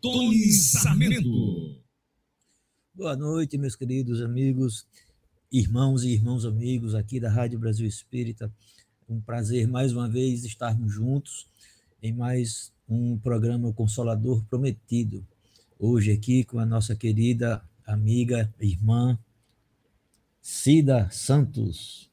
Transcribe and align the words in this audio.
Tony 0.00 0.50
Sarmento. 0.50 1.80
Boa 2.92 3.16
noite, 3.16 3.56
meus 3.56 3.76
queridos 3.76 4.20
amigos, 4.20 4.84
irmãos 5.52 6.02
e 6.02 6.08
irmãos 6.08 6.44
amigos 6.44 6.96
aqui 6.96 7.20
da 7.20 7.30
Rádio 7.30 7.60
Brasil 7.60 7.86
Espírita. 7.86 8.52
Um 9.08 9.20
prazer 9.20 9.68
mais 9.68 9.92
uma 9.92 10.08
vez 10.08 10.44
estarmos 10.44 10.92
juntos 10.92 11.46
em 12.02 12.12
mais 12.12 12.72
um 12.88 13.16
programa 13.18 13.72
Consolador 13.72 14.44
Prometido. 14.46 15.24
Hoje 15.78 16.10
aqui 16.10 16.42
com 16.42 16.58
a 16.58 16.66
nossa 16.66 16.96
querida 16.96 17.62
amiga, 17.86 18.52
irmã 18.60 19.16
Cida 20.42 21.08
Santos, 21.10 22.10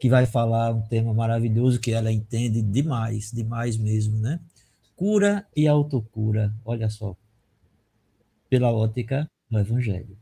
que 0.00 0.08
vai 0.08 0.24
falar 0.24 0.74
um 0.74 0.80
tema 0.80 1.12
maravilhoso 1.12 1.78
que 1.78 1.92
ela 1.92 2.10
entende 2.10 2.62
demais, 2.62 3.30
demais 3.30 3.76
mesmo, 3.76 4.18
né? 4.18 4.40
Cura 4.96 5.46
e 5.54 5.68
autocura, 5.68 6.54
olha 6.64 6.88
só, 6.88 7.14
pela 8.48 8.72
ótica 8.72 9.30
do 9.50 9.58
Evangelho. 9.58 10.16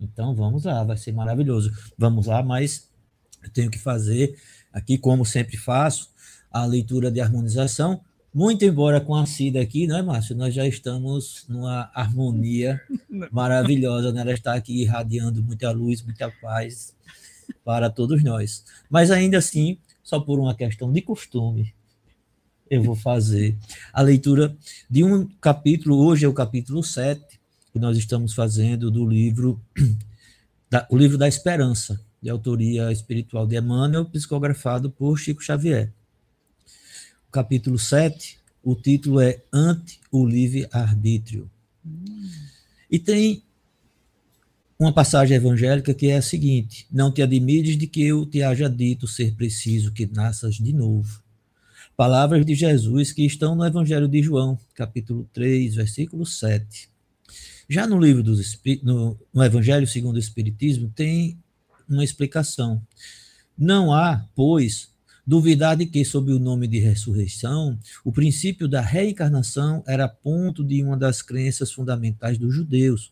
Então 0.00 0.34
vamos 0.34 0.64
lá, 0.64 0.82
vai 0.82 0.96
ser 0.96 1.12
maravilhoso. 1.12 1.70
Vamos 1.98 2.26
lá, 2.26 2.42
mas 2.42 2.90
eu 3.42 3.50
tenho 3.50 3.70
que 3.70 3.78
fazer 3.78 4.36
aqui, 4.72 4.96
como 4.96 5.24
sempre 5.24 5.58
faço, 5.58 6.10
a 6.50 6.64
leitura 6.64 7.10
de 7.10 7.20
harmonização. 7.20 8.00
Muito 8.34 8.64
embora 8.64 9.00
com 9.00 9.14
a 9.14 9.24
Cida 9.26 9.60
aqui, 9.60 9.86
não 9.86 9.96
é, 9.96 10.02
Márcio? 10.02 10.34
Nós 10.34 10.52
já 10.52 10.66
estamos 10.66 11.44
numa 11.48 11.88
harmonia 11.94 12.80
maravilhosa, 13.30 14.10
né? 14.10 14.22
Ela 14.22 14.32
está 14.32 14.54
aqui 14.54 14.82
irradiando 14.82 15.40
muita 15.40 15.70
luz, 15.70 16.02
muita 16.02 16.28
paz 16.42 16.92
para 17.64 17.88
todos 17.88 18.24
nós. 18.24 18.64
Mas 18.90 19.12
ainda 19.12 19.38
assim, 19.38 19.78
só 20.02 20.18
por 20.18 20.40
uma 20.40 20.52
questão 20.52 20.92
de 20.92 21.00
costume, 21.00 21.72
eu 22.68 22.82
vou 22.82 22.96
fazer 22.96 23.56
a 23.92 24.02
leitura 24.02 24.56
de 24.90 25.04
um 25.04 25.28
capítulo, 25.40 26.04
hoje 26.04 26.24
é 26.24 26.28
o 26.28 26.34
capítulo 26.34 26.82
7, 26.82 27.22
que 27.72 27.78
nós 27.78 27.96
estamos 27.96 28.34
fazendo 28.34 28.90
do 28.90 29.08
livro, 29.08 29.60
da, 30.68 30.84
o 30.90 30.96
livro 30.96 31.16
da 31.16 31.28
Esperança, 31.28 32.00
de 32.20 32.30
autoria 32.30 32.90
espiritual 32.90 33.46
de 33.46 33.56
Emmanuel, 33.56 34.06
psicografado 34.06 34.90
por 34.90 35.16
Chico 35.16 35.40
Xavier 35.40 35.92
capítulo 37.34 37.76
7, 37.76 38.38
o 38.62 38.76
título 38.76 39.20
é 39.20 39.42
Ante 39.52 39.98
o 40.08 40.24
Livre-Arbítrio. 40.24 41.50
E 42.88 42.96
tem 42.96 43.42
uma 44.78 44.92
passagem 44.92 45.36
evangélica 45.36 45.92
que 45.92 46.06
é 46.06 46.16
a 46.16 46.22
seguinte: 46.22 46.86
Não 46.92 47.10
te 47.10 47.22
admires 47.22 47.76
de 47.76 47.88
que 47.88 48.04
eu 48.04 48.24
te 48.24 48.40
haja 48.40 48.70
dito 48.70 49.08
ser 49.08 49.34
preciso 49.34 49.90
que 49.90 50.06
nasças 50.06 50.54
de 50.54 50.72
novo. 50.72 51.20
Palavras 51.96 52.46
de 52.46 52.54
Jesus 52.54 53.10
que 53.10 53.26
estão 53.26 53.56
no 53.56 53.66
Evangelho 53.66 54.06
de 54.06 54.22
João, 54.22 54.56
capítulo 54.72 55.28
3, 55.32 55.74
versículo 55.74 56.24
7. 56.24 56.88
Já 57.68 57.84
no 57.84 57.98
livro 57.98 58.22
dos 58.22 58.60
no, 58.80 59.18
no 59.32 59.42
Evangelho 59.42 59.88
segundo 59.88 60.14
o 60.14 60.20
Espiritismo, 60.20 60.88
tem 60.94 61.36
uma 61.88 62.04
explicação. 62.04 62.80
Não 63.58 63.92
há, 63.92 64.24
pois, 64.36 64.93
Duvidar 65.26 65.76
de 65.76 65.86
que, 65.86 66.04
sob 66.04 66.32
o 66.32 66.38
nome 66.38 66.66
de 66.66 66.78
ressurreição, 66.78 67.78
o 68.04 68.12
princípio 68.12 68.68
da 68.68 68.82
reencarnação 68.82 69.82
era 69.86 70.06
ponto 70.06 70.62
de 70.62 70.82
uma 70.82 70.98
das 70.98 71.22
crenças 71.22 71.72
fundamentais 71.72 72.36
dos 72.36 72.54
judeus, 72.54 73.10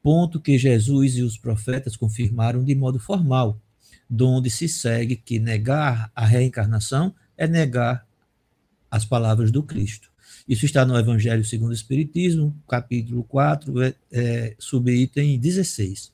ponto 0.00 0.40
que 0.40 0.56
Jesus 0.56 1.16
e 1.16 1.22
os 1.22 1.36
profetas 1.36 1.96
confirmaram 1.96 2.62
de 2.62 2.76
modo 2.76 3.00
formal, 3.00 3.60
donde 4.08 4.48
se 4.50 4.68
segue 4.68 5.16
que 5.16 5.40
negar 5.40 6.12
a 6.14 6.24
reencarnação 6.24 7.12
é 7.36 7.48
negar 7.48 8.06
as 8.88 9.04
palavras 9.04 9.50
do 9.50 9.64
Cristo. 9.64 10.08
Isso 10.48 10.64
está 10.64 10.84
no 10.84 10.96
Evangelho 10.96 11.44
segundo 11.44 11.70
o 11.70 11.74
Espiritismo, 11.74 12.56
capítulo 12.68 13.24
4, 13.24 13.82
é, 13.82 13.94
é, 14.12 14.54
subitem 14.60 15.36
16. 15.40 16.12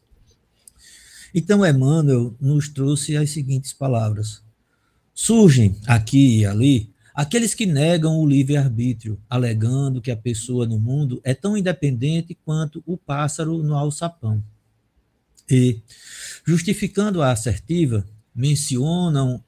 Então, 1.35 1.67
Emmanuel 1.67 2.35
nos 2.41 2.71
trouxe 2.71 3.15
as 3.15 3.31
seguintes 3.31 3.75
palavras. 3.75 4.43
Surgem 5.15 5.77
aqui 5.87 6.41
e 6.41 6.47
ali 6.47 6.93
aqueles 7.15 7.55
que 7.55 7.67
negam 7.67 8.19
o 8.19 8.27
livre-arbítrio, 8.27 9.21
alegando 9.29 10.01
que 10.01 10.11
a 10.11 10.17
pessoa 10.17 10.67
no 10.67 10.79
mundo 10.79 11.21
é 11.23 11.35
tão 11.35 11.57
independente 11.57 12.37
quanto 12.45 12.83
o 12.87 12.97
pássaro 12.97 13.63
no 13.63 13.75
alçapão. 13.75 14.43
E, 15.51 15.81
justificando 16.45 17.21
a 17.21 17.31
assertiva, 17.31 18.07
mencionam 18.35 19.43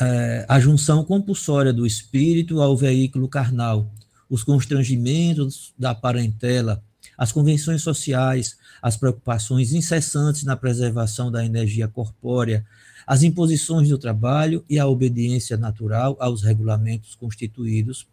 é, 0.00 0.44
a 0.48 0.60
junção 0.60 1.04
compulsória 1.04 1.72
do 1.72 1.86
espírito 1.86 2.60
ao 2.60 2.76
veículo 2.76 3.28
carnal, 3.28 3.90
os 4.28 4.44
constrangimentos 4.44 5.72
da 5.78 5.94
parentela, 5.94 6.82
as 7.16 7.32
convenções 7.32 7.82
sociais, 7.82 8.58
as 8.82 8.96
preocupações 8.96 9.72
incessantes 9.72 10.44
na 10.44 10.56
preservação 10.56 11.32
da 11.32 11.44
energia 11.44 11.88
corpórea, 11.88 12.64
as 13.08 13.22
imposições 13.22 13.88
do 13.88 13.96
trabalho 13.96 14.62
e 14.68 14.78
a 14.78 14.86
obediência 14.86 15.56
natural 15.56 16.14
aos 16.20 16.42
regulamentos 16.42 17.14
constituídos 17.14 18.06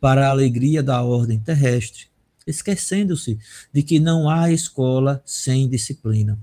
para 0.00 0.26
a 0.26 0.30
alegria 0.30 0.82
da 0.82 1.02
ordem 1.02 1.38
terrestre, 1.38 2.06
esquecendo-se 2.46 3.38
de 3.70 3.82
que 3.82 4.00
não 4.00 4.26
há 4.26 4.50
escola 4.50 5.22
sem 5.22 5.68
disciplina. 5.68 6.38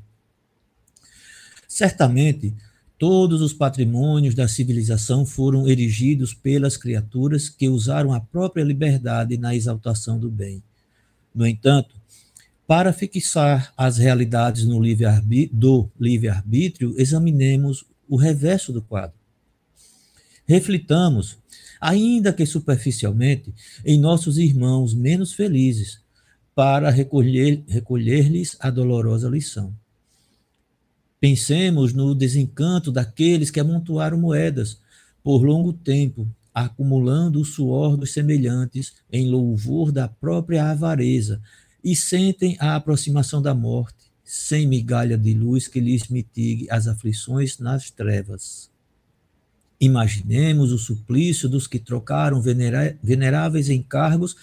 Certamente, 1.67 2.53
todos 2.99 3.41
os 3.41 3.53
patrimônios 3.53 4.35
da 4.35 4.47
civilização 4.47 5.25
foram 5.25 5.67
erigidos 5.67 6.31
pelas 6.31 6.77
criaturas 6.77 7.49
que 7.49 7.67
usaram 7.67 8.13
a 8.13 8.19
própria 8.19 8.63
liberdade 8.63 9.35
na 9.35 9.55
exaltação 9.55 10.19
do 10.19 10.29
bem. 10.29 10.61
No 11.33 11.47
entanto, 11.47 11.95
para 12.67 12.93
fixar 12.93 13.73
as 13.75 13.97
realidades 13.97 14.63
no 14.63 14.79
livre 14.79 15.07
do 15.51 15.89
livre-arbítrio, 15.99 16.93
examinemos 16.99 17.83
o 18.07 18.15
reverso 18.15 18.71
do 18.71 18.81
quadro. 18.81 19.17
Reflitamos, 20.47 21.37
ainda 21.81 22.31
que 22.31 22.45
superficialmente, 22.45 23.53
em 23.83 23.99
nossos 23.99 24.37
irmãos 24.37 24.93
menos 24.93 25.33
felizes, 25.33 25.99
para 26.53 26.89
recolher-lhes 26.89 27.63
recolher 27.67 28.31
a 28.59 28.69
dolorosa 28.69 29.27
lição. 29.27 29.75
Pensemos 31.19 31.93
no 31.93 32.13
desencanto 32.13 32.91
daqueles 32.91 33.49
que 33.49 33.59
amontoaram 33.59 34.17
moedas 34.17 34.79
por 35.23 35.43
longo 35.43 35.73
tempo, 35.73 36.27
acumulando 36.53 37.41
o 37.41 37.45
suor 37.45 37.97
dos 37.97 38.13
semelhantes 38.13 38.93
em 39.11 39.29
louvor 39.29 39.91
da 39.91 40.07
própria 40.07 40.69
avareza, 40.69 41.41
e 41.83 41.95
sentem 41.95 42.55
a 42.59 42.75
aproximação 42.75 43.41
da 43.41 43.53
morte, 43.53 44.04
sem 44.25 44.65
migalha 44.65 45.15
de 45.15 45.35
luz 45.35 45.67
que 45.67 45.79
lhes 45.79 46.07
mitigue 46.07 46.67
as 46.71 46.87
aflições 46.87 47.59
nas 47.59 47.91
trevas. 47.91 48.71
Imaginemos 49.79 50.71
o 50.71 50.79
suplício 50.79 51.47
dos 51.47 51.67
que 51.67 51.77
trocaram 51.77 52.41
veneráveis 52.41 53.69
encargos 53.69 54.35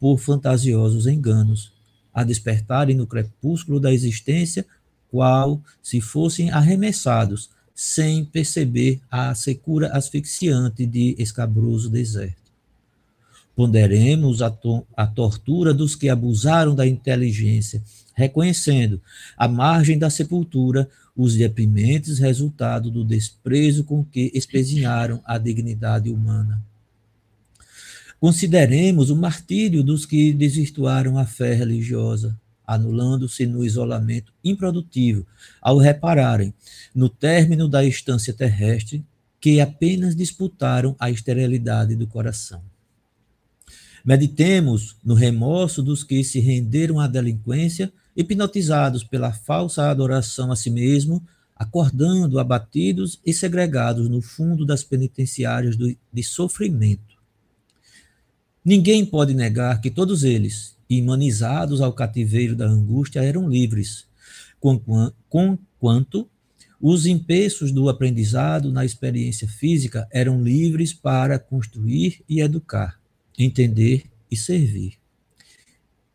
por 0.00 0.18
fantasiosos 0.18 1.06
enganos, 1.06 1.72
a 2.12 2.24
despertarem 2.24 2.96
no 2.96 3.06
crepúsculo 3.06 3.78
da 3.78 3.92
existência, 3.92 4.66
qual 5.08 5.62
se 5.80 6.00
fossem 6.00 6.50
arremessados, 6.50 7.50
sem 7.74 8.24
perceber 8.24 9.00
a 9.08 9.32
secura 9.36 9.88
asfixiante 9.92 10.84
de 10.84 11.14
escabroso 11.16 11.88
deserto. 11.88 12.48
Ponderemos 13.54 14.42
a, 14.42 14.50
to 14.50 14.84
a 14.96 15.06
tortura 15.06 15.72
dos 15.72 15.94
que 15.94 16.08
abusaram 16.08 16.74
da 16.74 16.86
inteligência 16.86 17.82
reconhecendo, 18.18 19.00
à 19.36 19.46
margem 19.46 19.96
da 19.96 20.10
sepultura, 20.10 20.88
os 21.16 21.36
deprimentes 21.36 22.18
resultado 22.18 22.90
do 22.90 23.04
desprezo 23.04 23.84
com 23.84 24.04
que 24.04 24.32
espezinharam 24.34 25.22
a 25.24 25.38
dignidade 25.38 26.10
humana. 26.10 26.60
Consideremos 28.18 29.08
o 29.10 29.16
martírio 29.16 29.84
dos 29.84 30.04
que 30.04 30.32
desvirtuaram 30.32 31.16
a 31.16 31.24
fé 31.24 31.54
religiosa, 31.54 32.36
anulando-se 32.66 33.46
no 33.46 33.64
isolamento 33.64 34.32
improdutivo, 34.42 35.24
ao 35.62 35.78
repararem, 35.78 36.52
no 36.92 37.08
término 37.08 37.68
da 37.68 37.86
instância 37.86 38.34
terrestre, 38.34 39.04
que 39.40 39.60
apenas 39.60 40.16
disputaram 40.16 40.96
a 40.98 41.08
esterilidade 41.08 41.94
do 41.94 42.08
coração. 42.08 42.60
Meditemos 44.04 44.96
no 45.04 45.14
remorso 45.14 45.82
dos 45.82 46.02
que 46.02 46.24
se 46.24 46.40
renderam 46.40 46.98
à 46.98 47.06
delinquência, 47.06 47.92
hipnotizados 48.18 49.04
pela 49.04 49.32
falsa 49.32 49.88
adoração 49.88 50.50
a 50.50 50.56
si 50.56 50.70
mesmo, 50.70 51.24
acordando 51.54 52.40
abatidos 52.40 53.20
e 53.24 53.32
segregados 53.32 54.08
no 54.08 54.20
fundo 54.20 54.66
das 54.66 54.82
penitenciárias 54.82 55.76
de 55.76 56.22
sofrimento. 56.24 57.16
Ninguém 58.64 59.06
pode 59.06 59.34
negar 59.34 59.80
que 59.80 59.88
todos 59.88 60.24
eles, 60.24 60.76
imanizados 60.90 61.80
ao 61.80 61.92
cativeiro 61.92 62.56
da 62.56 62.66
angústia, 62.66 63.20
eram 63.22 63.48
livres, 63.48 64.04
conquanto 65.30 66.28
os 66.80 67.06
empeços 67.06 67.70
do 67.70 67.88
aprendizado 67.88 68.72
na 68.72 68.84
experiência 68.84 69.46
física 69.46 70.08
eram 70.10 70.42
livres 70.42 70.92
para 70.92 71.38
construir 71.38 72.22
e 72.28 72.40
educar, 72.40 73.00
entender 73.38 74.04
e 74.28 74.36
servir. 74.36 74.94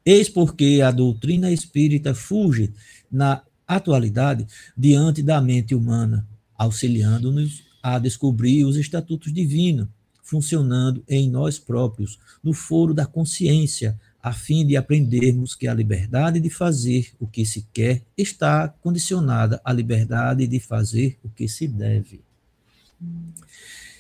Eis 0.06 0.28
porque 0.28 0.82
a 0.84 0.92
doutrina 0.92 1.52
espírita 1.52 2.14
fuge, 2.14 2.74
na 3.12 3.42
atualidade, 3.68 4.46
diante 4.78 5.22
da 5.22 5.40
mente 5.40 5.74
humana, 5.74 6.28
auxiliando-nos 6.58 7.64
a 7.82 8.00
descobrir 8.00 8.66
os 8.66 8.76
estatutos 8.76 9.34
divinos, 9.34 9.88
funcionando 10.22 11.04
em 11.08 11.30
nós 11.30 11.60
próprios, 11.60 12.20
no 12.44 12.54
foro 12.54 12.94
da 12.94 13.06
consciência, 13.06 14.00
a 14.22 14.32
fim 14.32 14.66
de 14.66 14.78
aprendermos 14.78 15.54
que 15.54 15.68
a 15.68 15.74
liberdade 15.74 16.40
de 16.40 16.50
fazer 16.50 17.12
o 17.20 17.28
que 17.28 17.46
se 17.46 17.68
quer 17.74 18.02
está 18.18 18.70
condicionada 18.70 19.62
à 19.66 19.74
liberdade 19.74 20.48
de 20.48 20.60
fazer 20.62 21.18
o 21.24 21.30
que 21.30 21.48
se 21.48 21.68
deve. 21.68 22.22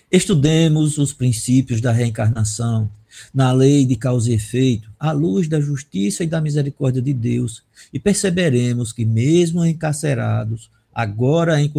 Estudemos 0.10 0.98
os 0.98 1.12
princípios 1.12 1.82
da 1.82 1.92
reencarnação, 1.92 2.90
na 3.34 3.52
lei 3.52 3.86
de 3.86 3.96
causa 3.96 4.32
e 4.32 4.36
efeito, 4.36 4.92
à 5.00 5.12
luz 5.12 5.48
da 5.48 5.60
justiça 5.60 6.24
e 6.24 6.28
da 6.28 6.42
misericórdia 6.42 7.02
de 7.02 7.14
Deus, 7.14 7.64
e 7.92 8.00
perceberemos 8.00 8.92
que, 8.92 9.06
mesmo 9.06 9.66
encarcerados, 9.66 10.70
agora 10.94 11.62
em 11.62 11.72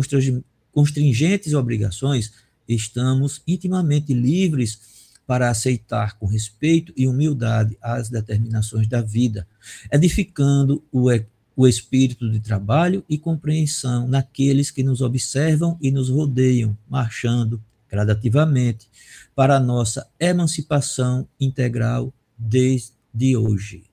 constringentes 0.72 1.54
obrigações, 1.54 2.32
estamos 2.68 3.42
intimamente 3.46 4.12
livres 4.12 4.78
para 5.26 5.48
aceitar 5.48 6.18
com 6.18 6.26
respeito 6.26 6.92
e 6.96 7.06
humildade 7.06 7.76
as 7.80 8.08
determinações 8.08 8.86
da 8.86 9.00
vida, 9.00 9.46
edificando 9.90 10.82
o, 10.92 11.08
o 11.56 11.66
espírito 11.66 12.30
de 12.30 12.40
trabalho 12.40 13.04
e 13.08 13.16
compreensão 13.16 14.06
naqueles 14.06 14.70
que 14.70 14.82
nos 14.82 15.00
observam 15.00 15.78
e 15.80 15.90
nos 15.90 16.10
rodeiam, 16.10 16.76
marchando 16.88 17.60
gradativamente 17.94 18.88
para 19.36 19.56
a 19.56 19.60
nossa 19.60 20.06
emancipação 20.18 21.28
integral 21.40 22.12
desde 22.36 23.36
hoje. 23.36 23.84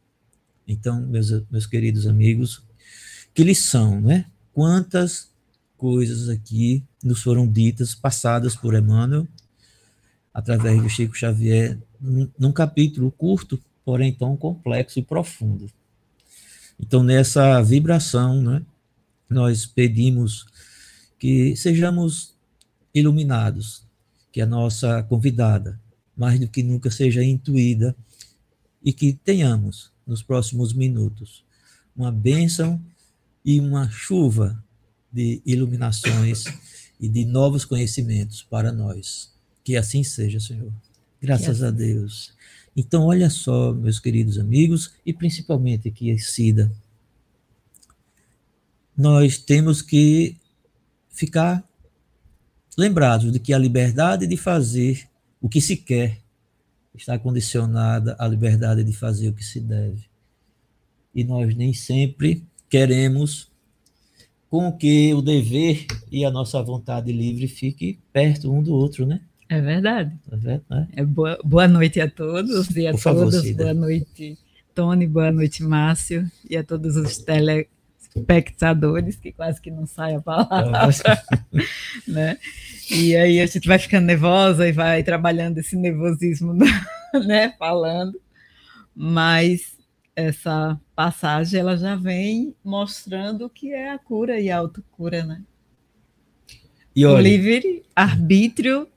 Então, 0.68 1.02
meus, 1.02 1.30
meus 1.52 1.68
queridos 1.68 2.08
amigos, 2.08 2.64
que 3.34 3.44
lição, 3.44 4.02
né? 4.02 4.26
Quantas 4.52 5.30
coisas 5.78 6.30
aqui 6.30 6.84
nos 7.04 7.22
foram 7.22 7.48
ditas, 7.48 7.94
passadas 7.94 8.56
por 8.56 8.74
Emmanuel, 8.74 9.28
através 10.34 10.82
de 10.82 10.90
Chico 10.90 11.16
Xavier, 11.16 11.78
num, 12.00 12.52
capítulo 12.52 13.12
curto, 13.12 13.60
porém 13.86 14.14
tão 14.14 14.36
complexo 14.36 15.00
e 15.00 15.04
profundo. 15.04 15.70
Então, 16.80 17.04
nessa 17.04 17.62
vibração, 17.62 18.42
né, 18.42 18.62
nós 19.30 19.66
pedimos 19.66 20.46
que 21.20 21.56
sejamos 21.56 22.34
iluminados, 22.94 23.84
que 24.32 24.42
a 24.42 24.46
nossa 24.46 25.04
convidada, 25.04 25.80
mais 26.16 26.40
do 26.40 26.48
que 26.48 26.64
nunca, 26.64 26.90
seja 26.90 27.24
intuída 27.24 27.96
e 28.84 28.94
que 28.94 29.14
tenhamos, 29.14 29.92
nos 30.06 30.24
próximos 30.24 30.74
minutos, 30.74 31.44
uma 31.96 32.12
bênção 32.12 32.82
e 33.46 33.60
uma 33.60 33.90
chuva 33.90 34.62
de 35.12 35.42
iluminações 35.46 36.44
e 37.00 37.08
de 37.08 37.26
novos 37.26 37.66
conhecimentos 37.66 38.44
para 38.44 38.72
nós. 38.72 39.32
Que 39.64 39.76
assim 39.76 40.04
seja, 40.04 40.40
Senhor. 40.40 40.72
Graças 41.22 41.62
assim. 41.62 41.66
a 41.66 41.72
Deus. 41.72 42.34
Então, 42.76 43.06
olha 43.06 43.30
só, 43.30 43.74
meus 43.74 44.00
queridos 44.00 44.38
amigos, 44.38 44.92
e 45.06 45.14
principalmente 45.14 45.90
aqui, 45.90 46.18
Cida, 46.18 46.72
nós 48.96 49.38
temos 49.38 49.82
que 49.82 50.38
ficar 51.10 51.64
lembrados 52.82 53.32
de 53.32 53.40
que 53.40 53.54
a 53.54 53.58
liberdade 53.58 54.26
de 54.26 54.36
fazer 54.36 55.08
o 55.40 55.48
que 55.48 55.62
se 55.62 55.78
quer 55.78 56.18
está 56.96 57.18
condicionada 57.18 58.16
à 58.20 58.28
liberdade 58.28 58.84
de 58.84 58.92
fazer 58.92 59.30
o 59.30 59.34
que 59.34 59.44
se 59.44 59.60
deve. 59.60 60.04
E 61.14 61.24
nós 61.24 61.56
nem 61.56 61.74
sempre 61.74 62.44
queremos 62.70 63.50
com 64.50 64.72
que 64.72 65.14
o 65.14 65.22
dever 65.22 65.86
e 66.12 66.26
a 66.26 66.32
nossa 66.32 66.62
vontade 66.62 67.12
livre 67.12 67.48
fiquem 67.48 68.00
perto 68.12 68.52
um 68.52 68.62
do 68.62 68.74
outro, 68.74 69.06
né? 69.06 69.22
É 69.48 69.62
verdade. 69.62 70.18
É 70.32 70.36
verdade. 70.36 70.90
É 70.94 71.06
boa, 71.06 71.38
boa 71.44 71.68
noite 71.68 72.02
a 72.02 72.10
todos 72.10 72.70
e 72.76 72.88
a 72.88 72.92
Por 72.92 73.02
todas. 73.02 73.36
Favor, 73.36 73.54
boa 73.56 73.74
noite, 73.74 74.38
Tony. 74.74 75.08
Boa 75.08 75.32
noite, 75.32 75.64
Márcio. 75.64 76.30
E 76.50 76.58
a 76.58 76.64
todos 76.64 76.96
os 76.96 77.18
telespectadores, 78.14 79.16
que 79.16 79.32
quase 79.32 79.62
que 79.62 79.72
não 79.72 79.86
sai 79.86 80.16
a 80.16 80.22
palavra. 80.22 80.90
né? 82.08 82.38
E 82.90 83.16
aí 83.16 83.40
a 83.40 83.46
gente 83.46 83.68
vai 83.68 83.80
ficando 83.80 84.06
nervosa 84.06 84.68
e 84.68 84.72
vai 84.72 85.04
trabalhando 85.04 85.58
esse 85.58 85.76
nervosismo, 85.76 86.54
né? 87.26 87.56
Falando. 87.58 88.20
Mas 88.96 89.78
essa 90.16 90.80
passagem 90.96 91.60
ela 91.60 91.78
já 91.78 91.96
vem 91.96 92.56
mostrando 92.64 93.46
o 93.46 93.50
que 93.50 93.74
é 93.74 93.92
a 93.92 93.98
cura 93.98 94.40
e 94.40 94.52
a 94.52 94.58
autocura, 94.58 95.24
né? 95.24 95.42
E 96.96 97.06
olha, 97.06 97.18
o 97.18 97.22
livre 97.22 97.84
arbítrio 97.96 98.88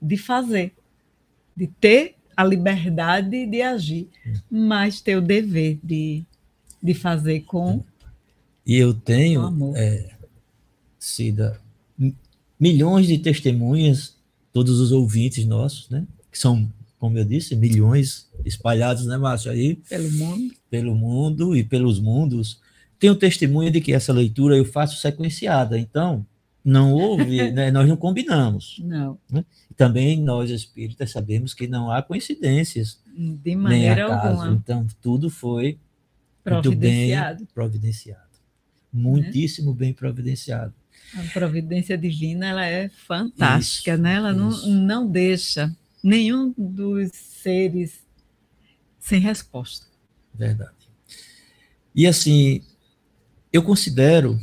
de 0.00 0.16
fazer, 0.16 0.72
de 1.54 1.66
ter 1.66 2.14
a 2.36 2.44
liberdade 2.44 3.46
de 3.46 3.62
agir, 3.62 4.08
mas 4.50 5.00
ter 5.00 5.16
o 5.16 5.20
dever 5.20 5.78
de, 5.82 6.24
de 6.82 6.94
fazer 6.94 7.40
com. 7.40 7.84
E 8.66 8.76
eu 8.76 8.92
tenho, 8.92 9.72
é, 9.76 10.10
Cida, 10.98 11.60
milhões 12.58 13.06
de 13.06 13.16
testemunhas, 13.18 14.16
todos 14.52 14.80
os 14.80 14.90
ouvintes 14.90 15.46
nossos, 15.46 15.88
né? 15.88 16.04
Que 16.32 16.36
são, 16.36 16.68
como 16.98 17.16
eu 17.16 17.24
disse, 17.24 17.54
milhões 17.54 18.28
espalhados, 18.44 19.06
né, 19.06 19.16
Márcio? 19.16 19.52
Aí, 19.52 19.76
pelo 19.88 20.10
mundo. 20.10 20.54
Pelo 20.68 20.94
mundo 20.96 21.56
e 21.56 21.62
pelos 21.62 22.00
mundos. 22.00 22.60
Tenho 22.98 23.14
testemunha 23.14 23.70
de 23.70 23.80
que 23.80 23.92
essa 23.92 24.12
leitura 24.12 24.56
eu 24.56 24.64
faço 24.64 24.96
sequenciada. 25.00 25.78
Então, 25.78 26.26
não 26.64 26.92
houve, 26.92 27.50
né, 27.52 27.70
nós 27.70 27.88
não 27.88 27.96
combinamos. 27.96 28.82
Não. 28.82 29.16
Né? 29.30 29.44
Também 29.76 30.20
nós 30.20 30.50
espíritas 30.50 31.12
sabemos 31.12 31.54
que 31.54 31.68
não 31.68 31.88
há 31.88 32.02
coincidências. 32.02 32.98
De 33.16 33.54
maneira 33.54 34.08
nem 34.08 34.14
alguma. 34.14 34.48
Então, 34.50 34.84
tudo 35.00 35.30
foi 35.30 35.78
muito 36.44 36.74
bem 36.74 37.12
providenciado. 37.54 38.25
Muitíssimo 38.96 39.72
né? 39.72 39.76
bem 39.78 39.92
providenciado. 39.92 40.74
A 41.14 41.22
providência 41.32 41.96
divina 41.96 42.46
ela 42.46 42.66
é 42.66 42.88
fantástica, 42.88 43.92
isso, 43.92 44.02
né? 44.02 44.14
Ela 44.14 44.32
não, 44.32 44.50
não 44.66 45.08
deixa 45.08 45.74
nenhum 46.02 46.52
dos 46.56 47.10
seres 47.12 48.04
sem 48.98 49.20
resposta. 49.20 49.86
Verdade. 50.34 50.70
E 51.94 52.06
assim, 52.06 52.62
eu 53.52 53.62
considero 53.62 54.38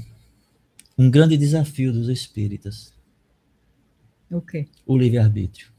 um 0.98 1.10
grande 1.10 1.38
desafio 1.38 1.92
dos 1.92 2.08
espíritas. 2.10 2.94
O 4.32 4.42
quê? 4.42 4.68
O 4.86 4.98
livre-arbítrio. 4.98 5.74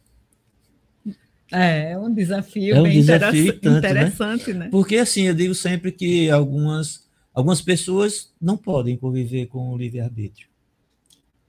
É, 1.52 1.93
é 1.93 1.99
um 1.99 2.12
desafio 2.12 2.75
é 2.75 2.81
um 2.81 2.85
bem 2.85 3.00
desafio 3.00 3.52
tanto, 3.61 3.71
né? 3.71 3.78
interessante, 3.78 4.52
né? 4.52 4.59
né? 4.61 4.69
Porque 4.71 4.97
assim, 4.97 5.23
eu 5.23 5.35
digo 5.35 5.54
sempre 5.54 5.93
que 5.93 6.31
algumas, 6.31 7.04
algumas 7.35 7.61
pessoas 7.61 8.33
não 8.41 8.57
podem 8.57 8.97
conviver 8.97 9.47
com 9.47 9.71
o 9.71 9.76
livre-arbítrio. 9.76 10.49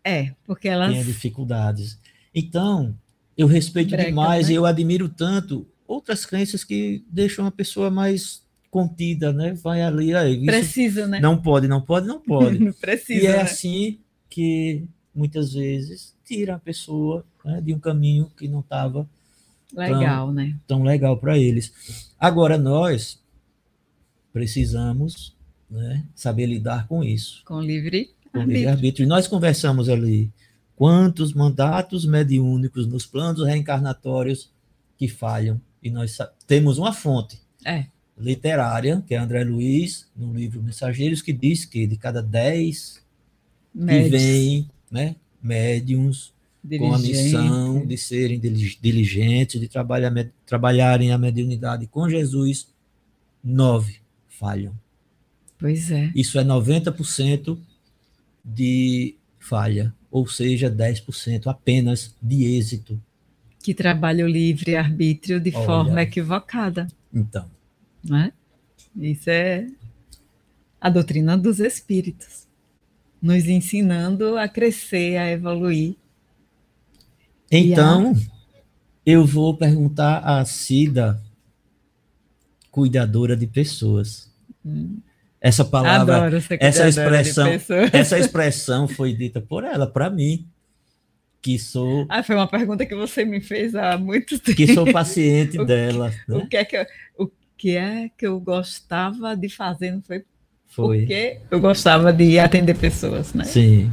É, 0.03 0.33
porque 0.43 0.67
elas... 0.67 0.91
Têm 0.91 1.03
dificuldades. 1.03 1.99
Então, 2.33 2.97
eu 3.37 3.47
respeito 3.47 3.95
demais 3.95 4.47
né? 4.47 4.53
e 4.53 4.55
eu 4.55 4.65
admiro 4.65 5.07
tanto 5.07 5.67
outras 5.87 6.25
crenças 6.25 6.63
que 6.63 7.03
deixam 7.09 7.45
a 7.45 7.51
pessoa 7.51 7.89
mais 7.89 8.43
contida, 8.69 9.31
né? 9.31 9.53
Vai 9.53 9.81
ali, 9.81 10.13
aí. 10.13 10.45
Precisa, 10.45 11.07
né? 11.07 11.19
Não 11.19 11.41
pode, 11.41 11.67
não 11.67 11.81
pode, 11.81 12.07
não 12.07 12.19
pode. 12.19 12.59
não 12.59 12.73
precisa. 12.73 13.23
E 13.23 13.27
é 13.27 13.37
né? 13.37 13.41
assim 13.41 13.99
que 14.29 14.83
muitas 15.13 15.53
vezes 15.53 16.13
tira 16.25 16.55
a 16.55 16.59
pessoa 16.59 17.25
né, 17.43 17.61
de 17.61 17.73
um 17.73 17.79
caminho 17.79 18.29
que 18.35 18.47
não 18.47 18.59
estava 18.59 19.07
legal, 19.73 20.31
né? 20.31 20.57
Tão 20.67 20.83
legal 20.83 21.17
para 21.17 21.37
eles. 21.37 22.13
Agora 22.19 22.57
nós 22.57 23.21
precisamos 24.33 25.34
né, 25.69 26.03
saber 26.13 26.45
lidar 26.45 26.87
com 26.87 27.03
isso. 27.03 27.43
Com 27.45 27.59
livre 27.59 28.11
com 28.31 28.39
arbítrio. 28.39 28.57
livre 28.57 28.71
arbítrio. 28.71 29.03
E 29.05 29.07
nós 29.07 29.27
conversamos 29.27 29.89
ali 29.89 30.31
quantos 30.75 31.33
mandatos 31.33 32.05
mediúnicos 32.05 32.85
nos 32.85 33.05
planos 33.05 33.45
reencarnatórios 33.45 34.51
que 34.97 35.07
falham. 35.07 35.59
E 35.81 35.89
nós 35.89 36.17
temos 36.47 36.77
uma 36.77 36.91
fonte 36.91 37.39
é. 37.63 37.85
literária, 38.17 39.03
que 39.07 39.13
é 39.13 39.17
André 39.17 39.43
Luiz, 39.43 40.07
no 40.15 40.33
livro 40.33 40.61
Mensageiros, 40.61 41.21
que 41.21 41.31
diz 41.31 41.65
que 41.65 41.87
de 41.87 41.95
cada 41.95 42.21
dez 42.21 43.03
que 43.73 44.09
vêm, 44.09 44.69
né, 44.89 45.15
médiums 45.41 46.33
com 46.79 46.93
a 46.93 46.97
missão 46.97 47.85
de 47.85 47.97
serem 47.97 48.39
diligentes, 48.39 49.61
de 49.61 49.67
trabalhar, 49.67 50.11
trabalharem 50.45 51.11
a 51.11 51.17
mediunidade 51.17 51.85
com 51.87 52.09
Jesus, 52.09 52.67
nove 53.43 53.97
falham. 54.27 54.73
Pois 55.57 55.91
é. 55.91 56.11
Isso 56.15 56.37
é 56.39 56.43
90% 56.43 57.57
de 58.43 59.15
falha, 59.39 59.93
ou 60.11 60.27
seja, 60.27 60.69
10% 60.69 61.47
apenas 61.47 62.15
de 62.21 62.43
êxito. 62.43 63.01
Que 63.61 63.73
trabalha 63.73 64.25
o 64.25 64.27
livre-arbítrio 64.27 65.39
de 65.39 65.55
Olha, 65.55 65.65
forma 65.65 66.01
equivocada. 66.01 66.87
Então. 67.13 67.49
Né? 68.03 68.31
Isso 68.95 69.29
é 69.29 69.67
a 70.79 70.89
doutrina 70.89 71.37
dos 71.37 71.59
espíritos, 71.59 72.47
nos 73.21 73.45
ensinando 73.47 74.37
a 74.37 74.47
crescer, 74.47 75.17
a 75.17 75.31
evoluir. 75.31 75.95
Então, 77.51 78.11
a... 78.11 78.61
eu 79.05 79.25
vou 79.25 79.57
perguntar 79.57 80.19
à 80.19 80.45
Cida, 80.45 81.21
cuidadora 82.69 83.35
de 83.35 83.47
pessoas. 83.47 84.31
Hum. 84.63 84.99
Essa 85.45 85.63
palavra, 85.63 86.15
Adoro 86.25 86.37
essa 86.59 86.87
expressão, 86.87 87.47
essa 87.93 88.17
expressão 88.17 88.87
foi 88.87 89.13
dita 89.13 89.39
por 89.39 89.63
ela, 89.63 89.85
para 89.85 90.09
mim, 90.09 90.49
que 91.39 91.59
sou. 91.59 92.07
Ah, 92.09 92.23
foi 92.23 92.33
uma 92.33 92.47
pergunta 92.47 92.83
que 92.83 92.95
você 92.95 93.23
me 93.23 93.39
fez 93.39 93.75
há 93.75 93.95
muito 93.95 94.39
tempo. 94.39 94.57
Que 94.57 94.73
sou 94.73 94.91
paciente 94.91 95.59
o 95.61 95.63
dela. 95.63 96.09
Que, 96.09 96.31
né? 96.31 96.37
O 96.39 96.47
que 96.47 96.57
é 96.57 96.65
que 96.65 96.75
eu, 96.75 96.85
o 97.19 97.31
que 97.55 97.77
é 97.77 98.09
que 98.17 98.25
eu 98.25 98.39
gostava 98.39 99.35
de 99.35 99.47
fazer? 99.47 99.91
Não 99.91 100.01
foi? 100.01 100.25
Foi. 100.65 101.01
Porque 101.01 101.39
eu 101.51 101.59
gostava 101.59 102.11
de 102.11 102.39
atender 102.39 102.75
pessoas, 102.75 103.31
né? 103.35 103.43
Sim. 103.43 103.91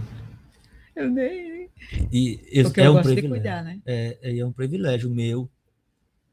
Eu 0.97 1.11
nem. 1.11 1.69
E 2.11 2.41
eu, 2.51 2.65
Porque 2.65 2.81
é 2.81 2.87
eu 2.87 2.97
um 2.97 3.03
privilégio. 3.03 3.29
Cuidar, 3.29 3.63
né? 3.63 3.79
é, 3.85 4.39
é 4.39 4.47
um 4.47 4.53
privilégio 4.53 5.11
meu 5.11 5.51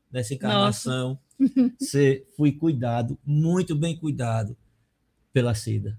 nessa 0.09 0.33
encarnação. 0.33 1.19
Ser, 1.77 2.25
fui 2.37 2.53
cuidado, 2.53 3.19
muito 3.25 3.75
bem 3.75 3.97
cuidado 3.97 4.55
pela 5.33 5.53
Cida. 5.53 5.97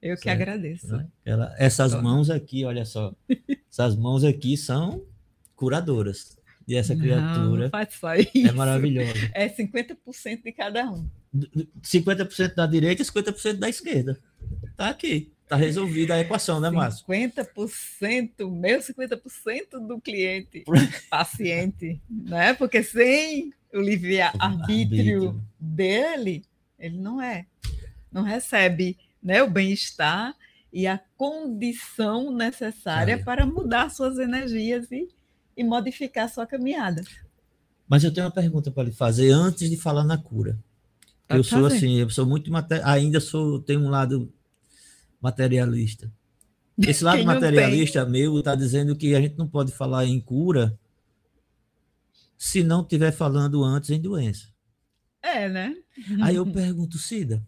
Eu 0.00 0.16
que 0.16 0.24
certo? 0.24 0.40
agradeço. 0.40 0.96
Né? 0.96 1.06
Ela, 1.24 1.54
essas 1.58 1.94
mãos 1.94 2.28
aqui, 2.28 2.64
olha 2.64 2.84
só, 2.84 3.14
essas 3.70 3.96
mãos 3.96 4.24
aqui 4.24 4.56
são 4.56 5.04
curadoras. 5.54 6.36
E 6.66 6.76
essa 6.76 6.94
criatura 6.94 7.70
não 7.70 8.48
é 8.48 8.52
maravilhosa. 8.52 9.30
É 9.32 9.48
50% 9.48 10.42
de 10.44 10.52
cada 10.52 10.90
um. 10.90 11.08
50% 11.82 12.54
da 12.54 12.66
direita 12.66 13.02
e 13.02 13.04
50% 13.04 13.54
da 13.54 13.68
esquerda. 13.68 14.18
Tá 14.76 14.88
aqui. 14.88 15.32
Tá 15.48 15.56
resolvida 15.56 16.14
a 16.14 16.20
equação, 16.20 16.60
né, 16.60 16.70
Márcio? 16.70 17.04
50% 17.06 18.50
meu, 18.50 18.80
50% 18.80 19.86
do 19.86 20.00
cliente, 20.00 20.64
paciente, 21.10 22.00
né? 22.08 22.54
Porque 22.54 22.82
sem 22.82 23.52
o 23.72 23.80
livre-arbítrio 23.80 25.42
dele, 25.60 26.42
ele 26.78 26.96
não 26.96 27.20
é 27.20 27.46
não 28.12 28.22
recebe 28.22 28.98
né, 29.22 29.42
o 29.42 29.50
bem-estar 29.50 30.34
e 30.72 30.86
a 30.86 31.00
condição 31.16 32.32
necessária 32.32 33.22
para 33.22 33.44
mudar 33.44 33.90
suas 33.90 34.18
energias 34.18 34.90
e, 34.90 35.08
e 35.56 35.62
modificar 35.62 36.28
sua 36.28 36.46
caminhada. 36.46 37.02
Mas 37.86 38.04
eu 38.04 38.12
tenho 38.12 38.26
uma 38.26 38.32
pergunta 38.32 38.70
para 38.70 38.84
lhe 38.84 38.92
fazer 38.92 39.30
antes 39.30 39.68
de 39.68 39.76
falar 39.76 40.04
na 40.04 40.16
cura. 40.16 40.58
Pode 41.28 41.38
eu 41.38 41.44
sou 41.44 41.66
assim, 41.66 41.98
eu 41.98 42.08
sou 42.10 42.26
muito 42.26 42.50
ainda 42.84 43.20
sou 43.20 43.60
tenho 43.60 43.80
um 43.80 43.90
lado 43.90 44.32
materialista. 45.20 46.10
Esse 46.78 47.04
lado 47.04 47.22
materialista 47.24 48.04
meu 48.06 48.38
está 48.38 48.54
dizendo 48.54 48.96
que 48.96 49.14
a 49.14 49.20
gente 49.20 49.36
não 49.36 49.46
pode 49.46 49.72
falar 49.72 50.06
em 50.06 50.18
cura 50.20 50.78
se 52.36 52.64
não 52.64 52.82
estiver 52.82 53.12
falando 53.12 53.62
antes 53.62 53.90
em 53.90 54.00
doença. 54.00 54.48
É, 55.22 55.48
né? 55.48 55.76
Aí 56.22 56.36
eu 56.36 56.44
pergunto, 56.50 56.98
Cida, 56.98 57.46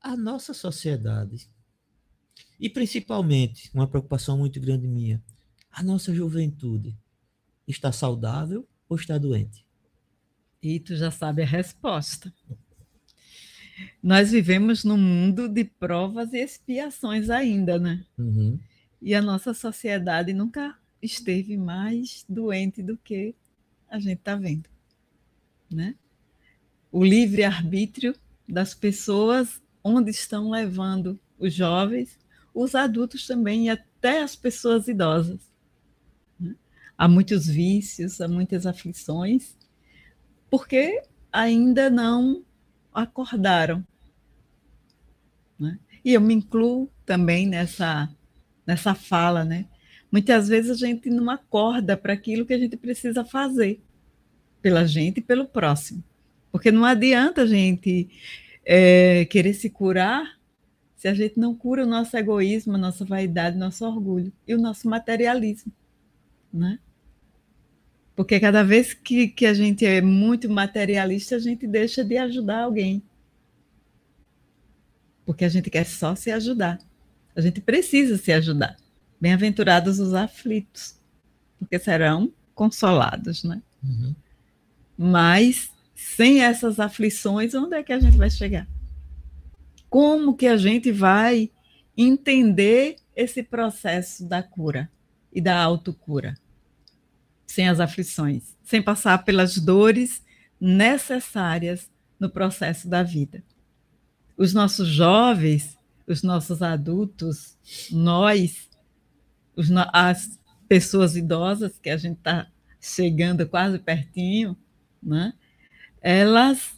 a 0.00 0.16
nossa 0.16 0.54
sociedade, 0.54 1.48
e 2.58 2.68
principalmente 2.68 3.70
uma 3.72 3.86
preocupação 3.86 4.38
muito 4.38 4.60
grande 4.60 4.86
minha, 4.86 5.22
a 5.70 5.82
nossa 5.82 6.14
juventude 6.14 6.96
está 7.66 7.92
saudável 7.92 8.66
ou 8.88 8.96
está 8.96 9.18
doente? 9.18 9.64
E 10.62 10.78
tu 10.80 10.94
já 10.96 11.10
sabe 11.10 11.42
a 11.42 11.46
resposta. 11.46 12.32
Nós 14.02 14.30
vivemos 14.30 14.84
num 14.84 14.98
mundo 14.98 15.48
de 15.48 15.64
provas 15.64 16.32
e 16.32 16.38
expiações 16.38 17.30
ainda, 17.30 17.78
né? 17.78 18.04
Uhum. 18.18 18.58
E 19.00 19.14
a 19.14 19.22
nossa 19.22 19.54
sociedade 19.54 20.34
nunca 20.34 20.78
esteve 21.00 21.56
mais 21.56 22.24
doente 22.28 22.82
do 22.82 22.96
que 22.98 23.34
a 23.88 23.98
gente 23.98 24.18
está 24.18 24.36
vendo, 24.36 24.68
né? 25.70 25.94
O 26.92 27.02
livre 27.02 27.42
arbítrio 27.42 28.14
das 28.46 28.74
pessoas 28.74 29.62
onde 29.82 30.10
estão 30.10 30.50
levando 30.50 31.18
os 31.38 31.54
jovens, 31.54 32.18
os 32.54 32.74
adultos 32.74 33.26
também 33.26 33.66
e 33.66 33.70
até 33.70 34.22
as 34.22 34.36
pessoas 34.36 34.88
idosas. 34.88 35.40
Né? 36.38 36.54
Há 36.96 37.08
muitos 37.08 37.46
vícios, 37.46 38.20
há 38.20 38.28
muitas 38.28 38.66
aflições, 38.66 39.56
porque 40.50 41.02
ainda 41.32 41.88
não 41.88 42.44
acordaram. 42.92 43.86
Né? 45.58 45.78
E 46.04 46.12
eu 46.12 46.20
me 46.20 46.34
incluo 46.34 46.90
também 47.06 47.46
nessa, 47.46 48.08
nessa 48.66 48.94
fala, 48.94 49.44
né? 49.44 49.66
Muitas 50.10 50.48
vezes 50.48 50.70
a 50.82 50.86
gente 50.86 51.08
não 51.08 51.30
acorda 51.30 51.96
para 51.96 52.12
aquilo 52.12 52.44
que 52.44 52.52
a 52.52 52.58
gente 52.58 52.76
precisa 52.76 53.24
fazer 53.24 53.80
pela 54.60 54.84
gente 54.84 55.18
e 55.18 55.22
pelo 55.22 55.46
próximo. 55.46 56.02
Porque 56.50 56.72
não 56.72 56.84
adianta 56.84 57.42
a 57.42 57.46
gente 57.46 58.10
é, 58.64 59.24
querer 59.26 59.54
se 59.54 59.70
curar 59.70 60.38
se 60.96 61.08
a 61.08 61.14
gente 61.14 61.38
não 61.38 61.54
cura 61.54 61.84
o 61.84 61.88
nosso 61.88 62.14
egoísmo, 62.14 62.74
a 62.74 62.78
nossa 62.78 63.06
vaidade, 63.06 63.56
nosso 63.56 63.86
orgulho 63.86 64.30
e 64.46 64.54
o 64.54 64.58
nosso 64.58 64.86
materialismo, 64.86 65.72
né? 66.52 66.78
Porque 68.14 68.38
cada 68.38 68.62
vez 68.62 68.92
que, 68.92 69.28
que 69.28 69.46
a 69.46 69.54
gente 69.54 69.86
é 69.86 70.02
muito 70.02 70.50
materialista, 70.50 71.36
a 71.36 71.38
gente 71.38 71.66
deixa 71.66 72.04
de 72.04 72.18
ajudar 72.18 72.64
alguém. 72.64 73.02
Porque 75.24 75.42
a 75.42 75.48
gente 75.48 75.70
quer 75.70 75.84
só 75.86 76.14
se 76.14 76.30
ajudar. 76.30 76.78
A 77.34 77.40
gente 77.40 77.62
precisa 77.62 78.18
se 78.18 78.30
ajudar. 78.30 78.76
Bem-aventurados 79.18 79.98
os 80.00 80.12
aflitos, 80.12 80.96
porque 81.58 81.78
serão 81.78 82.30
consolados, 82.54 83.42
né? 83.42 83.62
Uhum. 83.82 84.14
Mas 84.98 85.70
sem 86.00 86.42
essas 86.42 86.80
aflições, 86.80 87.54
onde 87.54 87.76
é 87.76 87.82
que 87.82 87.92
a 87.92 88.00
gente 88.00 88.16
vai 88.16 88.30
chegar? 88.30 88.66
Como 89.90 90.34
que 90.34 90.46
a 90.46 90.56
gente 90.56 90.90
vai 90.90 91.50
entender 91.94 92.96
esse 93.14 93.42
processo 93.42 94.26
da 94.26 94.42
cura 94.42 94.90
e 95.30 95.42
da 95.42 95.60
autocura? 95.62 96.38
Sem 97.46 97.68
as 97.68 97.80
aflições, 97.80 98.56
sem 98.62 98.80
passar 98.80 99.24
pelas 99.24 99.58
dores 99.58 100.24
necessárias 100.58 101.90
no 102.18 102.30
processo 102.30 102.88
da 102.88 103.02
vida. 103.02 103.44
Os 104.38 104.54
nossos 104.54 104.88
jovens, 104.88 105.76
os 106.06 106.22
nossos 106.22 106.62
adultos, 106.62 107.58
nós, 107.90 108.70
os, 109.54 109.68
as 109.92 110.40
pessoas 110.66 111.14
idosas, 111.14 111.78
que 111.78 111.90
a 111.90 111.98
gente 111.98 112.16
está 112.16 112.46
chegando 112.80 113.46
quase 113.46 113.78
pertinho, 113.78 114.56
né? 115.02 115.34
Elas 116.00 116.74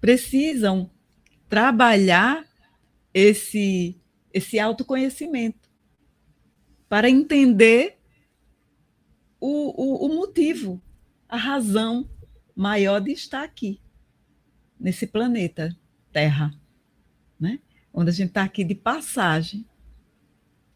precisam 0.00 0.90
trabalhar 1.48 2.46
esse, 3.12 4.00
esse 4.32 4.58
autoconhecimento 4.58 5.68
para 6.88 7.08
entender 7.08 7.98
o, 9.40 10.06
o, 10.06 10.06
o 10.06 10.14
motivo, 10.14 10.80
a 11.28 11.36
razão 11.36 12.08
maior 12.54 13.00
de 13.00 13.12
estar 13.12 13.44
aqui, 13.44 13.80
nesse 14.78 15.06
planeta 15.06 15.76
Terra, 16.12 16.52
né? 17.38 17.60
onde 17.92 18.10
a 18.10 18.12
gente 18.12 18.28
está 18.28 18.42
aqui 18.42 18.64
de 18.64 18.74
passagem, 18.74 19.64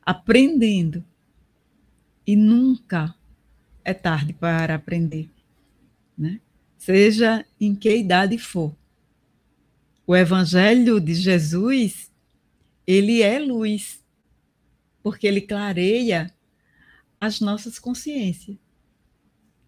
aprendendo. 0.04 1.04
E 2.24 2.36
nunca 2.36 3.14
é 3.84 3.92
tarde 3.92 4.32
para 4.32 4.76
aprender. 4.76 5.28
Né? 6.16 6.40
Seja 6.84 7.46
em 7.60 7.76
que 7.76 7.96
idade 7.96 8.36
for. 8.36 8.74
o 10.04 10.16
evangelho 10.16 11.00
de 11.00 11.14
Jesus, 11.14 12.10
ele 12.84 13.22
é 13.22 13.38
luz, 13.38 14.04
porque 15.00 15.28
ele 15.28 15.40
clareia 15.40 16.34
as 17.20 17.40
nossas 17.40 17.78
consciências. 17.78 18.56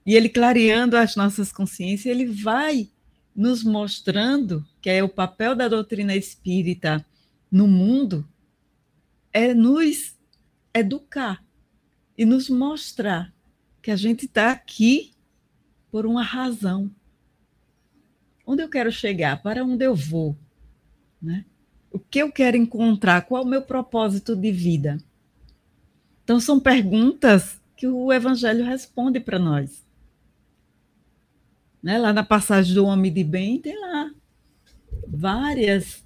E 0.05 0.17
ele 0.17 0.29
clareando 0.29 0.97
as 0.97 1.15
nossas 1.15 1.53
consciências, 1.53 2.07
ele 2.07 2.27
vai 2.27 2.91
nos 3.35 3.63
mostrando 3.63 4.67
que 4.83 4.91
é 4.91 5.01
o 5.01 5.09
papel 5.09 5.55
da 5.55 5.69
doutrina 5.69 6.17
espírita 6.17 7.07
no 7.49 7.69
mundo 7.69 8.29
é 9.33 9.55
nos 9.55 10.17
educar 10.75 11.45
e 12.19 12.25
nos 12.25 12.51
mostrar 12.51 13.33
que 13.81 13.93
a 13.93 13.97
gente 13.97 14.27
está 14.27 14.51
aqui 14.51 15.13
por 15.93 16.07
uma 16.07 16.25
razão. 16.25 16.91
Onde 18.47 18.63
eu 18.63 18.69
quero 18.69 18.93
chegar? 18.93 19.43
Para 19.43 19.65
onde 19.65 19.85
eu 19.85 19.95
vou? 19.95 20.37
Né? 21.21 21.45
O 21.91 21.99
que 21.99 22.19
eu 22.19 22.31
quero 22.31 22.57
encontrar? 22.57 23.23
Qual 23.23 23.43
é 23.43 23.45
o 23.45 23.49
meu 23.49 23.63
propósito 23.63 24.37
de 24.37 24.53
vida? 24.53 24.99
Então, 26.23 26.41
são 26.41 26.59
perguntas 26.59 27.61
que 27.77 27.87
o 27.87 28.13
Evangelho 28.13 28.65
responde 28.65 29.21
para 29.21 29.39
nós. 29.39 29.85
Né? 31.83 31.99
Lá 31.99 32.13
na 32.13 32.23
passagem 32.23 32.75
do 32.75 32.87
Homem 32.87 33.13
de 33.13 33.25
Bem, 33.25 33.59
tem 33.61 33.79
lá 33.79 34.11
várias 35.07 36.05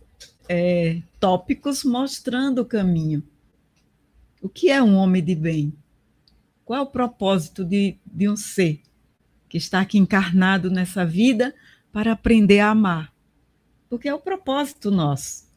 é, 0.48 1.02
tópicos 1.20 1.84
mostrando 1.84 2.62
o 2.62 2.66
caminho. 2.66 3.22
O 4.40 4.48
que 4.48 4.70
é 4.70 4.82
um 4.82 4.94
homem 4.94 5.22
de 5.22 5.34
bem? 5.34 5.72
Qual 6.64 6.78
é 6.78 6.82
o 6.82 6.86
propósito 6.86 7.64
de, 7.64 7.96
de 8.06 8.28
um 8.28 8.36
ser 8.36 8.80
que 9.48 9.58
está 9.58 9.80
aqui 9.80 9.98
encarnado 9.98 10.70
nessa 10.70 11.04
vida 11.04 11.54
para 11.92 12.12
aprender 12.12 12.60
a 12.60 12.70
amar? 12.70 13.12
Porque 13.88 14.08
é 14.08 14.14
o 14.14 14.20
propósito 14.20 14.90
nosso. 14.90 15.48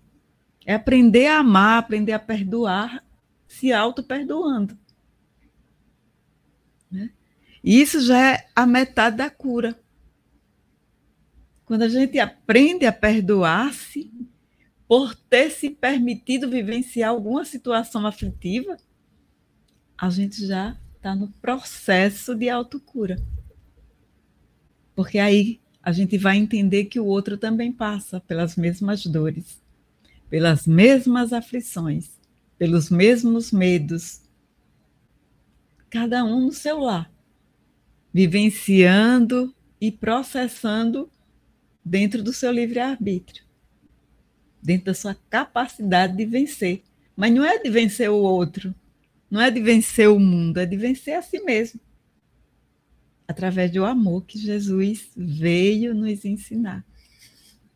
É 0.65 0.73
aprender 0.73 1.27
a 1.27 1.39
amar, 1.39 1.79
aprender 1.79 2.13
a 2.13 2.19
perdoar, 2.19 3.03
se 3.47 3.73
auto-perdoando. 3.73 4.77
Né? 6.89 7.11
E 7.63 7.81
isso 7.81 8.01
já 8.01 8.33
é 8.33 8.47
a 8.55 8.65
metade 8.65 9.17
da 9.17 9.29
cura. 9.29 9.79
Quando 11.65 11.83
a 11.83 11.89
gente 11.89 12.19
aprende 12.19 12.85
a 12.85 12.91
perdoar-se 12.91 14.11
por 14.87 15.15
ter 15.15 15.49
se 15.49 15.69
permitido 15.69 16.49
vivenciar 16.49 17.11
alguma 17.11 17.45
situação 17.45 18.05
aflitiva, 18.05 18.75
a 19.97 20.09
gente 20.09 20.45
já 20.45 20.77
está 20.95 21.15
no 21.15 21.29
processo 21.29 22.35
de 22.35 22.49
autocura. 22.49 23.15
Porque 24.93 25.17
aí 25.17 25.60
a 25.83 25.91
gente 25.91 26.17
vai 26.17 26.37
entender 26.37 26.85
que 26.85 26.99
o 26.99 27.05
outro 27.05 27.37
também 27.37 27.71
passa 27.71 28.19
pelas 28.19 28.55
mesmas 28.55 29.05
dores, 29.05 29.59
pelas 30.29 30.67
mesmas 30.67 31.33
aflições, 31.33 32.11
pelos 32.57 32.89
mesmos 32.89 33.51
medos. 33.51 34.21
Cada 35.89 36.23
um 36.23 36.45
no 36.45 36.51
seu 36.51 36.79
lar, 36.79 37.11
vivenciando 38.13 39.53
e 39.79 39.91
processando 39.91 41.09
dentro 41.83 42.21
do 42.21 42.31
seu 42.31 42.51
livre-arbítrio, 42.51 43.43
dentro 44.61 44.85
da 44.85 44.93
sua 44.93 45.15
capacidade 45.29 46.15
de 46.15 46.25
vencer. 46.25 46.83
Mas 47.15 47.33
não 47.33 47.43
é 47.43 47.57
de 47.57 47.69
vencer 47.69 48.09
o 48.09 48.15
outro, 48.15 48.73
não 49.29 49.41
é 49.41 49.49
de 49.49 49.59
vencer 49.59 50.07
o 50.09 50.19
mundo, 50.19 50.59
é 50.59 50.65
de 50.65 50.77
vencer 50.77 51.15
a 51.15 51.21
si 51.21 51.39
mesmo. 51.39 51.79
Através 53.31 53.71
do 53.71 53.85
amor 53.85 54.25
que 54.25 54.37
Jesus 54.37 55.07
veio 55.15 55.95
nos 55.95 56.25
ensinar. 56.25 56.85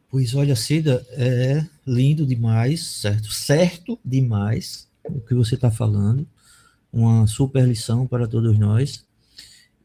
Pois 0.09 0.35
olha, 0.35 0.53
Cida, 0.53 1.05
é 1.11 1.65
lindo 1.87 2.25
demais, 2.25 2.83
certo? 2.83 3.31
Certo 3.31 3.97
demais 4.03 4.85
o 5.05 5.21
que 5.21 5.33
você 5.33 5.55
está 5.55 5.71
falando. 5.71 6.27
Uma 6.91 7.25
super 7.25 7.65
lição 7.65 8.05
para 8.05 8.27
todos 8.27 8.59
nós. 8.59 9.05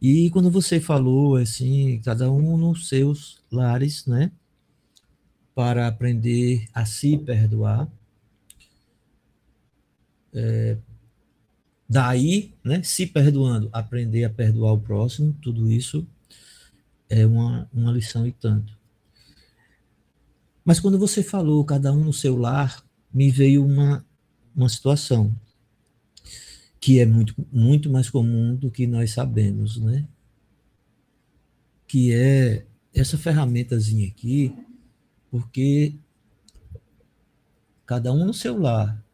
E 0.03 0.29
quando 0.31 0.51
você 0.51 0.81
falou 0.81 1.37
assim, 1.37 2.01
cada 2.05 2.29
um 2.33 2.57
nos 2.57 2.89
seus 2.89 3.41
lares, 3.49 4.07
né? 4.07 4.33
Para 5.55 5.87
aprender 5.87 6.67
a 6.75 6.85
se 6.85 7.17
perdoar. 7.17 7.89
É, 10.35 10.77
daí, 11.91 12.55
né? 12.63 12.85
Se 12.85 13.05
perdoando, 13.05 13.69
aprender 13.73 14.23
a 14.23 14.31
perdoar 14.31 14.75
o 14.75 14.81
próximo, 14.81 15.37
tudo 15.43 15.69
isso 15.69 16.07
é 17.09 17.27
uma, 17.27 17.69
uma 17.75 17.91
lição 17.91 18.25
e 18.25 18.31
tanto. 18.31 18.79
Mas 20.65 20.79
quando 20.79 20.97
você 20.97 21.21
falou 21.21 21.65
cada 21.65 21.93
um 21.93 22.05
no 22.05 22.13
seu 22.13 22.37
lar, 22.39 22.81
me 23.13 23.29
veio 23.29 23.67
uma, 23.67 24.07
uma 24.55 24.69
situação 24.69 25.35
que 26.81 27.01
é 27.01 27.05
muito, 27.05 27.35
muito 27.53 27.91
mais 27.91 28.09
comum 28.09 28.55
do 28.55 28.71
que 28.71 28.87
nós 28.87 29.11
sabemos, 29.11 29.77
né? 29.77 30.07
Que 31.89 32.15
é 32.15 32.65
essa 32.95 33.19
ferramentazinha 33.19 34.07
aqui, 34.07 34.55
porque 35.29 35.97
cada 37.85 38.13
um 38.13 38.25
no 38.25 38.33
seu 38.33 38.57
lar, 38.57 39.05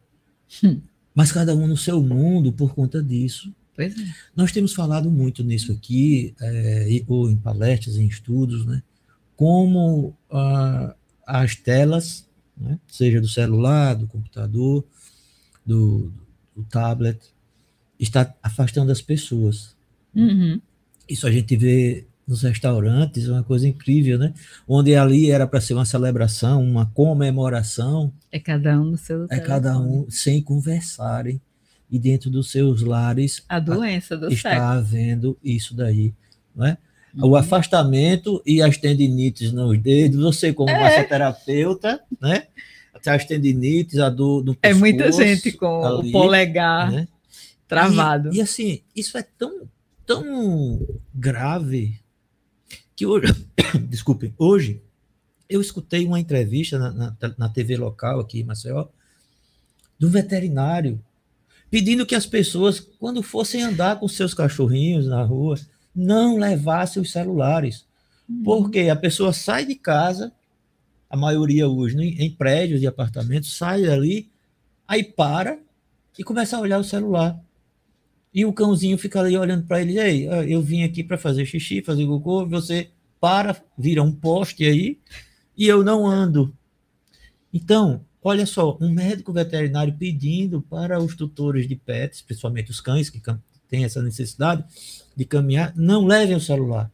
hum. 0.63 0.79
Mas 1.17 1.31
cada 1.31 1.55
um 1.55 1.65
no 1.65 1.75
seu 1.75 1.99
mundo 1.99 2.53
por 2.53 2.75
conta 2.75 3.01
disso. 3.01 3.51
É. 3.75 3.91
Nós 4.35 4.51
temos 4.51 4.71
falado 4.75 5.09
muito 5.09 5.43
nisso 5.43 5.71
aqui, 5.71 6.35
é, 6.39 7.01
ou 7.07 7.27
em 7.27 7.35
palestras, 7.35 7.97
em 7.97 8.05
estudos, 8.05 8.67
né? 8.67 8.83
Como 9.35 10.15
ah, 10.29 10.95
as 11.25 11.55
telas, 11.55 12.29
né? 12.55 12.79
seja 12.87 13.19
do 13.19 13.27
celular, 13.27 13.95
do 13.95 14.05
computador, 14.05 14.85
do, 15.65 16.13
do 16.55 16.63
tablet, 16.65 17.19
está 17.99 18.31
afastando 18.43 18.91
as 18.91 19.01
pessoas. 19.01 19.75
Uhum. 20.13 20.61
Isso 21.09 21.25
a 21.25 21.31
gente 21.31 21.55
vê 21.55 22.05
nos 22.27 22.43
restaurantes, 22.43 23.29
uma 23.29 23.41
coisa 23.41 23.67
incrível, 23.67 24.19
né? 24.19 24.33
Onde 24.67 24.93
ali 24.95 25.31
era 25.31 25.47
para 25.47 25.61
ser 25.61 25.73
uma 25.73 25.85
celebração, 25.85 26.61
uma 26.61 26.85
comemoração. 26.87 28.11
É 28.29 28.37
cada 28.37 28.79
um 28.79 28.83
no 28.83 28.97
seu 28.97 29.23
É 29.25 29.27
telefone. 29.27 29.47
cada 29.47 29.79
um 29.79 30.05
sem 30.09 30.41
conversarem. 30.41 31.39
E 31.89 31.97
dentro 31.97 32.29
dos 32.29 32.51
seus 32.51 32.81
lares. 32.81 33.43
A 33.47 33.61
doença 33.61 34.17
do 34.17 34.27
Está 34.27 34.73
havendo 34.73 35.37
isso 35.41 35.73
daí, 35.73 36.13
né? 36.53 36.77
Uhum. 37.15 37.29
O 37.29 37.35
afastamento 37.37 38.43
e 38.45 38.61
as 38.61 38.75
tendinites 38.75 39.53
nos 39.53 39.79
dedos, 39.79 40.21
você 40.21 40.51
como 40.51 40.69
é. 40.69 40.77
massoterapeuta, 40.77 42.01
né? 42.19 42.43
As 43.05 43.23
tendinites, 43.23 43.99
a 43.99 44.09
dor 44.09 44.41
do 44.41 44.53
pescoço. 44.53 44.77
É 44.77 44.77
muita 44.77 45.11
gente 45.13 45.53
com 45.53 45.85
ali, 45.85 46.09
o 46.09 46.11
polegar. 46.11 46.91
Né? 46.91 47.07
Travado. 47.69 48.33
E, 48.33 48.37
e, 48.39 48.41
assim, 48.41 48.81
isso 48.93 49.17
é 49.17 49.23
tão, 49.37 49.61
tão 50.05 50.85
grave 51.15 51.97
que 52.97 53.05
hoje, 53.05 53.31
desculpem, 53.87 54.33
hoje 54.39 54.81
eu 55.47 55.61
escutei 55.61 56.03
uma 56.05 56.19
entrevista 56.19 56.79
na, 56.79 56.91
na, 56.91 57.15
na 57.37 57.47
TV 57.47 57.77
local 57.77 58.19
aqui 58.19 58.39
em 58.39 58.43
Maceió, 58.43 58.87
de 59.99 60.05
um 60.07 60.09
veterinário, 60.09 60.99
pedindo 61.69 62.07
que 62.07 62.15
as 62.15 62.25
pessoas, 62.25 62.79
quando 62.79 63.21
fossem 63.21 63.61
andar 63.61 63.99
com 63.99 64.07
seus 64.07 64.33
cachorrinhos 64.33 65.05
na 65.05 65.23
rua, 65.23 65.59
não 65.95 66.37
levassem 66.37 67.01
os 67.01 67.11
celulares. 67.11 67.85
Uhum. 68.27 68.43
Porque 68.43 68.89
a 68.89 68.95
pessoa 68.95 69.31
sai 69.31 69.63
de 69.65 69.75
casa, 69.75 70.31
a 71.07 71.15
maioria 71.15 71.69
hoje 71.69 71.95
em, 71.97 72.25
em 72.25 72.31
prédios 72.31 72.79
de 72.79 72.87
apartamentos, 72.87 73.55
sai 73.55 73.83
dali, 73.83 74.29
aí 74.87 75.03
para 75.03 75.59
e 76.17 76.23
começa 76.23 76.57
a 76.57 76.59
olhar 76.59 76.79
o 76.79 76.83
celular. 76.83 77.39
E 78.37 78.45
o 78.45 78.53
cãozinho 78.53 78.99
fica 78.99 79.19
ali 79.19 79.35
olhando 79.35 79.65
para 79.65 79.81
ele, 79.81 79.97
ei, 79.97 80.27
eu 80.47 80.61
vim 80.61 80.83
aqui 80.83 81.03
para 81.03 81.17
fazer 81.17 81.43
xixi, 81.43 81.81
fazer 81.81 82.05
cocô, 82.05 82.45
você 82.45 82.91
para, 83.19 83.59
vira 83.75 84.03
um 84.03 84.11
poste 84.11 84.63
aí, 84.63 84.99
e 85.57 85.65
eu 85.65 85.83
não 85.83 86.05
ando. 86.05 86.55
Então, 87.51 88.05
olha 88.21 88.45
só, 88.45 88.77
um 88.79 88.91
médico 88.91 89.33
veterinário 89.33 89.95
pedindo 89.97 90.61
para 90.61 91.01
os 91.01 91.15
tutores 91.15 91.67
de 91.67 91.75
pets, 91.75 92.21
principalmente 92.21 92.69
os 92.69 92.79
cães 92.79 93.09
que 93.09 93.19
têm 93.67 93.85
essa 93.85 94.03
necessidade 94.03 94.63
de 95.15 95.25
caminhar, 95.25 95.75
não 95.75 96.05
levem 96.05 96.35
o 96.35 96.39
celular. 96.39 96.91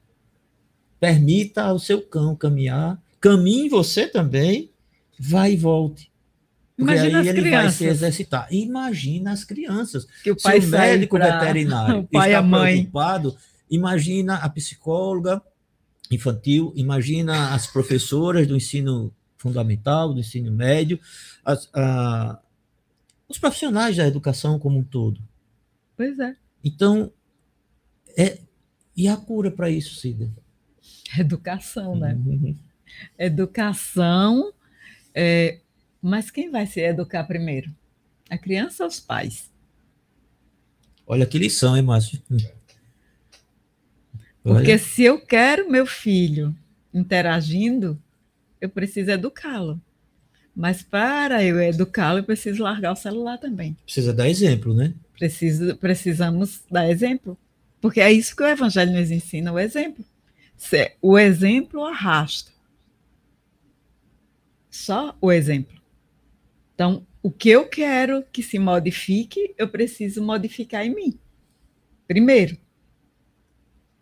Permita 0.97 1.63
ao 1.63 1.77
seu 1.77 2.01
cão 2.01 2.37
caminhar, 2.37 3.03
caminhe 3.19 3.67
você 3.67 4.07
também, 4.07 4.71
vai 5.19 5.51
e 5.51 5.57
volte. 5.57 6.09
Imagina 6.77 7.19
aí 7.19 7.27
ele 7.27 7.41
crianças. 7.41 7.63
vai 7.63 7.71
se 7.71 7.85
exercitar. 7.85 8.47
Imagina 8.51 9.31
as 9.31 9.43
crianças. 9.43 10.07
Que 10.23 10.31
o 10.31 10.35
pai 10.35 10.59
se 10.59 10.67
o 10.67 10.69
médico 10.71 11.17
pra... 11.17 11.39
veterinário 11.39 11.99
o 12.01 12.07
pai 12.07 12.29
está 12.29 12.39
a 12.39 12.41
mãe. 12.41 12.73
preocupado, 12.73 13.37
imagina 13.69 14.35
a 14.37 14.49
psicóloga 14.49 15.41
infantil, 16.11 16.73
imagina 16.75 17.53
as 17.53 17.67
professoras 17.67 18.47
do 18.47 18.55
ensino 18.55 19.13
fundamental, 19.37 20.13
do 20.13 20.19
ensino 20.19 20.51
médio, 20.51 20.99
as, 21.43 21.69
a, 21.73 22.39
os 23.27 23.37
profissionais 23.37 23.97
da 23.97 24.07
educação 24.07 24.57
como 24.57 24.79
um 24.79 24.83
todo. 24.83 25.21
Pois 25.95 26.17
é. 26.19 26.35
Então, 26.63 27.11
é, 28.17 28.39
e 28.95 29.07
a 29.07 29.17
cura 29.17 29.51
para 29.51 29.69
isso, 29.69 29.95
Cida? 29.95 30.31
Educação, 31.17 31.95
né? 31.95 32.13
Uhum. 32.25 32.55
Educação 33.17 34.53
É, 35.15 35.59
mas 36.03 36.29
quem 36.29 36.51
vai 36.51 36.67
se 36.67 36.81
educar 36.81 37.23
primeiro? 37.23 37.73
A 38.29 38.37
criança 38.37 38.83
ou 38.83 38.89
os 38.89 38.99
pais? 38.99 39.49
Olha 41.07 41.25
que 41.25 41.37
lição, 41.37 41.77
hein, 41.77 41.83
Márcio? 41.83 42.21
Porque 44.43 44.77
se 44.77 45.03
eu 45.03 45.19
quero 45.25 45.71
meu 45.71 45.85
filho 45.85 46.53
interagindo, 46.93 47.97
eu 48.59 48.69
preciso 48.69 49.11
educá-lo. 49.11 49.81
Mas 50.53 50.83
para 50.83 51.43
eu 51.43 51.59
educá-lo, 51.61 52.19
eu 52.19 52.23
preciso 52.23 52.61
largar 52.61 52.91
o 52.91 52.97
celular 52.97 53.37
também. 53.37 53.75
Precisa 53.85 54.13
dar 54.13 54.29
exemplo, 54.29 54.73
né? 54.73 54.93
Preciso, 55.17 55.75
precisamos 55.77 56.61
dar 56.69 56.89
exemplo. 56.89 57.37
Porque 57.79 58.01
é 58.01 58.11
isso 58.11 58.35
que 58.35 58.43
o 58.43 58.47
Evangelho 58.47 58.91
nos 58.91 59.09
ensina, 59.09 59.51
o 59.51 59.59
exemplo. 59.59 60.03
O 61.01 61.17
exemplo 61.17 61.83
arrasta. 61.85 62.51
Só 64.69 65.17
o 65.19 65.31
exemplo. 65.31 65.82
Então, 66.73 67.05
o 67.21 67.31
que 67.31 67.49
eu 67.49 67.67
quero 67.67 68.23
que 68.31 68.43
se 68.43 68.59
modifique, 68.59 69.53
eu 69.57 69.69
preciso 69.69 70.21
modificar 70.21 70.85
em 70.85 70.93
mim. 70.93 71.19
Primeiro. 72.07 72.57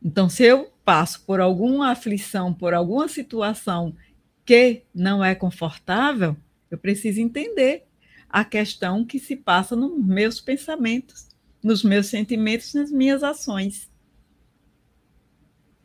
Então, 0.04 0.30
se 0.30 0.44
eu 0.44 0.72
passo 0.84 1.24
por 1.26 1.40
alguma 1.40 1.92
aflição, 1.92 2.54
por 2.54 2.74
alguma 2.74 3.08
situação 3.08 3.96
que 4.44 4.84
não 4.94 5.24
é 5.24 5.36
confortável, 5.36 6.36
eu 6.70 6.78
preciso 6.78 7.22
entender 7.22 7.86
a 8.28 8.44
questão 8.44 9.06
que 9.06 9.20
se 9.20 9.36
passa 9.36 9.76
nos 9.76 10.04
meus 10.04 10.40
pensamentos, 10.42 11.28
nos 11.62 11.84
meus 11.84 12.08
sentimentos, 12.08 12.74
nas 12.74 12.90
minhas 12.90 13.22
ações. 13.22 13.92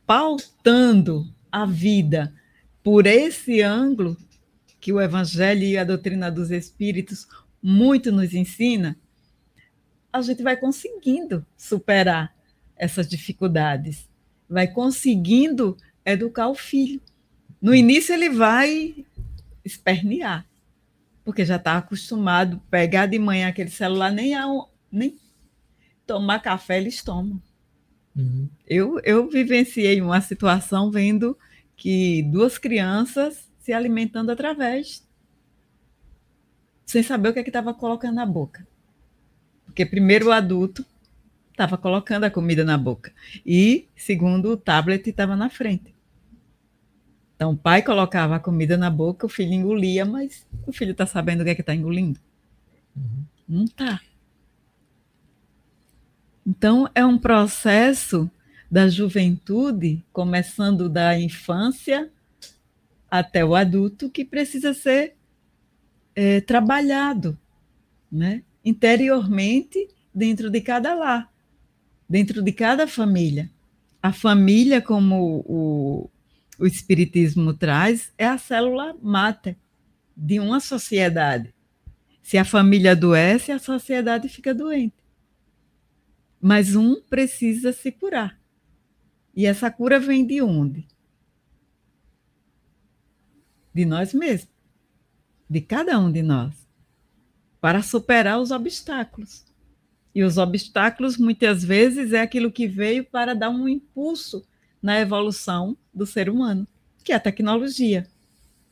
Pautando 0.06 1.26
a 1.50 1.66
vida 1.66 2.32
por 2.82 3.06
esse 3.06 3.60
ângulo 3.60 4.16
que 4.86 4.92
o 4.92 5.00
Evangelho 5.00 5.64
e 5.64 5.76
a 5.76 5.82
doutrina 5.82 6.30
dos 6.30 6.52
Espíritos 6.52 7.26
muito 7.60 8.12
nos 8.12 8.32
ensina, 8.32 8.96
a 10.12 10.22
gente 10.22 10.44
vai 10.44 10.56
conseguindo 10.56 11.44
superar 11.56 12.32
essas 12.76 13.08
dificuldades, 13.08 14.08
vai 14.48 14.68
conseguindo 14.68 15.76
educar 16.04 16.46
o 16.46 16.54
filho. 16.54 17.00
No 17.60 17.74
início 17.74 18.14
ele 18.14 18.30
vai 18.30 19.04
espernear, 19.64 20.46
porque 21.24 21.44
já 21.44 21.56
está 21.56 21.78
acostumado 21.78 22.62
a 22.64 22.70
pegar 22.70 23.06
de 23.06 23.18
manhã 23.18 23.48
aquele 23.48 23.70
celular, 23.70 24.12
nem, 24.12 24.36
a, 24.36 24.46
nem 24.92 25.18
tomar 26.06 26.38
café 26.38 26.76
eles 26.76 27.02
tomam. 27.02 27.42
Uhum. 28.14 28.48
Eu, 28.64 29.00
eu 29.02 29.28
vivenciei 29.28 30.00
uma 30.00 30.20
situação 30.20 30.92
vendo 30.92 31.36
que 31.76 32.22
duas 32.22 32.56
crianças 32.56 33.45
se 33.66 33.72
alimentando 33.72 34.30
através, 34.30 35.04
sem 36.84 37.02
saber 37.02 37.30
o 37.30 37.32
que 37.32 37.40
é 37.40 37.42
estava 37.42 37.74
colocando 37.74 38.14
na 38.14 38.24
boca. 38.24 38.64
Porque 39.64 39.84
primeiro 39.84 40.28
o 40.28 40.32
adulto 40.32 40.86
estava 41.50 41.76
colocando 41.76 42.22
a 42.22 42.30
comida 42.30 42.64
na 42.64 42.78
boca 42.78 43.12
e 43.44 43.88
segundo 43.96 44.50
o 44.50 44.56
tablet 44.56 45.10
estava 45.10 45.34
na 45.34 45.50
frente. 45.50 45.92
Então, 47.34 47.54
o 47.54 47.56
pai 47.56 47.82
colocava 47.82 48.36
a 48.36 48.38
comida 48.38 48.76
na 48.76 48.88
boca, 48.88 49.26
o 49.26 49.28
filho 49.28 49.52
engolia, 49.54 50.04
mas 50.04 50.46
o 50.64 50.72
filho 50.72 50.92
está 50.92 51.04
sabendo 51.04 51.40
o 51.40 51.44
que 51.44 51.50
é 51.50 51.54
que 51.56 51.60
está 51.60 51.74
engolindo? 51.74 52.20
Uhum. 52.96 53.24
Não 53.48 53.64
está. 53.64 54.00
Então, 56.46 56.88
é 56.94 57.04
um 57.04 57.18
processo 57.18 58.30
da 58.70 58.88
juventude, 58.88 60.04
começando 60.12 60.88
da 60.88 61.18
infância 61.18 62.12
até 63.10 63.44
o 63.44 63.54
adulto, 63.54 64.10
que 64.10 64.24
precisa 64.24 64.74
ser 64.74 65.16
é, 66.14 66.40
trabalhado 66.40 67.38
né? 68.10 68.42
interiormente 68.64 69.88
dentro 70.14 70.50
de 70.50 70.60
cada 70.60 70.94
lar, 70.94 71.32
dentro 72.08 72.42
de 72.42 72.52
cada 72.52 72.86
família. 72.86 73.50
A 74.02 74.12
família, 74.12 74.80
como 74.80 75.44
o, 75.46 76.10
o 76.58 76.66
Espiritismo 76.66 77.52
traz 77.52 78.12
é 78.16 78.26
a 78.26 78.38
célula 78.38 78.96
máter 79.02 79.56
de 80.16 80.40
uma 80.40 80.60
sociedade. 80.60 81.54
Se 82.22 82.38
a 82.38 82.44
família 82.44 82.92
adoece, 82.92 83.52
a 83.52 83.58
sociedade 83.58 84.28
fica 84.28 84.54
doente. 84.54 84.96
Mas 86.40 86.74
um 86.74 87.00
precisa 87.02 87.72
se 87.72 87.92
curar. 87.92 88.40
E 89.34 89.46
essa 89.46 89.70
cura 89.70 90.00
vem 90.00 90.26
de 90.26 90.40
onde? 90.40 90.86
De 93.76 93.84
nós 93.84 94.14
mesmos, 94.14 94.48
de 95.50 95.60
cada 95.60 95.98
um 96.00 96.10
de 96.10 96.22
nós, 96.22 96.54
para 97.60 97.82
superar 97.82 98.40
os 98.40 98.50
obstáculos. 98.50 99.44
E 100.14 100.24
os 100.24 100.38
obstáculos, 100.38 101.18
muitas 101.18 101.62
vezes, 101.62 102.14
é 102.14 102.22
aquilo 102.22 102.50
que 102.50 102.66
veio 102.66 103.04
para 103.04 103.34
dar 103.34 103.50
um 103.50 103.68
impulso 103.68 104.42
na 104.80 104.98
evolução 104.98 105.76
do 105.92 106.06
ser 106.06 106.30
humano, 106.30 106.66
que 107.04 107.12
é 107.12 107.16
a 107.16 107.20
tecnologia, 107.20 108.08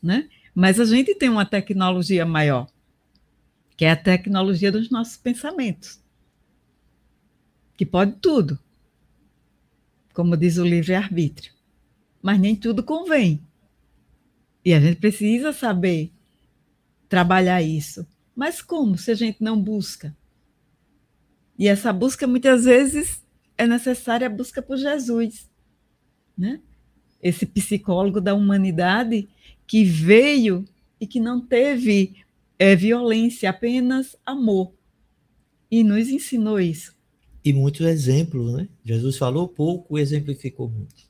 né? 0.03 0.27
Mas 0.55 0.81
a 0.81 0.87
gente 0.87 1.15
tem 1.15 1.29
uma 1.29 1.45
tecnologia 1.45 2.25
maior, 2.25 2.67
que 3.77 3.85
é 3.85 3.91
a 3.91 3.97
tecnologia 3.97 4.73
dos 4.73 4.89
nossos 4.89 5.19
pensamentos, 5.19 6.01
que 7.77 7.85
pode 7.85 8.13
tudo, 8.23 8.59
como 10.15 10.35
diz 10.35 10.57
o 10.57 10.65
livre-arbítrio. 10.65 11.53
Mas 12.23 12.41
nem 12.41 12.57
tudo 12.57 12.83
convém. 12.83 13.39
E 14.65 14.73
a 14.73 14.81
gente 14.81 14.97
precisa 14.97 15.53
saber 15.53 16.11
trabalhar 17.09 17.63
isso. 17.63 18.07
Mas 18.35 18.63
como 18.63 18.97
se 18.97 19.11
a 19.11 19.15
gente 19.15 19.43
não 19.43 19.61
busca? 19.61 20.17
E 21.59 21.69
essa 21.69 21.93
busca, 21.93 22.27
muitas 22.27 22.65
vezes, 22.65 23.23
é 23.57 23.67
necessária 23.67 24.27
a 24.27 24.31
busca 24.31 24.61
por 24.61 24.77
Jesus 24.77 25.49
né? 26.37 26.61
esse 27.23 27.47
psicólogo 27.47 28.21
da 28.21 28.35
humanidade 28.35 29.29
que 29.67 29.85
veio 29.85 30.65
e 31.01 31.07
que 31.07 31.21
não 31.21 31.41
teve 31.41 32.17
é, 32.59 32.77
violência, 32.77 33.49
apenas 33.49 34.17
amor. 34.27 34.75
E 35.71 35.83
nos 35.83 36.09
ensinou 36.09 36.61
isso. 36.61 36.95
E 37.43 37.53
muitos 37.53 37.87
exemplos, 37.87 38.53
né? 38.55 38.69
Jesus 38.85 39.17
falou 39.17 39.49
pouco, 39.49 39.99
exemplificou 39.99 40.69
muito. 40.69 41.05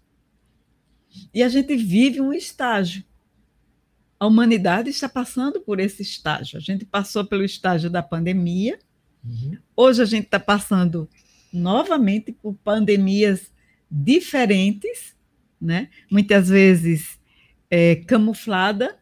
E 1.33 1.43
a 1.43 1.49
gente 1.49 1.77
vive 1.77 2.21
um 2.21 2.33
estágio. 2.33 3.05
A 4.25 4.27
humanidade 4.27 4.89
está 4.89 5.07
passando 5.07 5.61
por 5.61 5.79
esse 5.79 6.01
estágio. 6.01 6.57
A 6.57 6.61
gente 6.61 6.87
passou 6.87 7.27
pelo 7.27 7.45
estágio 7.45 7.91
da 7.91 8.03
pandemia. 8.03 8.79
Uhum. 9.23 9.59
Hoje 9.77 10.01
a 10.01 10.07
gente 10.07 10.25
está 10.25 10.41
passando 10.41 11.09
novamente 11.53 12.33
por 12.33 12.55
pandemias 12.55 13.53
diferentes 13.91 15.15
né? 15.61 15.89
muitas 16.11 16.49
vezes 16.49 17.19
é, 17.71 17.97
camuflada 17.97 18.99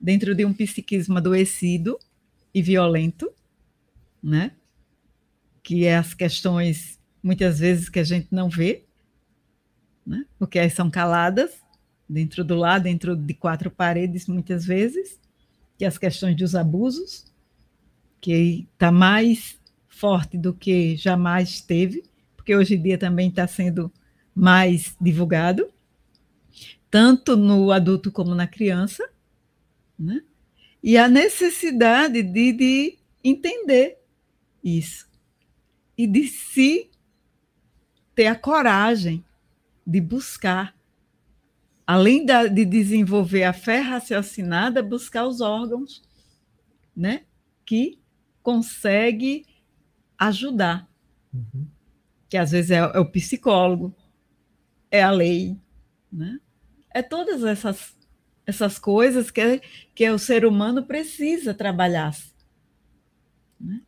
dentro 0.00 0.34
de 0.34 0.44
um 0.44 0.52
psiquismo 0.52 1.18
adoecido 1.18 1.98
e 2.52 2.62
violento, 2.62 3.32
né? 4.22 4.52
que 5.62 5.84
é 5.84 5.96
as 5.96 6.14
questões, 6.14 6.98
muitas 7.22 7.58
vezes, 7.58 7.88
que 7.88 7.98
a 7.98 8.04
gente 8.04 8.28
não 8.30 8.48
vê, 8.48 8.84
né? 10.06 10.24
porque 10.38 10.58
elas 10.58 10.72
são 10.72 10.90
caladas 10.90 11.50
dentro 12.10 12.42
do 12.42 12.56
lar, 12.56 12.80
dentro 12.80 13.14
de 13.14 13.32
quatro 13.32 13.70
paredes, 13.70 14.26
muitas 14.26 14.64
vezes, 14.64 15.18
que 15.78 15.84
é 15.84 15.88
as 15.88 15.96
questões 15.96 16.36
dos 16.36 16.56
abusos, 16.56 17.24
que 18.20 18.66
está 18.72 18.90
mais 18.90 19.58
forte 19.88 20.36
do 20.36 20.52
que 20.52 20.96
jamais 20.96 21.60
teve, 21.60 22.02
porque 22.36 22.54
hoje 22.54 22.74
em 22.74 22.82
dia 22.82 22.98
também 22.98 23.28
está 23.28 23.46
sendo 23.46 23.92
mais 24.34 24.96
divulgado, 25.00 25.68
tanto 26.90 27.36
no 27.36 27.70
adulto 27.70 28.10
como 28.10 28.34
na 28.34 28.46
criança, 28.46 29.08
né? 29.96 30.20
e 30.82 30.98
a 30.98 31.08
necessidade 31.08 32.22
de, 32.22 32.52
de 32.52 32.98
entender 33.22 33.98
isso 34.64 35.08
e 35.96 36.06
de 36.06 36.26
se 36.26 36.90
ter 38.14 38.26
a 38.26 38.34
coragem 38.34 39.24
de 39.86 40.00
buscar, 40.00 40.74
além 41.90 42.24
da, 42.24 42.46
de 42.46 42.64
desenvolver 42.64 43.42
a 43.42 43.52
fé 43.52 43.80
raciocinada, 43.80 44.80
buscar 44.80 45.26
os 45.26 45.40
órgãos 45.40 46.00
né, 46.96 47.24
que 47.66 47.98
consegue 48.44 49.44
ajudar. 50.16 50.88
Uhum. 51.34 51.66
Que 52.28 52.36
às 52.36 52.52
vezes 52.52 52.70
é, 52.70 52.76
é 52.76 52.98
o 53.00 53.10
psicólogo, 53.10 53.92
é 54.88 55.02
a 55.02 55.10
lei, 55.10 55.58
né? 56.12 56.38
É 56.94 57.02
todas 57.02 57.42
essas 57.42 57.98
essas 58.46 58.78
coisas 58.78 59.28
que, 59.28 59.60
que 59.92 60.08
o 60.10 60.18
ser 60.18 60.46
humano 60.46 60.84
precisa 60.84 61.52
trabalhar. 61.52 62.16
Né? 63.60 63.82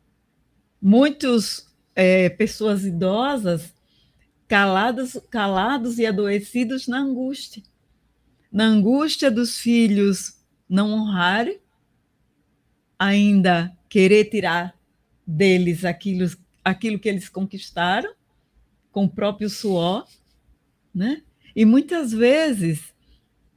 Muitos 0.81 1.73
é, 1.95 2.29
pessoas 2.29 2.83
idosas 2.83 3.73
calados, 4.45 5.17
calados 5.29 5.99
e 5.99 6.05
adoecidos 6.05 6.85
na 6.85 6.99
angústia. 6.99 7.63
Na 8.53 8.65
angústia 8.65 9.31
dos 9.31 9.57
filhos 9.57 10.39
não 10.69 10.91
honrarem 10.91 11.59
ainda 12.99 13.75
querer 13.89 14.25
tirar 14.25 14.79
deles 15.25 15.83
aquilo, 15.83 16.29
aquilo 16.63 16.99
que 16.99 17.09
eles 17.09 17.27
conquistaram 17.27 18.13
com 18.91 19.05
o 19.05 19.09
próprio 19.09 19.49
suor, 19.49 20.07
né? 20.93 21.23
E 21.55 21.65
muitas 21.65 22.11
vezes 22.11 22.93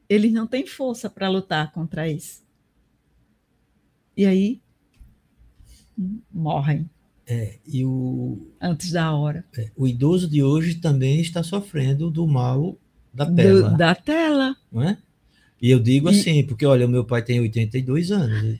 eles 0.08 0.32
não 0.32 0.46
têm 0.46 0.66
força 0.66 1.10
para 1.10 1.28
lutar 1.28 1.72
contra 1.72 2.08
isso. 2.08 2.42
E 4.16 4.24
aí 4.24 4.62
morrem. 6.32 6.88
É, 7.26 7.58
e 7.66 7.84
o, 7.84 8.50
antes 8.58 8.92
da 8.92 9.12
hora. 9.12 9.44
É, 9.58 9.70
o 9.76 9.86
idoso 9.86 10.26
de 10.26 10.42
hoje 10.42 10.76
também 10.76 11.20
está 11.20 11.42
sofrendo 11.42 12.10
do 12.10 12.26
mal 12.26 12.78
da 13.16 13.26
tela. 13.26 13.70
Do, 13.70 13.76
da 13.76 13.94
tela. 13.94 14.56
Não 14.70 14.82
é? 14.82 14.98
E 15.60 15.70
eu 15.70 15.80
digo 15.80 16.10
e... 16.10 16.18
assim, 16.18 16.44
porque 16.44 16.66
olha, 16.66 16.86
o 16.86 16.88
meu 16.88 17.04
pai 17.04 17.22
tem 17.22 17.40
82 17.40 18.10
anos. 18.12 18.58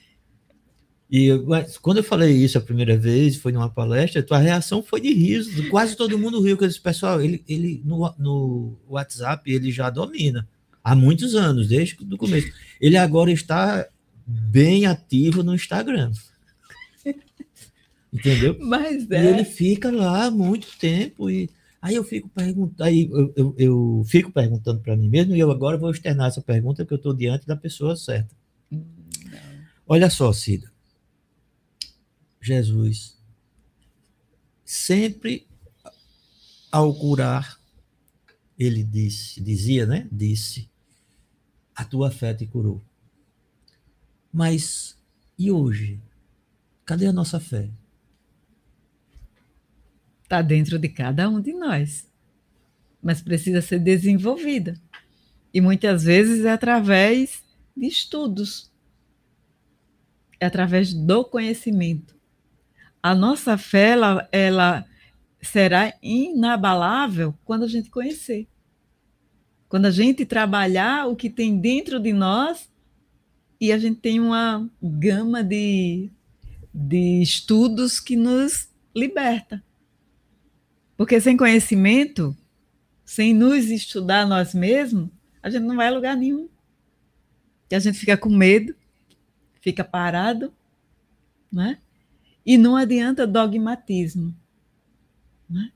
E 1.09 1.27
eu, 1.27 1.47
quando 1.81 1.99
eu 1.99 2.05
falei 2.05 2.33
isso 2.33 2.59
a 2.59 2.61
primeira 2.61 2.97
vez, 2.97 3.37
foi 3.37 3.53
numa 3.53 3.71
palestra, 3.71 4.23
tua 4.23 4.39
reação 4.39 4.83
foi 4.83 5.01
de 5.01 5.13
riso. 5.13 5.69
Quase 5.69 5.97
todo 5.97 6.19
mundo 6.19 6.41
riu, 6.41 6.57
eu 6.61 6.67
disse, 6.67 6.81
pessoal, 6.81 7.23
ele, 7.23 7.45
ele 7.49 7.81
no, 7.85 8.13
no 8.19 8.79
WhatsApp 8.89 9.49
ele 9.51 9.71
já 9.71 9.89
domina 9.89 10.49
há 10.83 10.97
muitos 10.97 11.35
anos, 11.35 11.69
desde 11.69 11.97
o 12.03 12.17
começo. 12.17 12.51
Ele 12.81 12.97
agora 12.97 13.31
está 13.31 13.87
bem 14.27 14.87
ativo 14.87 15.43
no 15.43 15.55
Instagram. 15.55 16.11
Entendeu? 18.13 18.57
Mas 18.61 19.09
é. 19.11 19.25
E 19.25 19.27
ele 19.29 19.45
fica 19.45 19.91
lá 19.91 20.31
muito 20.31 20.69
tempo 20.79 21.31
e 21.31 21.51
aí 21.87 21.95
eu 21.95 22.05
fico 22.05 22.29
perguntando, 22.29 22.83
aí 22.83 23.09
eu, 23.11 23.33
eu, 23.37 23.55
eu 23.57 24.05
fico 24.07 24.33
perguntando 24.33 24.81
para 24.81 24.97
mim 24.97 25.09
mesmo 25.09 25.35
e 25.37 25.39
eu 25.41 25.51
agora 25.51 25.79
vou 25.79 25.91
externar 25.91 26.29
essa 26.29 26.43
pergunta 26.43 26.85
que 26.85 26.93
eu 26.93 26.97
estou 26.97 27.15
diante 27.15 27.47
da 27.47 27.57
pessoa 27.57 27.97
certa. 27.97 28.35
Hum, 28.73 28.85
Olha 29.87 30.11
só, 30.11 30.33
Cida. 30.33 30.71
Jesus 32.41 33.17
sempre 34.65 35.47
ao 36.73 36.93
curar 36.93 37.61
ele 38.59 38.83
disse, 38.83 39.41
dizia, 39.41 39.87
né? 39.87 40.09
Disse: 40.11 40.69
a 41.75 41.85
tua 41.85 42.11
fé 42.11 42.33
te 42.35 42.47
curou. 42.47 42.83
Mas 44.33 44.97
e 45.39 45.51
hoje? 45.51 46.01
Cadê 46.85 47.07
a 47.07 47.13
nossa 47.13 47.39
fé? 47.39 47.71
Está 50.27 50.43
dentro 50.43 50.77
de 50.77 50.89
cada 50.89 51.29
um 51.29 51.41
de 51.41 51.53
nós, 51.53 52.11
mas 53.01 53.23
precisa 53.23 53.63
ser 53.63 53.79
desenvolvida. 53.79 54.75
E 55.55 55.61
muitas 55.61 56.03
vezes 56.03 56.45
é 56.45 56.51
através 56.51 57.45
de 57.77 57.87
estudos, 57.87 58.69
é 60.41 60.47
através 60.47 60.93
do 60.93 61.25
conhecimento. 61.25 62.17
A 63.01 63.15
nossa 63.15 63.57
fé, 63.57 63.91
ela, 63.91 64.29
ela 64.33 64.85
será 65.41 65.95
inabalável 66.03 67.33
quando 67.45 67.63
a 67.63 67.69
gente 67.69 67.89
conhecer. 67.89 68.49
Quando 69.69 69.87
a 69.87 69.93
gente 69.93 70.27
trabalhar 70.27 71.07
o 71.07 71.15
que 71.15 71.31
tem 71.31 71.57
dentro 71.57 72.01
de 72.01 72.13
nós 72.13 72.69
e 73.61 73.71
a 73.71 73.79
gente 73.79 74.01
tem 74.01 74.19
uma 74.19 74.69
gama 74.83 75.45
de, 75.45 76.11
de 76.75 77.23
estudos 77.23 78.01
que 78.01 78.17
nos 78.17 78.69
liberta. 78.93 79.63
Porque 80.97 81.21
sem 81.21 81.37
conhecimento, 81.37 82.37
sem 83.05 83.35
nos 83.35 83.71
estudar 83.71 84.27
nós 84.27 84.55
mesmos, 84.55 85.11
a 85.43 85.51
gente 85.51 85.65
não 85.65 85.77
vai 85.77 85.89
a 85.89 85.93
lugar 85.93 86.17
nenhum. 86.17 86.49
E 87.71 87.75
a 87.75 87.79
gente 87.79 87.99
fica 87.99 88.17
com 88.17 88.31
medo, 88.31 88.75
fica 89.61 89.85
parado, 89.85 90.53
né? 91.53 91.79
E 92.45 92.57
não 92.57 92.77
adianta 92.77 93.27
dogmatismo. 93.27 94.35
Né? 95.49 95.71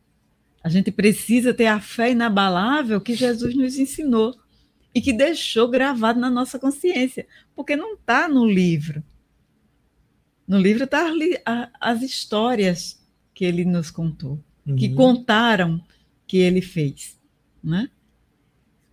A 0.62 0.68
gente 0.68 0.90
precisa 0.90 1.52
ter 1.52 1.66
a 1.66 1.80
fé 1.80 2.12
inabalável 2.12 3.00
que 3.00 3.14
Jesus 3.14 3.54
nos 3.54 3.78
ensinou 3.78 4.38
e 4.94 5.00
que 5.00 5.12
deixou 5.12 5.68
gravado 5.68 6.18
na 6.20 6.30
nossa 6.30 6.59
consciência, 6.59 7.26
porque 7.54 7.76
não 7.76 7.94
está 7.94 8.28
no 8.28 8.46
livro. 8.46 9.02
No 10.46 10.59
livro 10.59 10.85
estão 10.85 11.16
tá 11.44 11.70
as 11.80 12.02
histórias 12.02 13.00
que 13.33 13.44
ele 13.44 13.64
nos 13.64 13.90
contou, 13.90 14.42
uhum. 14.66 14.77
que 14.77 14.94
contaram 14.94 15.81
que 16.27 16.38
ele 16.38 16.61
fez. 16.61 17.18
Né? 17.62 17.90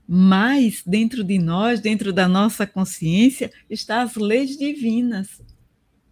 Mas 0.08 0.84
dentro 0.86 1.23
de 1.23 1.38
nós, 1.38 1.80
dentro 1.80 2.13
da 2.13 2.27
nossa 2.27 2.65
consciência, 2.65 3.51
estão 3.69 3.99
as 3.99 4.15
leis 4.15 4.58
divinas, 4.58 5.41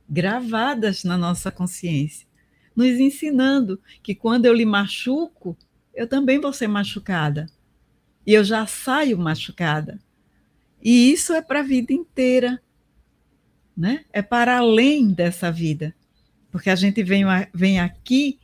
gravadas 0.09 1.03
na 1.03 1.17
nossa 1.17 1.51
consciência, 1.51 2.27
nos 2.75 2.99
ensinando 2.99 3.79
que 4.03 4.13
quando 4.13 4.45
eu 4.45 4.53
lhe 4.53 4.65
machuco, 4.65 5.57
eu 5.93 6.07
também 6.07 6.39
vou 6.39 6.51
ser 6.51 6.67
machucada 6.67 7.47
e 8.25 8.33
eu 8.33 8.43
já 8.43 8.65
saio 8.65 9.17
machucada. 9.17 9.99
E 10.83 11.11
isso 11.11 11.33
é 11.33 11.41
para 11.41 11.61
a 11.61 11.63
vida 11.63 11.93
inteira, 11.93 12.61
né? 13.75 14.05
É 14.11 14.21
para 14.21 14.57
além 14.57 15.11
dessa 15.11 15.51
vida, 15.51 15.95
porque 16.51 16.69
a 16.69 16.75
gente 16.75 17.01
vem, 17.01 17.23
vem 17.53 17.79
aqui 17.79 18.39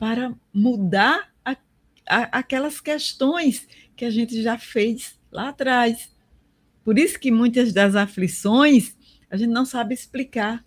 para 0.00 0.34
mudar 0.52 1.30
a, 1.44 1.52
a, 2.08 2.38
aquelas 2.38 2.80
questões 2.80 3.68
que 3.94 4.04
a 4.04 4.10
gente 4.10 4.42
já 4.42 4.58
fez 4.58 5.20
lá 5.30 5.50
atrás. 5.50 6.10
Por 6.82 6.98
isso 6.98 7.20
que 7.20 7.30
muitas 7.30 7.72
das 7.72 7.94
aflições 7.94 8.96
a 9.30 9.36
gente 9.36 9.50
não 9.50 9.64
sabe 9.64 9.94
explicar, 9.94 10.64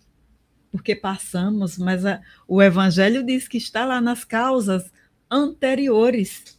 porque 0.70 0.94
passamos, 0.94 1.76
mas 1.76 2.06
a, 2.06 2.22
o 2.48 2.62
Evangelho 2.62 3.22
diz 3.22 3.46
que 3.46 3.58
está 3.58 3.84
lá 3.84 4.00
nas 4.00 4.24
causas 4.24 4.90
anteriores 5.30 6.56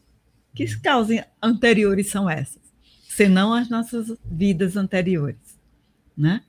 que 0.55 0.65
causas 0.79 1.21
anteriores 1.43 2.07
são 2.07 2.29
essas? 2.29 2.61
Senão 3.09 3.53
as 3.53 3.69
nossas 3.69 4.17
vidas 4.23 4.77
anteriores, 4.77 5.59
né? 6.17 6.41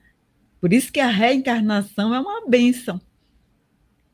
Por 0.59 0.73
isso 0.73 0.91
que 0.91 0.99
a 0.99 1.09
reencarnação 1.09 2.15
é 2.15 2.19
uma 2.19 2.47
bênção, 2.47 2.99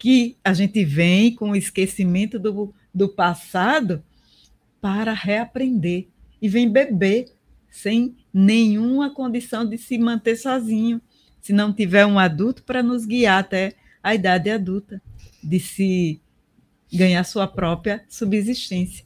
que 0.04 0.36
a 0.44 0.54
gente 0.54 0.84
vem 0.84 1.34
com 1.34 1.52
o 1.52 1.56
esquecimento 1.56 2.38
do, 2.38 2.76
do 2.94 3.08
passado 3.08 4.04
para 4.82 5.14
reaprender 5.14 6.10
e 6.42 6.50
vem 6.50 6.70
beber 6.70 7.32
sem 7.72 8.14
nenhuma 8.34 9.16
condição 9.16 9.66
de 9.66 9.78
se 9.78 9.98
manter 9.98 10.36
sozinho, 10.36 11.02
se 11.40 11.54
não 11.54 11.72
tiver 11.72 12.06
um 12.06 12.20
adulto 12.20 12.64
para 12.64 12.84
nos 12.84 13.06
guiar 13.06 13.40
até 13.40 13.76
a 14.04 14.14
idade 14.14 14.50
adulta, 14.50 15.02
de 15.42 15.58
se 15.58 16.20
ganhar 16.92 17.24
sua 17.24 17.48
própria 17.48 18.04
subsistência. 18.10 19.06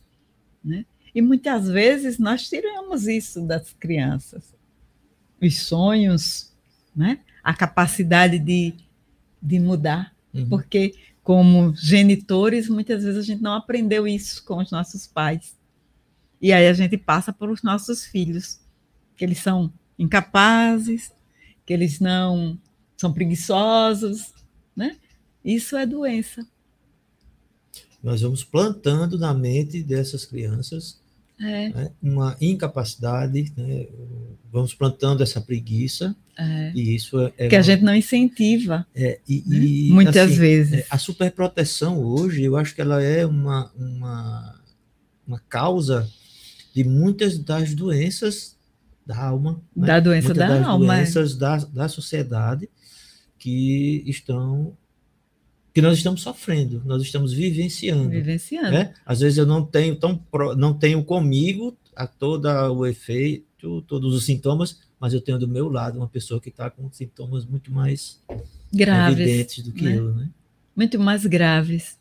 Né? 0.66 0.84
E 1.14 1.22
muitas 1.22 1.70
vezes 1.70 2.18
nós 2.18 2.50
tiramos 2.50 3.08
isso 3.08 3.46
das 3.46 3.72
crianças. 3.72 4.52
Os 5.40 5.60
sonhos, 5.60 6.52
né? 6.96 7.20
a 7.44 7.54
capacidade 7.54 8.40
de, 8.40 8.74
de 9.40 9.60
mudar. 9.60 10.17
Uhum. 10.38 10.50
Porque, 10.50 10.96
como 11.24 11.76
genitores, 11.76 12.70
muitas 12.70 13.04
vezes 13.04 13.20
a 13.20 13.24
gente 13.24 13.42
não 13.42 13.54
aprendeu 13.54 14.08
isso 14.08 14.44
com 14.46 14.58
os 14.58 14.72
nossos 14.72 15.08
pais. 15.08 15.56
E 16.42 16.54
aí 16.54 16.68
a 16.68 16.74
gente 16.74 16.98
passa 16.98 17.34
para 17.34 17.52
os 17.52 17.64
nossos 17.64 18.06
filhos, 18.06 18.60
que 19.16 19.26
eles 19.26 19.40
são 19.40 19.74
incapazes, 19.98 21.12
que 21.66 21.74
eles 21.74 22.00
não 22.00 22.58
são 22.96 23.12
preguiçosos, 23.12 24.34
né? 24.76 24.98
Isso 25.44 25.76
é 25.76 25.86
doença 25.86 26.48
nós 28.02 28.22
vamos 28.22 28.44
plantando 28.44 29.18
na 29.18 29.34
mente 29.34 29.82
dessas 29.82 30.26
crianças 30.26 31.00
é. 31.40 31.70
né, 31.70 31.92
uma 32.02 32.36
incapacidade, 32.42 33.54
né, 33.56 33.88
vamos 34.52 34.74
plantando 34.74 35.22
essa 35.22 35.40
preguiça, 35.40 36.16
é. 36.38 36.72
e 36.74 36.96
isso 36.96 37.20
é. 37.20 37.34
é 37.38 37.48
que 37.48 37.56
uma, 37.56 37.60
a 37.60 37.64
gente 37.64 37.84
não 37.84 37.96
incentiva. 37.96 38.86
É, 38.96 39.20
e, 39.28 39.44
né? 39.46 39.58
e, 39.58 39.92
Muitas 39.92 40.32
assim, 40.32 40.40
vezes. 40.40 40.74
É, 40.74 40.86
a 40.90 40.98
superproteção 40.98 42.00
hoje, 42.00 42.44
eu 42.44 42.56
acho 42.56 42.74
que 42.74 42.82
ela 42.82 43.02
é 43.02 43.26
uma, 43.26 43.72
uma, 43.76 44.62
uma 45.26 45.40
causa 45.48 46.10
de 46.74 46.84
muitas 46.84 47.38
das 47.40 47.74
doenças 47.74 48.56
da 49.06 49.18
alma. 49.24 49.62
Né? 49.76 49.88
Da 49.88 50.00
doença 50.00 50.28
muitas 50.28 50.48
da 50.48 50.58
das 50.58 50.68
alma. 50.68 50.86
doenças 50.86 51.36
da, 51.36 51.58
da 51.58 51.88
sociedade 51.88 52.70
que 53.40 54.04
estão 54.06 54.78
que 55.78 55.82
nós 55.82 56.00
estamos 56.00 56.24
sofrendo, 56.24 56.82
nós 56.86 57.04
estamos 57.04 57.32
vivenciando. 57.32 58.10
Vivenciando. 58.10 58.72
Né? 58.72 58.96
Às 59.06 59.20
vezes 59.20 59.38
eu 59.38 59.46
não 59.46 59.64
tenho 59.64 59.96
tão 59.96 60.20
não 60.58 60.74
tenho 60.74 61.04
comigo 61.04 61.78
a 61.96 62.08
todo 62.08 62.48
o 62.48 62.84
efeito, 62.84 63.84
todos 63.84 64.16
os 64.16 64.26
sintomas, 64.26 64.80
mas 65.00 65.14
eu 65.14 65.22
tenho 65.22 65.38
do 65.38 65.48
meu 65.48 65.70
lado 65.70 66.00
uma 66.00 66.08
pessoa 66.08 66.42
que 66.42 66.50
está 66.50 66.68
com 66.72 66.92
sintomas 66.92 67.46
muito 67.46 67.72
mais 67.72 68.20
graves, 68.74 69.20
evidentes 69.20 69.64
do 69.64 69.72
que 69.72 69.84
né? 69.84 69.98
eu, 69.98 70.16
né? 70.16 70.30
Muito 70.76 70.98
mais 70.98 71.28
graves. 71.28 71.96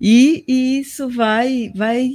E, 0.00 0.44
e 0.46 0.78
isso 0.78 1.08
vai 1.08 1.72
vai 1.74 2.12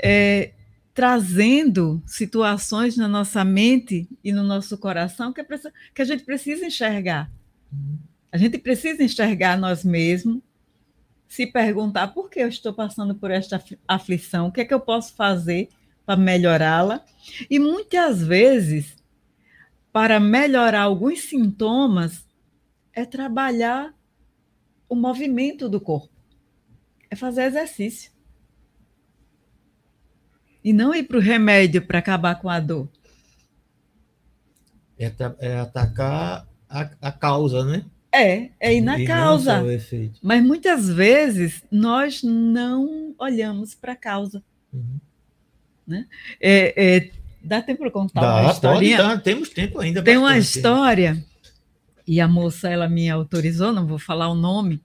é, 0.00 0.52
trazendo 0.94 2.00
situações 2.06 2.96
na 2.96 3.08
nossa 3.08 3.44
mente 3.44 4.08
e 4.22 4.30
no 4.30 4.44
nosso 4.44 4.78
coração 4.78 5.32
que, 5.32 5.40
é, 5.40 5.46
que 5.92 6.02
a 6.02 6.04
gente 6.04 6.22
precisa 6.22 6.64
enxergar 6.64 7.28
A 8.30 8.36
gente 8.36 8.58
precisa 8.58 9.02
enxergar 9.02 9.56
nós 9.56 9.84
mesmos, 9.84 10.42
se 11.28 11.46
perguntar 11.46 12.08
por 12.08 12.30
que 12.30 12.40
eu 12.40 12.48
estou 12.48 12.72
passando 12.72 13.14
por 13.14 13.30
esta 13.30 13.62
aflição, 13.86 14.48
o 14.48 14.52
que 14.52 14.60
é 14.60 14.64
que 14.64 14.74
eu 14.74 14.80
posso 14.80 15.14
fazer 15.14 15.68
para 16.04 16.16
melhorá-la. 16.16 17.04
E 17.50 17.58
muitas 17.58 18.22
vezes, 18.22 18.96
para 19.92 20.20
melhorar 20.20 20.82
alguns 20.82 21.20
sintomas, 21.22 22.24
é 22.92 23.04
trabalhar 23.04 23.94
o 24.88 24.94
movimento 24.94 25.68
do 25.68 25.80
corpo, 25.80 26.14
é 27.10 27.16
fazer 27.16 27.42
exercício. 27.42 28.12
E 30.62 30.72
não 30.72 30.94
ir 30.94 31.04
para 31.04 31.18
o 31.18 31.20
remédio 31.20 31.86
para 31.86 31.98
acabar 31.98 32.36
com 32.36 32.48
a 32.48 32.58
dor. 32.58 32.88
É, 34.98 35.12
é 35.38 35.60
atacar 35.60 36.48
a, 36.68 36.90
a 37.00 37.12
causa, 37.12 37.64
né? 37.64 37.84
É, 38.16 38.50
é 38.60 38.74
ir 38.74 38.80
na 38.80 38.98
e 38.98 39.06
causa. 39.06 39.62
Mas 40.22 40.44
muitas 40.44 40.88
vezes 40.88 41.62
nós 41.70 42.22
não 42.22 43.14
olhamos 43.18 43.74
para 43.74 43.92
a 43.92 43.96
causa. 43.96 44.42
Uhum. 44.72 44.98
Né? 45.86 46.06
É, 46.40 46.96
é, 46.96 47.10
dá 47.42 47.62
tempo 47.62 47.80
para 47.80 47.90
contar 47.90 48.20
dá, 48.20 48.40
uma 48.42 48.50
historinha? 48.50 48.96
Pode, 48.96 49.08
dá, 49.08 49.20
temos 49.20 49.48
tempo 49.50 49.80
ainda. 49.80 50.02
Tem 50.02 50.16
bastante. 50.16 50.32
uma 50.32 50.38
história, 50.38 51.24
e 52.06 52.20
a 52.20 52.28
moça 52.28 52.68
ela 52.68 52.88
me 52.88 53.10
autorizou, 53.10 53.72
não 53.72 53.86
vou 53.86 53.98
falar 53.98 54.28
o 54.28 54.34
nome, 54.34 54.80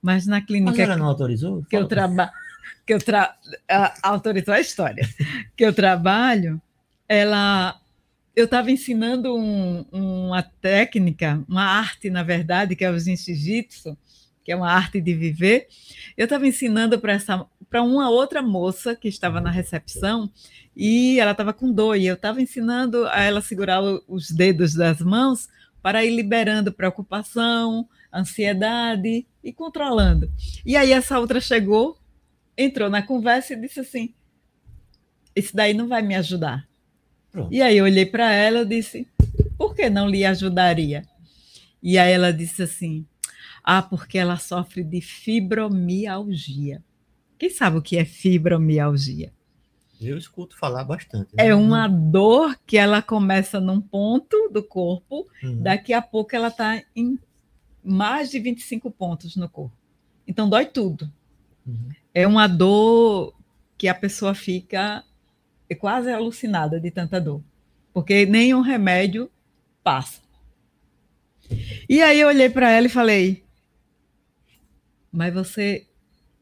mas 0.00 0.26
na 0.26 0.40
clínica. 0.40 0.72
Mas 0.72 0.80
ela 0.80 0.96
não 0.96 1.06
autorizou? 1.06 1.64
Que 1.64 1.76
Fala. 1.76 1.82
eu 1.82 1.88
trabalho. 1.88 2.30
Que 2.86 2.94
eu 2.94 2.98
tra... 2.98 3.36
autorizou 4.02 4.54
a 4.54 4.60
história. 4.60 5.06
que 5.56 5.64
eu 5.64 5.72
trabalho, 5.72 6.60
ela 7.08 7.78
eu 8.38 8.44
estava 8.44 8.70
ensinando 8.70 9.34
um, 9.36 9.84
uma 9.90 10.44
técnica, 10.44 11.44
uma 11.48 11.64
arte, 11.64 12.08
na 12.08 12.22
verdade, 12.22 12.76
que 12.76 12.84
é 12.84 12.90
o 12.90 12.96
jiu-jitsu, 12.96 13.98
que 14.44 14.52
é 14.52 14.56
uma 14.56 14.70
arte 14.70 15.00
de 15.00 15.12
viver. 15.12 15.66
Eu 16.16 16.22
estava 16.22 16.46
ensinando 16.46 17.00
para 17.00 17.82
uma 17.82 18.08
outra 18.08 18.40
moça 18.40 18.94
que 18.94 19.08
estava 19.08 19.40
na 19.40 19.50
recepção 19.50 20.30
e 20.76 21.18
ela 21.18 21.32
estava 21.32 21.52
com 21.52 21.72
dor, 21.72 21.96
e 21.96 22.06
eu 22.06 22.14
estava 22.14 22.40
ensinando 22.40 23.08
a 23.08 23.20
ela 23.20 23.40
segurar 23.40 23.82
os 24.06 24.30
dedos 24.30 24.72
das 24.72 25.00
mãos 25.00 25.48
para 25.82 26.04
ir 26.04 26.14
liberando 26.14 26.72
preocupação, 26.72 27.88
ansiedade 28.14 29.26
e 29.42 29.52
controlando. 29.52 30.30
E 30.64 30.76
aí 30.76 30.92
essa 30.92 31.18
outra 31.18 31.40
chegou, 31.40 31.98
entrou 32.56 32.88
na 32.88 33.02
conversa 33.02 33.54
e 33.54 33.60
disse 33.60 33.80
assim: 33.80 34.14
Isso 35.34 35.56
daí 35.56 35.74
não 35.74 35.88
vai 35.88 36.02
me 36.02 36.14
ajudar. 36.14 36.68
Pronto. 37.30 37.52
E 37.52 37.60
aí 37.62 37.78
eu 37.78 37.84
olhei 37.84 38.06
para 38.06 38.32
ela 38.32 38.60
e 38.60 38.66
disse: 38.66 39.06
por 39.56 39.74
que 39.74 39.90
não 39.90 40.08
lhe 40.08 40.24
ajudaria? 40.24 41.02
E 41.82 41.98
aí 41.98 42.12
ela 42.12 42.32
disse 42.32 42.62
assim: 42.62 43.04
ah, 43.62 43.82
porque 43.82 44.16
ela 44.16 44.36
sofre 44.36 44.84
de 44.84 45.00
fibromialgia. 45.00 46.82
Quem 47.38 47.50
sabe 47.50 47.78
o 47.78 47.82
que 47.82 47.96
é 47.96 48.04
fibromialgia? 48.04 49.32
Eu 50.00 50.16
escuto 50.16 50.56
falar 50.56 50.84
bastante. 50.84 51.34
Né? 51.34 51.48
É 51.48 51.54
uma 51.54 51.88
dor 51.88 52.56
que 52.64 52.78
ela 52.78 53.02
começa 53.02 53.60
num 53.60 53.80
ponto 53.80 54.48
do 54.48 54.62
corpo, 54.62 55.26
uhum. 55.42 55.60
daqui 55.60 55.92
a 55.92 56.00
pouco 56.00 56.36
ela 56.36 56.48
está 56.48 56.80
em 56.94 57.18
mais 57.82 58.30
de 58.30 58.38
25 58.38 58.90
pontos 58.92 59.34
no 59.34 59.48
corpo. 59.48 59.76
Então 60.26 60.48
dói 60.48 60.66
tudo. 60.66 61.10
Uhum. 61.66 61.88
É 62.14 62.26
uma 62.26 62.46
dor 62.46 63.34
que 63.76 63.88
a 63.88 63.94
pessoa 63.94 64.34
fica 64.34 65.04
quase 65.74 66.10
alucinada 66.10 66.80
de 66.80 66.90
tanta 66.90 67.20
dor, 67.20 67.42
porque 67.92 68.26
nenhum 68.26 68.60
remédio 68.60 69.30
passa. 69.82 70.20
E 71.88 72.02
aí 72.02 72.20
eu 72.20 72.28
olhei 72.28 72.48
para 72.48 72.70
ela 72.70 72.86
e 72.86 72.90
falei: 72.90 73.44
Mas 75.10 75.32
você 75.32 75.86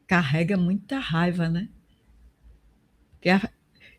carrega 0.05 0.57
muita 0.57 0.99
raiva, 0.99 1.49
né? 1.49 1.69
Porque 3.11 3.29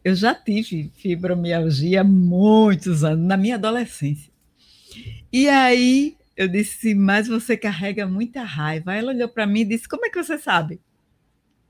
eu 0.04 0.14
já 0.14 0.34
tive 0.34 0.90
fibromialgia 0.94 2.00
há 2.00 2.04
muitos 2.04 3.04
anos, 3.04 3.26
na 3.26 3.36
minha 3.36 3.56
adolescência. 3.56 4.32
E 5.32 5.48
aí 5.48 6.16
eu 6.36 6.48
disse: 6.48 6.94
Mas 6.94 7.28
você 7.28 7.56
carrega 7.56 8.06
muita 8.06 8.42
raiva. 8.42 8.94
Ela 8.94 9.12
olhou 9.12 9.28
para 9.28 9.46
mim 9.46 9.60
e 9.60 9.64
disse: 9.66 9.88
Como 9.88 10.06
é 10.06 10.10
que 10.10 10.22
você 10.22 10.38
sabe? 10.38 10.80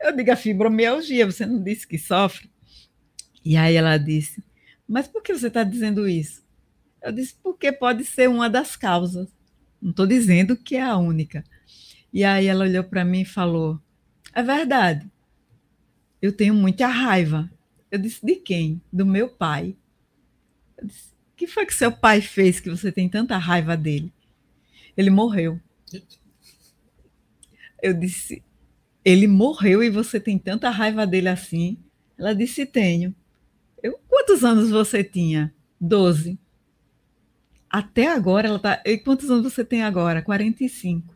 Eu 0.00 0.14
digo: 0.14 0.30
A 0.30 0.36
fibromialgia, 0.36 1.26
você 1.26 1.46
não 1.46 1.62
disse 1.62 1.86
que 1.86 1.98
sofre? 1.98 2.50
E 3.44 3.57
aí 3.57 3.74
ela 3.74 3.96
disse: 3.96 4.42
Mas 4.87 5.07
por 5.07 5.22
que 5.22 5.33
você 5.33 5.48
está 5.48 5.62
dizendo 5.64 6.09
isso? 6.09 6.42
Eu 7.03 7.12
disse: 7.12 7.35
Porque 7.42 7.72
pode 7.72 8.05
ser 8.05 8.29
uma 8.29 8.48
das 8.48 8.77
causas. 8.77 9.29
Não 9.81 9.90
estou 9.90 10.07
dizendo 10.07 10.57
que 10.57 10.77
é 10.77 10.83
a 10.83 10.96
única. 10.96 11.44
E 12.12 12.24
aí 12.24 12.46
ela 12.46 12.64
olhou 12.64 12.85
para 12.85 13.05
mim 13.05 13.22
e 13.22 13.27
falou: 13.27 13.81
É 14.35 14.42
verdade. 14.42 15.09
Eu 16.20 16.33
tenho 16.33 16.55
muita 16.55 16.87
raiva. 16.87 17.51
Eu 17.90 17.98
disse: 17.98 18.24
De 18.24 18.37
quem? 18.37 18.81
Do 18.92 19.07
meu 19.07 19.29
pai. 19.29 19.77
Eu 20.77 20.87
disse: 20.87 21.12
O 21.33 21.37
que 21.37 21.46
foi 21.46 21.66
que 21.66 21.74
seu 21.74 21.92
pai 21.92 22.20
fez 22.20 22.61
que 22.61 22.70
você 22.70 22.90
tem 22.90 23.09
tanta 23.09 23.37
raiva 23.37 23.77
dele? 23.77 24.12
Ele 24.96 25.11
morreu. 25.11 25.61
Eu 27.81 27.94
disse: 27.94 28.42
Ele 29.05 29.29
morreu 29.29 29.83
e 29.83 29.90
você 29.90 30.18
tem 30.18 30.38
tanta 30.38 30.68
raiva 30.70 31.07
dele 31.07 31.29
assim? 31.29 31.79
Ela 32.18 32.35
disse: 32.35 32.66
Tenho. 32.66 33.14
Eu, 33.82 33.98
quantos 34.08 34.44
anos 34.44 34.70
você 34.70 35.04
tinha? 35.04 35.54
Doze. 35.80 36.38
Até 37.70 38.08
agora 38.08 38.48
ela 38.48 38.58
tá. 38.58 38.82
E 38.84 38.96
quantos 38.98 39.30
anos 39.30 39.52
você 39.52 39.64
tem 39.64 39.82
agora? 39.82 40.22
45. 40.22 41.14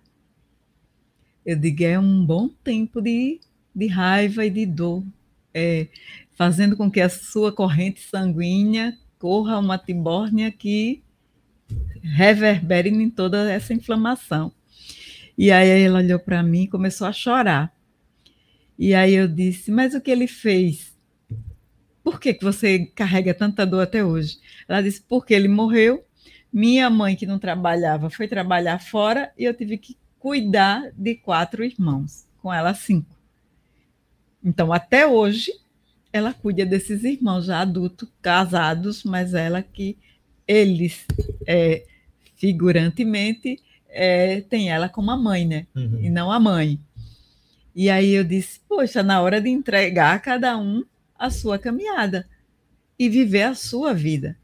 Eu 1.44 1.56
digo, 1.56 1.82
é 1.82 1.98
um 1.98 2.24
bom 2.24 2.48
tempo 2.48 3.00
de, 3.00 3.40
de 3.74 3.86
raiva 3.86 4.44
e 4.44 4.50
de 4.50 4.64
dor, 4.64 5.02
é, 5.52 5.88
fazendo 6.34 6.76
com 6.76 6.90
que 6.90 7.00
a 7.00 7.08
sua 7.08 7.50
corrente 7.50 8.00
sanguínea 8.00 8.96
corra 9.18 9.58
uma 9.58 9.76
tibórnia 9.76 10.52
que 10.52 11.02
reverbere 12.00 12.90
em 12.90 13.10
toda 13.10 13.50
essa 13.50 13.72
inflamação. 13.72 14.52
E 15.36 15.50
aí 15.50 15.68
ela 15.68 15.98
olhou 15.98 16.18
para 16.18 16.42
mim 16.42 16.64
e 16.64 16.68
começou 16.68 17.06
a 17.06 17.12
chorar. 17.12 17.74
E 18.78 18.94
aí 18.94 19.14
eu 19.14 19.26
disse, 19.26 19.70
mas 19.70 19.94
o 19.94 20.00
que 20.00 20.10
ele 20.10 20.26
fez? 20.26 20.91
Por 22.02 22.20
que, 22.20 22.34
que 22.34 22.44
você 22.44 22.86
carrega 22.94 23.32
tanta 23.32 23.64
dor 23.64 23.82
até 23.82 24.04
hoje? 24.04 24.38
Ela 24.68 24.82
disse, 24.82 25.02
porque 25.08 25.32
ele 25.32 25.48
morreu, 25.48 26.04
minha 26.52 26.90
mãe, 26.90 27.16
que 27.16 27.26
não 27.26 27.38
trabalhava, 27.38 28.10
foi 28.10 28.26
trabalhar 28.28 28.78
fora 28.78 29.32
e 29.38 29.44
eu 29.44 29.54
tive 29.54 29.78
que 29.78 29.96
cuidar 30.18 30.90
de 30.96 31.14
quatro 31.14 31.64
irmãos, 31.64 32.26
com 32.40 32.52
ela 32.52 32.74
cinco. 32.74 33.16
Então, 34.44 34.72
até 34.72 35.06
hoje, 35.06 35.52
ela 36.12 36.34
cuida 36.34 36.66
desses 36.66 37.04
irmãos 37.04 37.46
já 37.46 37.60
adultos, 37.60 38.08
casados, 38.20 39.04
mas 39.04 39.34
ela 39.34 39.62
que 39.62 39.96
eles, 40.46 41.06
é, 41.46 41.84
figurantemente, 42.36 43.60
é, 43.88 44.40
tem 44.42 44.70
ela 44.70 44.88
como 44.88 45.10
a 45.10 45.16
mãe, 45.16 45.46
né? 45.46 45.66
Uhum. 45.74 46.00
E 46.00 46.10
não 46.10 46.30
a 46.32 46.40
mãe. 46.40 46.78
E 47.74 47.88
aí 47.88 48.10
eu 48.10 48.24
disse, 48.24 48.60
poxa, 48.68 49.02
na 49.02 49.20
hora 49.22 49.40
de 49.40 49.48
entregar 49.48 50.20
cada 50.20 50.58
um 50.58 50.84
a 51.22 51.30
sua 51.30 51.56
caminhada 51.56 52.28
e 52.98 53.08
viver 53.08 53.44
a 53.44 53.54
sua 53.54 53.94
vida. 53.94 54.36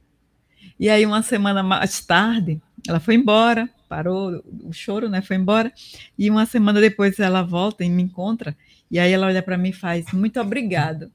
E 0.79 0.89
aí, 0.89 1.05
uma 1.05 1.23
semana 1.23 1.61
mais 1.61 2.01
tarde, 2.07 2.63
ela 2.87 3.01
foi 3.01 3.17
embora, 3.17 3.69
parou 3.89 4.45
o 4.63 4.73
choro, 4.73 5.09
né? 5.09 5.21
Foi 5.21 5.37
embora. 5.37 5.73
E 6.17 6.31
uma 6.31 6.47
semana 6.47 6.81
depois 6.81 7.19
ela 7.19 7.43
volta 7.43 7.85
e 7.85 7.91
me 7.91 8.01
encontra. 8.01 8.57
E 8.89 8.97
aí 8.97 9.13
ela 9.13 9.27
olha 9.27 9.43
para 9.43 9.59
mim 9.59 9.71
e 9.71 9.73
faz: 9.73 10.13
Muito 10.13 10.41
obrigado. 10.41 11.11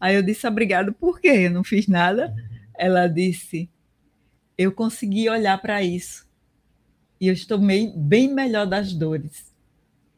Aí 0.00 0.14
eu 0.14 0.22
disse: 0.22 0.46
Obrigado 0.46 0.94
por 0.94 1.20
quê? 1.20 1.28
Eu 1.28 1.50
não 1.50 1.62
fiz 1.62 1.86
nada. 1.86 2.34
Ela 2.74 3.06
disse: 3.06 3.68
Eu 4.56 4.72
consegui 4.72 5.28
olhar 5.28 5.60
para 5.60 5.82
isso. 5.82 6.26
E 7.20 7.28
eu 7.28 7.34
estou 7.34 7.58
meio, 7.58 7.92
bem 7.94 8.32
melhor 8.32 8.66
das 8.66 8.94
dores. 8.94 9.54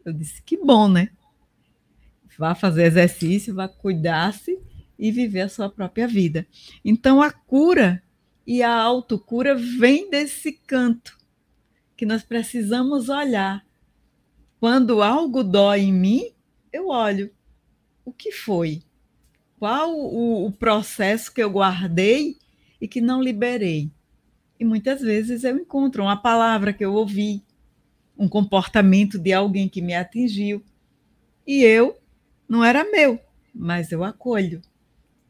Eu 0.04 0.12
disse: 0.12 0.40
Que 0.40 0.56
bom, 0.56 0.88
né? 0.88 1.08
Vá 2.38 2.54
fazer 2.54 2.84
exercício, 2.84 3.52
vá 3.52 3.66
cuidar-se 3.66 4.67
e 4.98 5.10
viver 5.10 5.42
a 5.42 5.48
sua 5.48 5.68
própria 5.68 6.08
vida. 6.08 6.46
Então, 6.84 7.22
a 7.22 7.30
cura 7.30 8.02
e 8.46 8.62
a 8.62 8.74
autocura 8.74 9.54
vem 9.54 10.10
desse 10.10 10.52
canto 10.52 11.16
que 11.96 12.06
nós 12.06 12.22
precisamos 12.22 13.08
olhar. 13.08 13.64
Quando 14.58 15.02
algo 15.02 15.44
dói 15.44 15.82
em 15.82 15.92
mim, 15.92 16.32
eu 16.72 16.88
olho. 16.88 17.30
O 18.04 18.12
que 18.12 18.32
foi? 18.32 18.82
Qual 19.58 19.94
o, 19.94 20.46
o 20.46 20.52
processo 20.52 21.32
que 21.32 21.42
eu 21.42 21.50
guardei 21.50 22.36
e 22.80 22.88
que 22.88 23.00
não 23.00 23.22
liberei? 23.22 23.90
E 24.58 24.64
muitas 24.64 25.00
vezes 25.00 25.44
eu 25.44 25.56
encontro 25.56 26.02
uma 26.02 26.16
palavra 26.16 26.72
que 26.72 26.84
eu 26.84 26.94
ouvi, 26.94 27.44
um 28.16 28.28
comportamento 28.28 29.18
de 29.18 29.32
alguém 29.32 29.68
que 29.68 29.80
me 29.80 29.94
atingiu, 29.94 30.62
e 31.46 31.62
eu 31.62 31.96
não 32.48 32.64
era 32.64 32.90
meu, 32.90 33.20
mas 33.54 33.92
eu 33.92 34.02
acolho. 34.02 34.60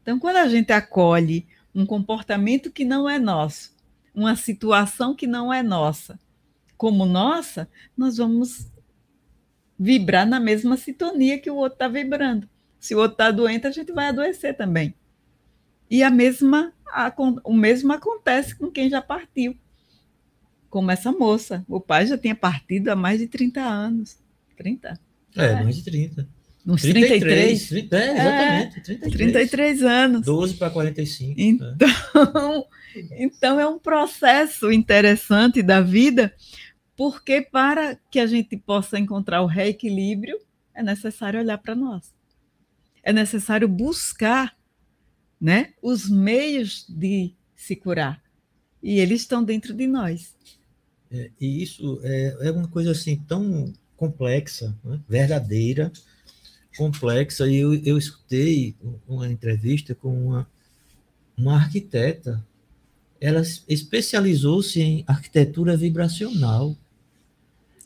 Então, 0.09 0.19
quando 0.19 0.37
a 0.37 0.49
gente 0.49 0.73
acolhe 0.73 1.47
um 1.75 1.85
comportamento 1.85 2.73
que 2.73 2.83
não 2.83 3.07
é 3.07 3.19
nosso, 3.19 3.77
uma 4.15 4.35
situação 4.35 5.15
que 5.15 5.27
não 5.27 5.53
é 5.53 5.63
nossa, 5.63 6.19
como 6.79 7.05
nossa, 7.05 7.69
nós 7.95 8.17
vamos 8.17 8.73
vibrar 9.79 10.27
na 10.27 10.41
mesma 10.41 10.79
sintonia 10.79 11.39
que 11.39 11.51
o 11.51 11.57
outro 11.57 11.75
está 11.75 11.89
vibrando. 11.89 12.49
Se 12.81 12.95
o 12.95 12.99
outro 12.99 13.17
está 13.17 13.31
doente, 13.31 13.67
a 13.67 13.71
gente 13.71 13.93
vai 13.93 14.09
adoecer 14.09 14.57
também. 14.57 14.95
E 15.91 16.03
a 16.03 16.09
mesma, 16.09 16.73
a, 16.87 17.13
o 17.45 17.53
mesmo 17.53 17.93
acontece 17.93 18.57
com 18.57 18.71
quem 18.71 18.89
já 18.89 19.03
partiu. 19.03 19.55
Como 20.71 20.91
essa 20.91 21.13
moça. 21.13 21.67
O 21.69 21.83
pai 21.83 22.07
já 22.07 22.17
tinha 22.17 22.35
partido 22.35 22.89
há 22.89 22.97
mais 22.97 23.19
de 23.19 23.27
30 23.27 23.61
anos. 23.61 24.19
30? 24.57 24.99
É, 25.37 25.45
é. 25.45 25.63
mais 25.63 25.77
de 25.77 25.85
30. 25.85 26.38
Uns 26.69 26.83
33. 26.83 27.69
30, 27.69 27.97
é, 27.97 28.11
exatamente. 28.13 28.79
É, 28.79 28.81
33. 28.83 29.13
33 29.15 29.83
anos. 29.83 30.27
12 30.27 30.55
para 30.57 30.69
45. 30.69 31.35
Então, 31.41 32.67
é. 32.95 33.25
então, 33.25 33.59
é 33.59 33.67
um 33.67 33.79
processo 33.79 34.71
interessante 34.71 35.63
da 35.63 35.81
vida, 35.81 36.31
porque 36.95 37.41
para 37.41 37.99
que 38.11 38.21
a 38.21 38.27
gente 38.27 38.55
possa 38.55 38.99
encontrar 38.99 39.41
o 39.41 39.47
reequilíbrio, 39.47 40.39
é 40.75 40.83
necessário 40.83 41.41
olhar 41.41 41.57
para 41.57 41.75
nós. 41.75 42.13
É 43.03 43.15
necessário 43.15 43.67
buscar 43.67 44.55
né, 45.41 45.73
os 45.81 46.07
meios 46.11 46.85
de 46.87 47.33
se 47.57 47.75
curar. 47.77 48.23
E 48.83 48.99
eles 49.01 49.23
estão 49.23 49.43
dentro 49.43 49.73
de 49.73 49.87
nós. 49.87 50.37
É, 51.11 51.31
e 51.41 51.63
isso 51.63 51.99
é, 52.03 52.37
é, 52.43 52.51
uma 52.51 52.69
coisa 52.69 52.91
assim 52.91 53.17
tão 53.27 53.73
complexa, 53.97 54.77
né? 54.85 55.01
verdadeira, 55.09 55.91
complexa. 56.79 57.49
E 57.49 57.57
eu, 57.57 57.75
eu 57.75 57.99
escutei 57.99 58.77
uma 59.07 59.29
entrevista 59.29 59.95
com 59.95 60.29
uma, 60.29 60.47
uma 61.37 61.57
arquiteta. 61.57 62.43
Ela 63.21 63.43
especializou-se 63.69 64.81
em 64.81 65.05
arquitetura 65.07 65.77
vibracional. 65.77 66.77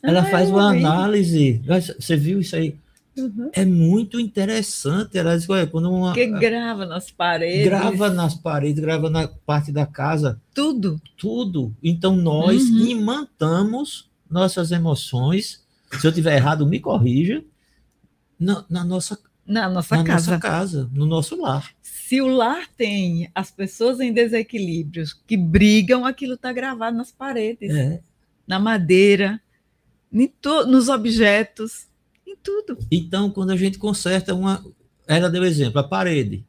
Ela 0.03 0.21
ah, 0.21 0.25
faz 0.25 0.49
uma 0.49 0.69
análise. 0.69 1.59
Você 1.97 2.15
viu 2.15 2.39
isso 2.39 2.55
aí? 2.55 2.75
Uhum. 3.17 3.49
É 3.53 3.65
muito 3.65 4.19
interessante. 4.19 5.17
Ela 5.17 5.35
diz, 5.35 5.49
olha, 5.49 5.65
quando 5.65 5.91
uma. 5.91 6.13
Que 6.13 6.27
grava 6.27 6.85
nas 6.85 7.09
paredes. 7.09 7.65
Grava 7.65 8.09
nas 8.09 8.35
paredes, 8.35 8.81
grava 8.81 9.09
na 9.09 9.27
parte 9.27 9.71
da 9.71 9.85
casa. 9.85 10.39
Tudo. 10.53 11.01
Tudo. 11.17 11.73
Então 11.81 12.15
nós 12.15 12.69
uhum. 12.69 12.85
imantamos 12.85 14.09
nossas 14.29 14.71
emoções. 14.71 15.63
Se 15.99 16.05
eu 16.05 16.11
tiver 16.11 16.35
errado, 16.35 16.65
me 16.67 16.79
corrija. 16.79 17.43
Na, 18.43 18.65
na 18.69 18.83
nossa, 18.83 19.17
na 19.45 19.69
nossa 19.69 19.95
na 19.95 20.03
casa. 20.03 20.31
nossa 20.31 20.41
casa, 20.41 20.89
no 20.93 21.05
nosso 21.05 21.41
lar. 21.41 21.71
Se 21.81 22.21
o 22.21 22.27
lar 22.27 22.67
tem 22.75 23.31
as 23.33 23.49
pessoas 23.49 23.99
em 23.99 24.11
desequilíbrios 24.11 25.13
que 25.13 25.37
brigam, 25.37 26.05
aquilo 26.05 26.33
está 26.33 26.51
gravado 26.51 26.97
nas 26.97 27.11
paredes, 27.11 27.73
é. 27.73 28.01
na 28.45 28.59
madeira, 28.59 29.41
nos 30.67 30.89
objetos 30.89 31.87
em 32.27 32.35
tudo. 32.35 32.77
Então, 32.91 33.29
quando 33.29 33.51
a 33.51 33.57
gente 33.57 33.77
conserta 33.77 34.33
uma. 34.35 34.63
Ela 35.07 35.29
deu 35.29 35.43
exemplo, 35.43 35.79
a 35.79 35.83
parede. 35.83 36.45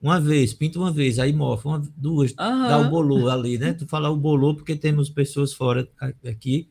Uma 0.00 0.20
vez, 0.20 0.52
pinta 0.52 0.78
uma 0.78 0.92
vez, 0.92 1.18
aí 1.18 1.32
mofa, 1.32 1.68
uma, 1.68 1.82
duas, 1.96 2.30
uhum. 2.32 2.36
dá 2.36 2.78
o 2.78 2.90
bolô 2.90 3.28
ali, 3.28 3.58
né? 3.58 3.72
Tu 3.72 3.86
fala 3.86 4.10
o 4.10 4.16
bolô 4.16 4.54
porque 4.54 4.76
temos 4.76 5.08
pessoas 5.08 5.52
fora 5.52 5.88
aqui. 6.24 6.68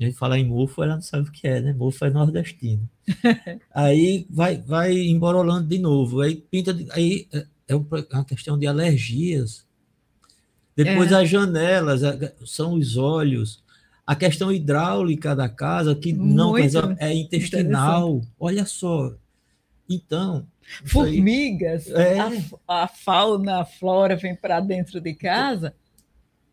A 0.00 0.04
gente 0.04 0.16
fala 0.16 0.38
em 0.38 0.44
mofo, 0.44 0.82
ela 0.82 0.94
não 0.94 1.02
sabe 1.02 1.28
o 1.28 1.32
que 1.32 1.46
é, 1.46 1.60
né? 1.60 1.72
Mofo 1.72 2.04
é 2.04 2.10
nordestino. 2.10 2.88
aí 3.74 4.26
vai, 4.30 4.56
vai 4.56 4.96
emborolando 4.96 5.68
de 5.68 5.78
novo. 5.78 6.22
Aí 6.22 6.36
pinta. 6.36 6.74
Aí 6.92 7.28
é, 7.32 7.46
é 7.68 7.76
uma 7.76 8.24
questão 8.24 8.58
de 8.58 8.66
alergias. 8.66 9.66
Depois 10.74 11.12
é. 11.12 11.16
as 11.16 11.28
janelas, 11.28 12.00
são 12.46 12.74
os 12.74 12.96
olhos 12.96 13.62
a 14.10 14.16
questão 14.16 14.50
hidráulica 14.50 15.36
da 15.36 15.48
casa, 15.48 15.94
que 15.94 16.12
não 16.12 16.58
é 16.58 17.14
intestinal. 17.14 18.20
Olha 18.40 18.64
só. 18.64 19.14
Então. 19.88 20.48
Formigas, 20.84 21.88
é... 21.90 22.18
a, 22.18 22.28
a, 22.66 22.88
fauna, 22.88 23.60
a 23.60 23.64
flora 23.64 24.16
vem 24.16 24.34
para 24.34 24.58
dentro 24.58 25.00
de 25.00 25.14
casa. 25.14 25.72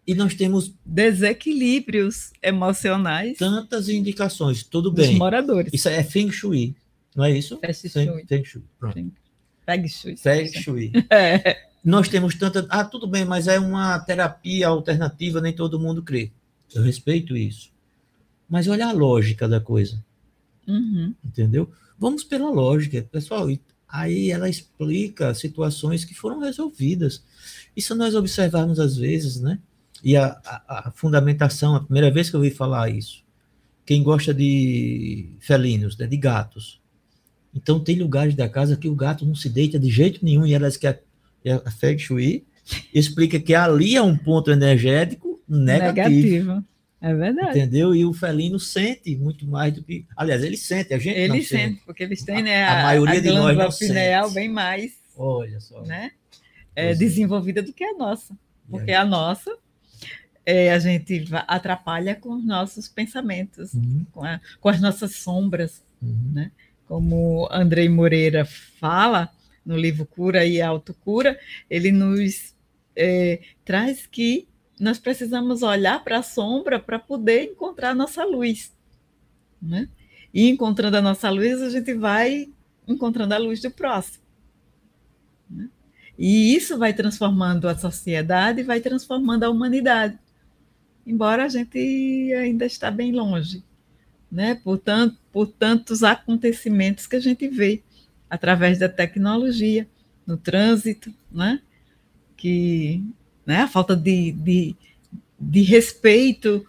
E 0.08 0.16
nós 0.16 0.34
temos 0.34 0.74
desequilíbrios 0.86 2.32
emocionais. 2.42 3.38
Tantas 3.38 3.90
indicações, 3.90 4.64
tudo 4.64 4.90
bem. 4.90 5.10
Dos 5.10 5.18
moradores. 5.18 5.74
Isso 5.74 5.90
é 5.90 6.02
Feng 6.02 6.32
Shui, 6.32 6.74
não 7.14 7.26
é 7.26 7.38
isso? 7.38 7.60
Feng 7.60 7.74
Shui. 7.74 8.26
Feng 8.26 8.44
Shui. 8.46 8.64
Feng 9.66 9.88
Shui. 9.88 10.16
Feng 10.18 10.48
Shui. 10.48 10.92
É. 11.12 11.68
Nós 11.84 12.10
temos 12.10 12.36
tanta. 12.36 12.66
Ah, 12.70 12.84
tudo 12.84 13.08
bem, 13.08 13.26
mas 13.26 13.48
é 13.48 13.60
uma 13.60 14.00
terapia 14.00 14.68
alternativa, 14.68 15.42
nem 15.42 15.54
todo 15.54 15.80
mundo 15.80 16.02
crê. 16.04 16.32
Eu 16.74 16.84
respeito 16.84 17.36
isso. 17.36 17.72
Mas 18.48 18.68
olha 18.68 18.88
a 18.88 18.92
lógica 18.92 19.48
da 19.48 19.60
coisa. 19.60 20.04
Uhum. 20.68 21.14
Entendeu? 21.24 21.70
Vamos 21.98 22.24
pela 22.24 22.50
lógica. 22.50 23.02
Pessoal, 23.12 23.48
aí 23.88 24.32
ela 24.32 24.50
explica 24.50 25.34
situações 25.34 26.04
que 26.04 26.14
foram 26.14 26.40
resolvidas. 26.40 27.24
E 27.76 27.82
se 27.82 27.94
nós 27.94 28.16
observarmos 28.16 28.80
às 28.80 28.98
vezes, 28.98 29.40
né? 29.40 29.60
E 30.04 30.16
a, 30.16 30.40
a, 30.46 30.88
a 30.88 30.92
fundamentação, 30.92 31.76
a 31.76 31.84
primeira 31.84 32.12
vez 32.12 32.30
que 32.30 32.36
eu 32.36 32.40
ouvi 32.40 32.52
falar 32.52 32.90
isso, 32.90 33.24
quem 33.86 34.04
gosta 34.04 34.34
de 34.34 35.30
felinos, 35.40 35.98
né, 35.98 36.08
de 36.08 36.18
gatos. 36.18 36.82
Então 37.54 37.80
tem 37.80 37.98
lugares 37.98 38.36
da 38.36 38.50
casa 38.50 38.76
que 38.76 38.90
o 38.90 38.96
gato 38.96 39.26
não 39.26 39.36
se 39.36 39.50
deita 39.50 39.80
de 39.80 39.90
jeito 39.90 40.24
nenhum, 40.24 40.46
e 40.46 40.54
ela 40.54 40.68
diz 40.68 40.78
que 40.78 40.88
a, 40.88 41.00
a 41.66 41.72
Feng 41.72 41.98
Shui 41.98 42.46
explica 42.94 43.40
que 43.40 43.56
ali 43.56 43.96
é 43.96 44.02
um 44.02 44.18
ponto 44.18 44.52
energético 44.52 45.42
negativo. 45.48 46.54
negativo. 46.54 46.66
É 47.00 47.14
verdade. 47.14 47.60
Entendeu? 47.60 47.96
E 47.96 48.04
o 48.06 48.12
felino 48.12 48.60
sente 48.60 49.16
muito 49.16 49.48
mais 49.48 49.74
do 49.74 49.84
que. 49.84 50.06
Aliás, 50.16 50.44
ele 50.44 50.58
sente, 50.58 50.94
a 50.94 50.98
gente 50.98 51.18
ele 51.18 51.44
sente. 51.44 51.48
sente. 51.48 51.82
porque 51.86 52.04
eles 52.04 52.24
têm, 52.24 52.42
né? 52.42 52.64
A, 52.64 52.80
a 52.80 52.84
maioria 52.84 53.20
a 53.20 53.22
de 53.22 53.30
nós 53.30 53.58
não 53.58 53.70
pineal 53.70 54.24
sente. 54.26 54.36
bem 54.36 54.50
mais. 54.50 54.94
Olha 55.16 55.60
só. 55.60 55.82
Né? 55.84 56.12
É, 56.76 56.92
é, 56.92 56.96
desenvolvida 56.96 57.62
do 57.62 57.72
que 57.72 57.84
a 57.84 57.94
nossa. 57.94 58.36
Porque 58.70 58.92
a 58.92 59.06
nossa 59.06 59.56
é, 60.48 60.72
a 60.72 60.80
gente 60.80 61.26
atrapalha 61.46 62.16
com 62.16 62.30
os 62.30 62.46
nossos 62.46 62.88
pensamentos, 62.88 63.74
uhum. 63.74 64.06
com, 64.14 64.24
a, 64.24 64.40
com, 64.62 64.70
as 64.70 64.80
nossas 64.80 65.14
sombras. 65.18 65.84
Uhum. 66.02 66.32
Né? 66.34 66.52
Como 66.88 67.50
Andrei 67.52 67.90
Moreira 67.90 68.46
fala 68.46 69.30
no 69.66 69.76
livro 69.76 70.06
Cura 70.06 70.46
e 70.46 70.62
Autocura, 70.62 71.38
ele 71.70 71.92
nos 71.92 72.56
é, 72.96 73.42
traz 73.66 74.08
que 74.08 74.48
nós 74.80 74.98
precisamos 74.98 75.64
olhar 75.64 76.02
para 76.02 76.20
a 76.20 76.24
sombra 76.24 76.80
para 76.80 76.98
poder 76.98 77.44
encontrar 77.44 77.90
a 77.90 77.96
nossa 77.96 78.24
luz. 78.24 78.72
Né? 79.62 79.90
E 80.34 80.48
encontrando 80.48 80.96
a 80.96 81.02
nossa 81.02 81.30
luz, 81.30 81.62
a 81.62 81.70
gente 81.70 81.94
vai 81.94 82.48
encontrando 82.88 83.34
a 83.34 83.38
luz 83.38 83.62
do 83.62 83.70
próximo. 83.70 84.24
Né? 85.50 85.68
E 86.18 86.56
isso 86.56 86.78
vai 86.78 86.94
transformando 86.94 87.68
a 87.68 87.78
sociedade, 87.78 88.64
vai 88.64 88.80
transformando 88.80 89.44
a 89.44 89.50
humanidade. 89.50 90.18
Embora 91.08 91.46
a 91.46 91.48
gente 91.48 92.34
ainda 92.34 92.66
está 92.66 92.92
bem 92.92 93.14
longe, 93.14 93.64
né? 94.30 94.56
por, 94.56 94.78
tanto, 94.78 95.18
por 95.32 95.48
tantos 95.48 96.04
acontecimentos 96.04 97.08
que 97.08 97.16
a 97.16 97.20
gente 97.22 97.48
vê 97.48 97.82
através 98.30 98.78
da 98.78 98.90
tecnologia, 98.90 99.88
no 100.26 100.36
trânsito, 100.36 101.14
né? 101.32 101.62
que 102.36 103.02
né? 103.46 103.62
a 103.62 103.68
falta 103.70 103.96
de, 103.96 104.34
de, 104.34 104.76
de 105.40 105.62
respeito 105.62 106.68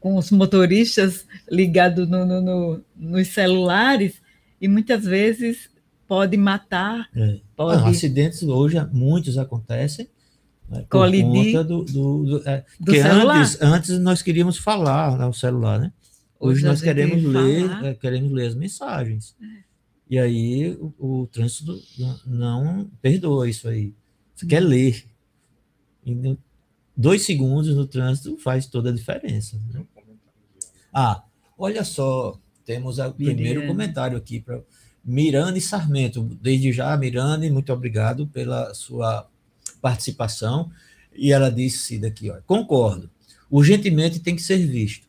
com 0.00 0.16
os 0.16 0.30
motoristas 0.30 1.26
ligados 1.50 2.08
no, 2.08 2.24
no, 2.24 2.40
no, 2.40 2.84
nos 2.96 3.28
celulares, 3.28 4.22
e 4.60 4.66
muitas 4.66 5.04
vezes 5.04 5.68
pode 6.08 6.38
matar. 6.38 7.06
É. 7.14 7.38
Pode... 7.54 7.86
Acidentes 7.86 8.42
hoje, 8.42 8.82
muitos 8.92 9.36
acontecem. 9.36 10.08
Né, 10.74 10.86
Colidir 10.90 11.64
do, 11.64 11.84
do, 11.84 12.24
do, 12.24 12.48
é, 12.48 12.64
do 12.80 12.92
celular. 12.92 13.40
Antes, 13.40 13.62
antes 13.62 13.98
nós 14.00 14.22
queríamos 14.22 14.58
falar 14.58 15.16
no 15.16 15.32
celular, 15.32 15.78
né? 15.78 15.92
Hoje, 16.38 16.56
hoje 16.56 16.64
nós 16.66 16.82
queremos 16.82 17.22
ler, 17.22 17.70
é, 17.84 17.94
queremos 17.94 18.32
ler 18.32 18.48
as 18.48 18.54
mensagens. 18.54 19.36
É. 19.40 19.46
E 20.10 20.18
aí 20.18 20.76
o, 20.98 21.22
o 21.22 21.26
trânsito 21.28 21.80
não 22.26 22.90
perdoa 23.00 23.48
isso 23.48 23.68
aí. 23.68 23.94
Você 24.34 24.46
quer 24.46 24.60
ler. 24.60 25.04
E 26.04 26.36
dois 26.96 27.22
segundos 27.22 27.74
no 27.74 27.86
trânsito 27.86 28.36
faz 28.38 28.66
toda 28.66 28.90
a 28.90 28.92
diferença. 28.92 29.58
Né? 29.72 29.84
Ah, 30.92 31.24
olha 31.56 31.84
só, 31.84 32.38
temos 32.64 32.98
o 32.98 33.12
primeiro 33.12 33.66
comentário 33.66 34.18
aqui 34.18 34.40
para 34.40 34.60
Mirane 35.04 35.60
Sarmento. 35.60 36.22
Desde 36.40 36.72
já, 36.72 36.96
Mirane, 36.96 37.50
muito 37.50 37.72
obrigado 37.72 38.26
pela 38.26 38.74
sua 38.74 39.28
participação. 39.84 40.70
E 41.14 41.30
ela 41.30 41.50
disse 41.50 41.98
daqui, 41.98 42.30
ó, 42.30 42.40
concordo. 42.46 43.10
Urgentemente 43.50 44.18
tem 44.18 44.34
que 44.34 44.40
ser 44.42 44.56
visto. 44.56 45.06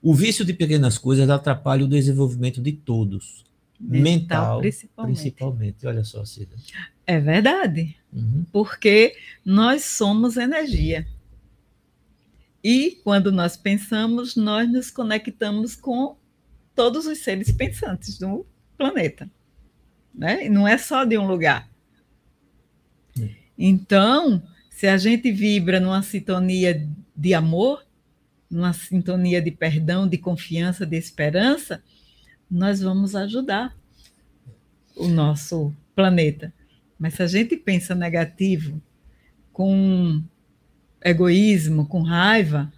O 0.00 0.14
vício 0.14 0.44
de 0.44 0.54
pequenas 0.54 0.96
coisas 0.96 1.28
atrapalha 1.28 1.84
o 1.84 1.88
desenvolvimento 1.88 2.62
de 2.62 2.72
todos. 2.72 3.44
Mental, 3.80 4.00
mental 4.00 4.60
principalmente. 4.60 5.16
principalmente. 5.16 5.86
Olha 5.86 6.04
só, 6.04 6.24
Cida. 6.24 6.54
É 7.04 7.18
verdade. 7.18 7.96
Uhum. 8.12 8.46
Porque 8.52 9.16
nós 9.44 9.84
somos 9.84 10.36
energia. 10.36 11.04
E 12.62 13.00
quando 13.02 13.32
nós 13.32 13.56
pensamos, 13.56 14.36
nós 14.36 14.70
nos 14.70 14.88
conectamos 14.88 15.74
com 15.74 16.16
todos 16.76 17.06
os 17.06 17.18
seres 17.18 17.50
pensantes 17.50 18.18
do 18.18 18.46
planeta. 18.78 19.28
Né? 20.14 20.46
E 20.46 20.48
não 20.48 20.68
é 20.68 20.78
só 20.78 21.04
de 21.04 21.18
um 21.18 21.26
lugar. 21.26 21.71
Então, 23.56 24.42
se 24.70 24.86
a 24.86 24.96
gente 24.96 25.30
vibra 25.30 25.78
numa 25.78 26.02
sintonia 26.02 26.88
de 27.14 27.34
amor, 27.34 27.84
numa 28.50 28.72
sintonia 28.72 29.40
de 29.40 29.50
perdão, 29.50 30.08
de 30.08 30.18
confiança, 30.18 30.84
de 30.84 30.96
esperança, 30.96 31.82
nós 32.50 32.80
vamos 32.80 33.14
ajudar 33.14 33.76
o 34.96 35.08
nosso 35.08 35.74
planeta. 35.94 36.52
Mas 36.98 37.14
se 37.14 37.22
a 37.22 37.26
gente 37.26 37.56
pensa 37.56 37.94
negativo, 37.94 38.80
com 39.52 40.22
egoísmo, 41.04 41.86
com 41.86 42.02
raiva, 42.02 42.72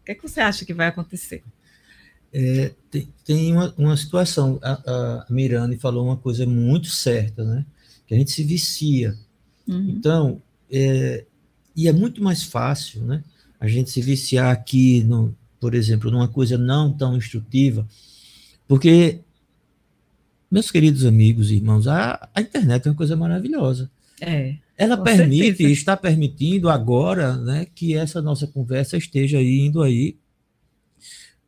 o 0.00 0.04
que, 0.04 0.12
é 0.12 0.14
que 0.14 0.22
você 0.22 0.40
acha 0.40 0.64
que 0.64 0.74
vai 0.74 0.86
acontecer? 0.88 1.42
É, 2.32 2.72
tem, 2.90 3.08
tem 3.24 3.52
uma, 3.52 3.74
uma, 3.78 3.96
situação, 3.96 4.58
a, 4.62 5.24
a 5.24 5.78
falou 5.78 6.04
uma 6.04 6.16
coisa 6.16 6.46
muito 6.46 6.88
certa, 6.88 7.44
né? 7.44 7.64
Que 8.06 8.14
a 8.14 8.18
gente 8.18 8.30
se 8.30 8.44
vicia. 8.44 9.16
Uhum. 9.66 9.90
Então, 9.90 10.42
é, 10.70 11.24
e 11.74 11.88
é 11.88 11.92
muito 11.92 12.22
mais 12.22 12.42
fácil, 12.42 13.02
né? 13.02 13.22
A 13.58 13.68
gente 13.68 13.90
se 13.90 14.00
viciar 14.00 14.50
aqui, 14.52 15.02
no, 15.04 15.34
por 15.60 15.74
exemplo, 15.74 16.10
numa 16.10 16.28
coisa 16.28 16.56
não 16.56 16.92
tão 16.92 17.16
instrutiva, 17.16 17.86
porque, 18.68 19.20
meus 20.50 20.70
queridos 20.70 21.04
amigos 21.04 21.50
e 21.50 21.56
irmãos, 21.56 21.86
a, 21.86 22.28
a 22.34 22.40
internet 22.40 22.86
é 22.86 22.90
uma 22.90 22.96
coisa 22.96 23.16
maravilhosa. 23.16 23.90
É. 24.20 24.56
Ela 24.76 24.96
permite, 24.96 25.46
certeza. 25.46 25.70
está 25.70 25.96
permitindo 25.96 26.68
agora, 26.68 27.36
né, 27.36 27.66
que 27.74 27.94
essa 27.94 28.20
nossa 28.20 28.46
conversa 28.46 28.96
esteja 28.96 29.40
indo 29.40 29.82
aí 29.82 30.18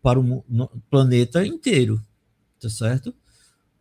para 0.03 0.19
o 0.19 0.43
planeta 0.91 1.45
inteiro, 1.47 2.01
tá 2.61 2.71
certo? 2.71 3.11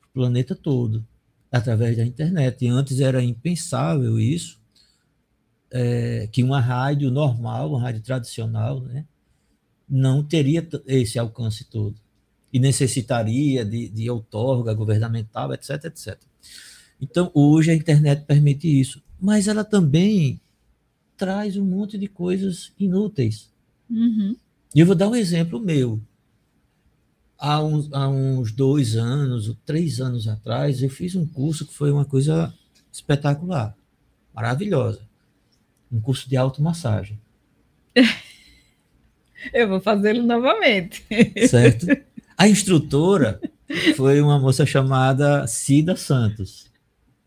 O 0.10 0.14
planeta 0.14 0.54
todo, 0.56 1.06
através 1.52 1.98
da 1.98 2.06
internet. 2.06 2.66
E 2.66 2.68
antes 2.68 3.00
era 3.00 3.24
impensável 3.24 4.20
isso, 4.20 4.60
é, 5.72 6.28
que 6.32 6.44
uma 6.44 6.60
rádio 6.60 7.12
normal, 7.12 7.72
uma 7.72 7.82
rádio 7.82 8.02
tradicional, 8.02 8.82
né, 8.82 9.06
não 9.88 10.24
teria 10.24 10.68
esse 10.86 11.18
alcance 11.18 11.66
todo. 11.66 11.96
E 12.52 12.60
necessitaria 12.60 13.66
de, 13.66 13.90
de 13.90 14.10
outorga 14.10 14.74
governamental, 14.74 15.54
etc, 15.54 15.86
etc. 15.86 16.18
Então, 17.00 17.30
hoje 17.34 17.72
a 17.72 17.76
internet 17.76 18.26
permite 18.26 18.68
isso, 18.68 19.02
mas 19.20 19.48
ela 19.48 19.64
também 19.64 20.40
traz 21.16 21.58
um 21.58 21.66
monte 21.66 21.98
de 21.98 22.08
coisas 22.08 22.72
inúteis. 22.80 23.50
Uhum. 23.90 24.36
E 24.74 24.80
eu 24.80 24.86
vou 24.86 24.96
dar 24.96 25.10
um 25.10 25.16
exemplo 25.16 25.60
meu. 25.60 26.02
Há 27.40 27.62
uns, 27.62 27.92
há 27.94 28.08
uns 28.08 28.52
dois 28.52 28.96
anos, 28.96 29.56
três 29.66 30.02
anos 30.02 30.28
atrás, 30.28 30.82
eu 30.82 30.90
fiz 30.90 31.16
um 31.16 31.26
curso 31.26 31.68
que 31.68 31.74
foi 31.74 31.92
uma 31.92 32.06
coisa 32.06 32.54
espetacular, 32.92 33.76
maravilhosa. 34.34 35.02
Um 35.92 36.02
curso 36.02 36.28
de 36.28 36.36
automassagem. 36.36 37.20
Eu 39.54 39.70
vou 39.70 39.80
fazê-lo 39.80 40.24
novamente. 40.24 41.06
Certo? 41.48 41.86
A 42.38 42.48
instrutora 42.48 43.40
foi 43.96 44.20
uma 44.20 44.40
moça 44.40 44.66
chamada 44.66 45.48
Cida 45.48 45.96
Santos. 45.96 46.70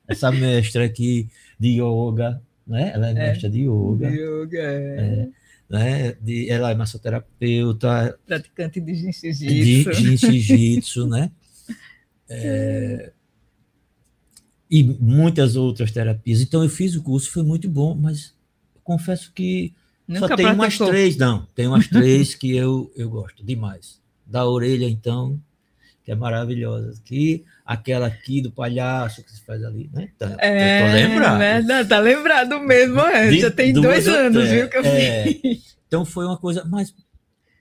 Essa 0.07 0.31
mestra 0.31 0.85
aqui 0.85 1.29
de 1.59 1.81
yoga, 1.81 2.43
né? 2.67 2.91
Ela 2.95 3.09
é, 3.09 3.11
é 3.11 3.15
mestra 3.15 3.49
de 3.49 3.61
yoga. 3.61 4.11
De 4.11 4.17
yoga, 4.17 4.59
é. 4.59 4.97
é 4.99 5.40
né? 5.71 6.13
De, 6.21 6.51
ela 6.51 6.73
é 6.73 6.75
massoterapeuta. 6.75 8.19
Praticante 8.27 8.81
de 8.81 8.95
jiu-jitsu. 8.95 9.91
De, 9.93 10.17
jiu-jitsu, 10.17 11.07
né? 11.07 11.31
É, 12.33 13.13
e 14.71 14.85
muitas 14.85 15.57
outras 15.57 15.91
terapias. 15.91 16.41
Então, 16.41 16.63
eu 16.63 16.69
fiz 16.69 16.95
o 16.95 17.03
curso, 17.03 17.33
foi 17.33 17.43
muito 17.43 17.69
bom, 17.69 17.93
mas 17.93 18.33
confesso 18.85 19.33
que 19.33 19.75
Nunca 20.07 20.29
só 20.29 20.37
tem 20.37 20.47
umas 20.47 20.79
três, 20.79 21.17
não, 21.17 21.45
tem 21.57 21.67
umas 21.67 21.87
três 21.91 22.37
que 22.37 22.55
eu, 22.57 22.93
eu 22.95 23.11
gosto 23.11 23.45
demais. 23.45 24.01
Da 24.25 24.47
orelha, 24.47 24.89
então, 24.89 25.41
que 26.11 26.13
é 26.13 26.17
maravilhosa. 26.17 27.01
Que 27.05 27.45
aquela 27.65 28.09
aqui 28.09 28.43
do 28.43 28.51
palhaço 28.51 29.23
que 29.23 29.31
se 29.31 29.45
faz 29.45 29.63
ali, 29.63 29.89
né? 29.93 30.11
Tá, 30.19 30.37
é, 30.41 30.81
tô 30.81 30.93
lembrado. 30.93 31.39
Verdade, 31.39 31.89
tá 31.89 31.99
lembrado 32.01 32.61
mesmo, 32.61 33.01
é. 33.01 33.33
Já 33.33 33.51
tem 33.51 33.73
dois 33.73 34.09
anos, 34.09 34.49
viu, 34.49 34.69
que 34.69 34.77
eu 34.77 34.85
é, 34.85 35.25
fiz. 35.25 35.77
Então 35.87 36.05
foi 36.05 36.27
uma 36.27 36.37
coisa, 36.37 36.65
mas 36.65 36.93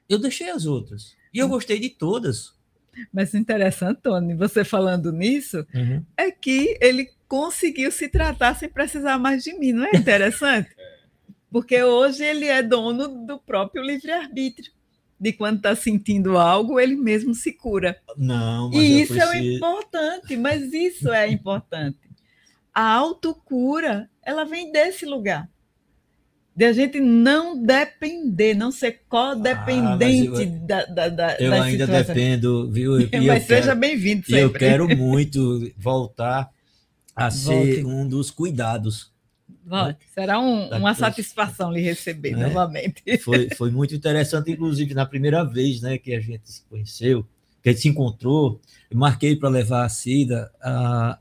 eu 0.08 0.18
deixei 0.18 0.50
as 0.50 0.66
outras. 0.66 1.16
E 1.32 1.38
eu 1.38 1.48
gostei 1.48 1.80
de 1.80 1.92
todas. 1.92 2.54
Mas 3.14 3.36
interessante, 3.36 4.02
Tony, 4.02 4.34
você 4.34 4.64
falando 4.64 5.12
nisso, 5.12 5.66
uhum. 5.74 6.04
é 6.18 6.32
que 6.32 6.76
ele 6.82 7.08
conseguiu 7.28 7.92
se 7.92 8.10
tratar 8.10 8.56
sem 8.56 8.68
precisar 8.68 9.20
mais 9.20 9.44
de 9.44 9.54
mim, 9.54 9.74
não 9.74 9.86
é 9.86 9.96
interessante? 9.96 10.70
Porque 11.52 11.82
hoje 11.84 12.24
ele 12.24 12.46
é 12.46 12.64
dono 12.64 13.26
do 13.26 13.38
próprio 13.40 13.84
livre-arbítrio 13.84 14.72
de 15.20 15.34
quando 15.34 15.58
está 15.58 15.76
sentindo 15.76 16.38
algo, 16.38 16.80
ele 16.80 16.96
mesmo 16.96 17.36
se 17.36 17.52
cura. 17.52 18.00
Não, 18.16 18.72
e 18.74 19.02
isso 19.02 19.14
preciso... 19.14 19.34
é 19.34 19.56
importante, 19.56 20.38
mas 20.38 20.74
isso 20.74 21.12
é 21.12 21.30
importante. 21.30 21.98
A 22.74 22.94
autocura, 22.94 24.10
ela 24.24 24.46
vem 24.46 24.72
desse 24.72 25.06
lugar. 25.06 25.50
De 26.56 26.66
a 26.66 26.74
gente 26.74 27.00
não 27.00 27.62
depender, 27.62 28.54
não 28.54 28.72
ser 28.72 29.02
codependente 29.08 30.42
ah, 30.42 30.44
eu, 30.44 30.60
da, 30.68 30.86
da, 30.86 31.10
da 31.10 31.36
Eu 31.38 31.54
ainda 31.54 31.86
situação. 31.86 32.16
dependo, 32.16 32.72
viu? 32.72 33.00
E 33.00 33.10
mas 33.28 33.44
seja 33.44 33.76
bem-vindo 33.76 34.26
sempre. 34.26 34.42
Eu 34.42 34.52
quero 34.52 34.88
muito 34.96 35.72
voltar 35.78 36.50
a 37.16 37.30
Volte. 37.30 37.76
ser 37.76 37.86
um 37.86 38.08
dos 38.08 38.32
cuidados 38.32 39.12
Volte. 39.70 40.00
Será 40.14 40.40
um, 40.40 40.68
uma 40.70 40.96
satisfação 40.96 41.72
lhe 41.72 41.80
receber 41.80 42.36
né? 42.36 42.48
novamente. 42.48 43.04
Foi, 43.24 43.50
foi 43.56 43.70
muito 43.70 43.94
interessante, 43.94 44.52
inclusive, 44.52 44.94
na 44.96 45.06
primeira 45.06 45.44
vez 45.44 45.82
né, 45.82 45.98
que 45.98 46.14
a 46.14 46.20
gente 46.20 46.52
se 46.52 46.64
conheceu, 46.64 47.24
que 47.62 47.70
a 47.70 47.72
gente 47.72 47.82
se 47.82 47.88
encontrou, 47.88 48.60
eu 48.90 48.98
marquei 48.98 49.36
para 49.36 49.50
levar 49.50 49.86
a 49.86 49.90
Cida 49.90 50.52
a, 50.60 51.20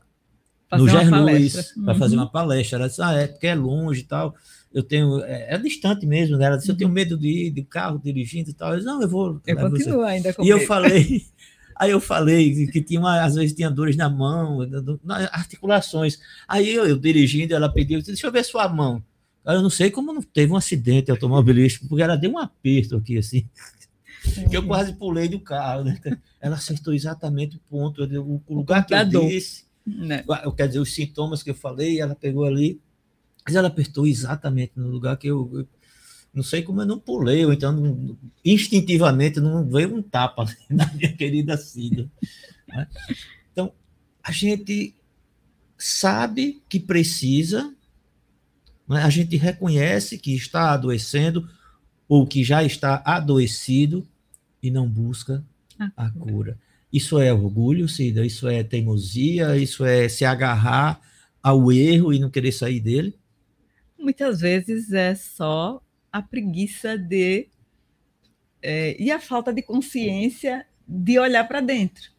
no 0.71 0.87
Ger 0.87 1.09
Luiz 1.09 1.73
para 1.73 1.93
uhum. 1.93 1.99
fazer 1.99 2.15
uma 2.15 2.29
palestra. 2.29 2.79
Ela 2.79 2.87
disse, 2.87 3.01
ah, 3.01 3.13
é 3.13 3.27
porque 3.27 3.47
é 3.47 3.55
longe 3.55 4.01
e 4.01 4.05
tal. 4.05 4.35
Eu 4.73 4.81
tenho, 4.81 5.21
é, 5.23 5.53
é 5.53 5.57
distante 5.57 6.05
mesmo, 6.05 6.37
né? 6.37 6.45
Ela 6.45 6.57
disse, 6.57 6.69
uhum. 6.69 6.75
eu 6.75 6.77
tenho 6.79 6.89
medo 6.89 7.17
de 7.17 7.27
ir 7.27 7.51
de 7.51 7.61
carro 7.63 8.01
dirigindo 8.03 8.49
e 8.49 8.53
tal. 8.53 8.71
Eu 8.71 8.75
disse, 8.77 8.87
não, 8.87 9.01
eu 9.01 9.09
vou. 9.09 9.39
Eu 9.45 9.57
continuo 9.57 9.99
você. 9.99 10.09
ainda 10.09 10.33
com 10.33 10.43
E 10.43 10.47
medo. 10.47 10.59
eu 10.59 10.65
falei, 10.65 11.23
Aí 11.79 11.91
eu 11.91 12.01
falei 12.01 12.67
que 12.67 12.81
tinha 12.81 12.99
uma, 12.99 13.23
às 13.23 13.35
vezes 13.35 13.55
tinha 13.55 13.71
dores 13.71 13.95
na 13.95 14.09
mão, 14.09 14.67
nas 15.01 15.29
articulações. 15.31 16.19
Aí 16.45 16.75
eu, 16.75 16.85
eu 16.85 16.99
dirigindo, 16.99 17.55
ela 17.55 17.71
pediu, 17.71 18.01
deixa 18.01 18.27
eu 18.27 18.31
ver 18.33 18.43
sua 18.43 18.67
mão. 18.67 19.01
Eu 19.45 19.61
não 19.61 19.69
sei 19.69 19.89
como 19.89 20.11
não 20.11 20.21
teve 20.21 20.51
um 20.51 20.57
acidente 20.57 21.09
automobilístico, 21.09 21.87
porque 21.87 22.03
ela 22.03 22.17
deu 22.17 22.31
um 22.31 22.37
aperto 22.37 22.97
aqui, 22.97 23.17
assim, 23.17 23.47
que 24.49 24.57
eu 24.57 24.67
quase 24.67 24.91
pulei 24.91 25.29
do 25.29 25.39
carro. 25.39 25.85
Né? 25.85 25.97
Ela 26.41 26.57
acertou 26.57 26.93
exatamente 26.93 27.55
o 27.55 27.59
ponto, 27.69 28.03
o, 28.03 28.43
o 28.45 28.53
lugar 28.53 28.85
que 28.85 28.93
eu 28.93 29.05
disse, 29.05 29.63
né? 29.87 30.25
quer 30.57 30.67
dizer, 30.67 30.79
os 30.79 30.93
sintomas 30.93 31.41
que 31.41 31.49
eu 31.49 31.55
falei, 31.55 32.01
ela 32.01 32.13
pegou 32.13 32.43
ali, 32.43 32.81
mas 33.45 33.55
ela 33.55 33.69
apertou 33.69 34.05
exatamente 34.05 34.73
no 34.75 34.89
lugar 34.89 35.15
que 35.15 35.27
eu, 35.27 35.65
não 36.33 36.43
sei 36.43 36.61
como 36.61 36.81
eu 36.81 36.85
não 36.85 36.99
pulei, 36.99 37.45
ou 37.45 37.51
então 37.51 38.17
instintivamente 38.43 39.39
não 39.39 39.67
veio 39.67 39.95
um 39.95 40.01
tapa 40.01 40.45
na 40.69 40.85
minha 40.93 41.11
querida 41.13 41.57
Cida. 41.57 42.09
Né? 42.67 42.87
Então, 43.51 43.73
a 44.23 44.31
gente 44.31 44.95
sabe 45.77 46.61
que 46.69 46.79
precisa, 46.79 47.73
né? 48.87 49.01
a 49.01 49.09
gente 49.09 49.35
reconhece 49.37 50.17
que 50.17 50.35
está 50.35 50.71
adoecendo 50.71 51.49
ou 52.07 52.25
que 52.25 52.43
já 52.43 52.63
está 52.63 53.01
adoecido 53.05 54.05
e 54.61 54.69
não 54.69 54.87
busca 54.87 55.43
a 55.95 56.09
cura. 56.09 56.57
Isso 56.91 57.19
é 57.19 57.31
orgulho, 57.31 57.87
Cida, 57.87 58.25
isso 58.25 58.47
é 58.47 58.63
teimosia, 58.63 59.55
isso 59.57 59.85
é 59.85 60.09
se 60.09 60.25
agarrar 60.25 60.99
ao 61.41 61.71
erro 61.71 62.13
e 62.13 62.19
não 62.19 62.29
querer 62.29 62.51
sair 62.51 62.79
dele? 62.79 63.15
Muitas 63.97 64.41
vezes 64.41 64.91
é 64.91 65.13
só 65.13 65.81
a 66.11 66.21
preguiça 66.21 66.97
de. 66.97 67.47
É, 68.61 69.01
e 69.01 69.09
a 69.11 69.19
falta 69.19 69.53
de 69.53 69.61
consciência 69.61 70.65
de 70.87 71.17
olhar 71.17 71.47
para 71.47 71.61
dentro. 71.61 72.11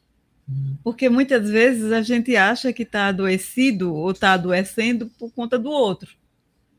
Uhum. 0.48 0.76
Porque 0.82 1.08
muitas 1.08 1.48
vezes 1.48 1.92
a 1.92 2.02
gente 2.02 2.34
acha 2.36 2.72
que 2.72 2.82
está 2.82 3.08
adoecido 3.08 3.94
ou 3.94 4.10
está 4.10 4.32
adoecendo 4.32 5.08
por 5.18 5.32
conta 5.32 5.58
do 5.58 5.70
outro. 5.70 6.16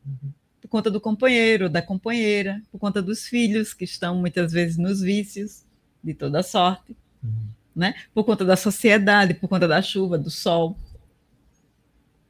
Uhum. 0.05 0.31
Por 0.61 0.67
conta 0.67 0.91
do 0.91 0.99
companheiro, 0.99 1.69
da 1.69 1.81
companheira, 1.81 2.61
por 2.71 2.79
conta 2.79 3.01
dos 3.01 3.25
filhos 3.25 3.73
que 3.73 3.83
estão 3.83 4.15
muitas 4.15 4.51
vezes 4.51 4.77
nos 4.77 5.01
vícios 5.01 5.63
de 6.03 6.13
toda 6.13 6.43
sorte, 6.43 6.95
uhum. 7.23 7.47
né? 7.75 7.93
por 8.13 8.23
conta 8.23 8.43
da 8.43 8.55
sociedade, 8.55 9.35
por 9.35 9.47
conta 9.47 9.67
da 9.67 9.81
chuva, 9.81 10.17
do 10.17 10.29
sol. 10.29 10.77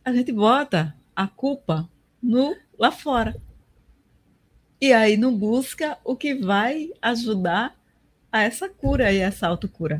A 0.04 0.12
gente 0.12 0.32
bota 0.32 0.96
a 1.16 1.28
culpa 1.28 1.90
no 2.22 2.56
lá 2.78 2.92
fora. 2.92 3.36
E 4.82 4.92
aí 4.94 5.16
não 5.16 5.38
busca 5.38 6.00
o 6.04 6.16
que 6.16 6.34
vai 6.34 6.90
ajudar 7.00 7.80
a 8.32 8.42
essa 8.42 8.68
cura 8.68 9.14
e 9.14 9.20
essa 9.20 9.48
autocura. 9.48 10.00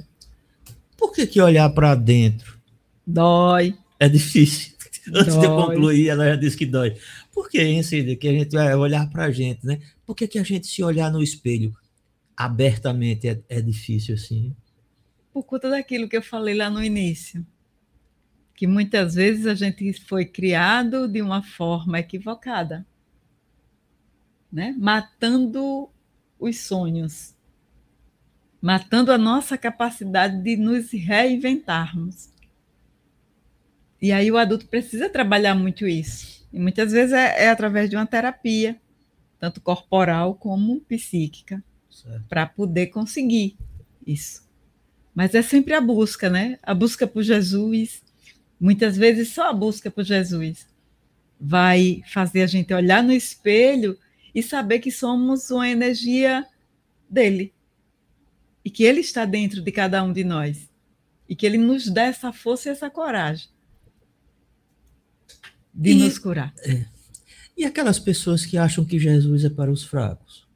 Por 0.98 1.14
que, 1.14 1.28
que 1.28 1.40
olhar 1.40 1.70
para 1.70 1.94
dentro? 1.94 2.60
Dói. 3.06 3.76
É 4.00 4.10
difícil. 4.10 4.74
Antes 5.14 5.36
dói. 5.36 5.40
de 5.40 5.46
eu 5.46 5.56
concluir, 5.56 6.10
ela 6.10 6.30
já 6.30 6.36
disse 6.36 6.58
que 6.58 6.66
dói. 6.66 6.96
Por 7.32 7.48
que, 7.48 7.62
hein, 7.62 7.84
Cida? 7.84 8.16
Que 8.16 8.28
a 8.28 8.32
gente 8.34 8.52
vai 8.52 8.74
olhar 8.76 9.08
para 9.10 9.26
a 9.26 9.32
gente, 9.32 9.66
né? 9.66 9.80
Por 10.06 10.16
que, 10.16 10.28
que 10.28 10.40
a 10.40 10.44
gente 10.44 10.66
se 10.66 10.84
olhar 10.84 11.12
no 11.12 11.22
espelho 11.22 11.76
abertamente 12.36 13.28
é, 13.28 13.40
é 13.50 13.62
difícil 13.62 14.16
assim? 14.16 14.56
Por 15.32 15.44
conta 15.44 15.70
daquilo 15.70 16.10
que 16.10 16.18
eu 16.18 16.24
falei 16.24 16.56
lá 16.56 16.70
no 16.70 16.84
início. 16.84 17.46
Que 18.56 18.66
muitas 18.66 19.14
vezes 19.14 19.46
a 19.46 19.54
gente 19.54 19.94
foi 19.94 20.26
criado 20.26 21.08
de 21.08 21.22
uma 21.22 21.44
forma 21.44 22.00
equivocada, 22.00 22.86
né? 24.52 24.76
matando 24.78 25.90
os 26.40 26.60
sonhos, 26.60 27.34
matando 28.62 29.12
a 29.12 29.18
nossa 29.18 29.58
capacidade 29.58 30.42
de 30.42 30.58
nos 30.58 30.92
reinventarmos. 30.92 32.30
E 34.02 34.12
aí 34.12 34.32
o 34.32 34.38
adulto 34.38 34.68
precisa 34.68 35.10
trabalhar 35.10 35.56
muito 35.56 35.88
isso. 35.88 36.46
E 36.52 36.60
muitas 36.60 36.92
vezes 36.92 37.14
é, 37.14 37.46
é 37.46 37.50
através 37.50 37.90
de 37.90 37.96
uma 37.96 38.06
terapia, 38.06 38.76
tanto 39.40 39.62
corporal 39.62 40.36
como 40.36 40.82
psíquica, 40.82 41.64
para 42.28 42.46
poder 42.46 42.88
conseguir 42.88 43.56
isso. 44.06 44.50
Mas 45.14 45.36
é 45.36 45.42
sempre 45.42 45.74
a 45.74 45.82
busca, 45.82 46.30
né? 46.30 46.58
A 46.64 46.74
busca 46.74 47.06
por 47.06 47.22
Jesus. 47.22 48.02
Muitas 48.60 48.98
vezes 48.98 49.30
só 49.30 49.50
a 49.50 49.54
busca 49.54 49.92
por 49.92 50.04
Jesus 50.04 50.68
vai 51.40 52.04
fazer 52.06 52.44
a 52.44 52.48
gente 52.48 52.72
olhar 52.72 53.04
no 53.04 53.12
espelho 53.12 53.98
e 54.34 54.42
saber 54.42 54.80
que 54.80 54.92
somos 54.92 55.50
uma 55.52 55.68
energia 55.68 56.46
dele 57.10 57.54
e 58.64 58.70
que 58.70 58.84
Ele 58.84 59.02
está 59.02 59.26
dentro 59.26 59.62
de 59.62 59.72
cada 59.72 60.04
um 60.04 60.14
de 60.14 60.24
nós 60.24 60.70
e 61.28 61.36
que 61.36 61.46
Ele 61.46 61.58
nos 61.58 61.90
dá 61.90 62.04
essa 62.04 62.32
força 62.32 62.70
e 62.70 62.72
essa 62.72 62.90
coragem 62.90 63.50
de 65.74 65.92
e, 65.92 65.96
nos 65.96 66.20
curar. 66.20 66.54
É. 66.66 66.86
E 67.58 67.66
aquelas 67.66 68.00
pessoas 68.00 68.46
que 68.46 68.58
acham 68.58 68.84
que 68.84 69.00
Jesus 69.00 69.46
é 69.46 69.50
para 69.50 69.72
os 69.72 69.84
fracos? 69.84 70.50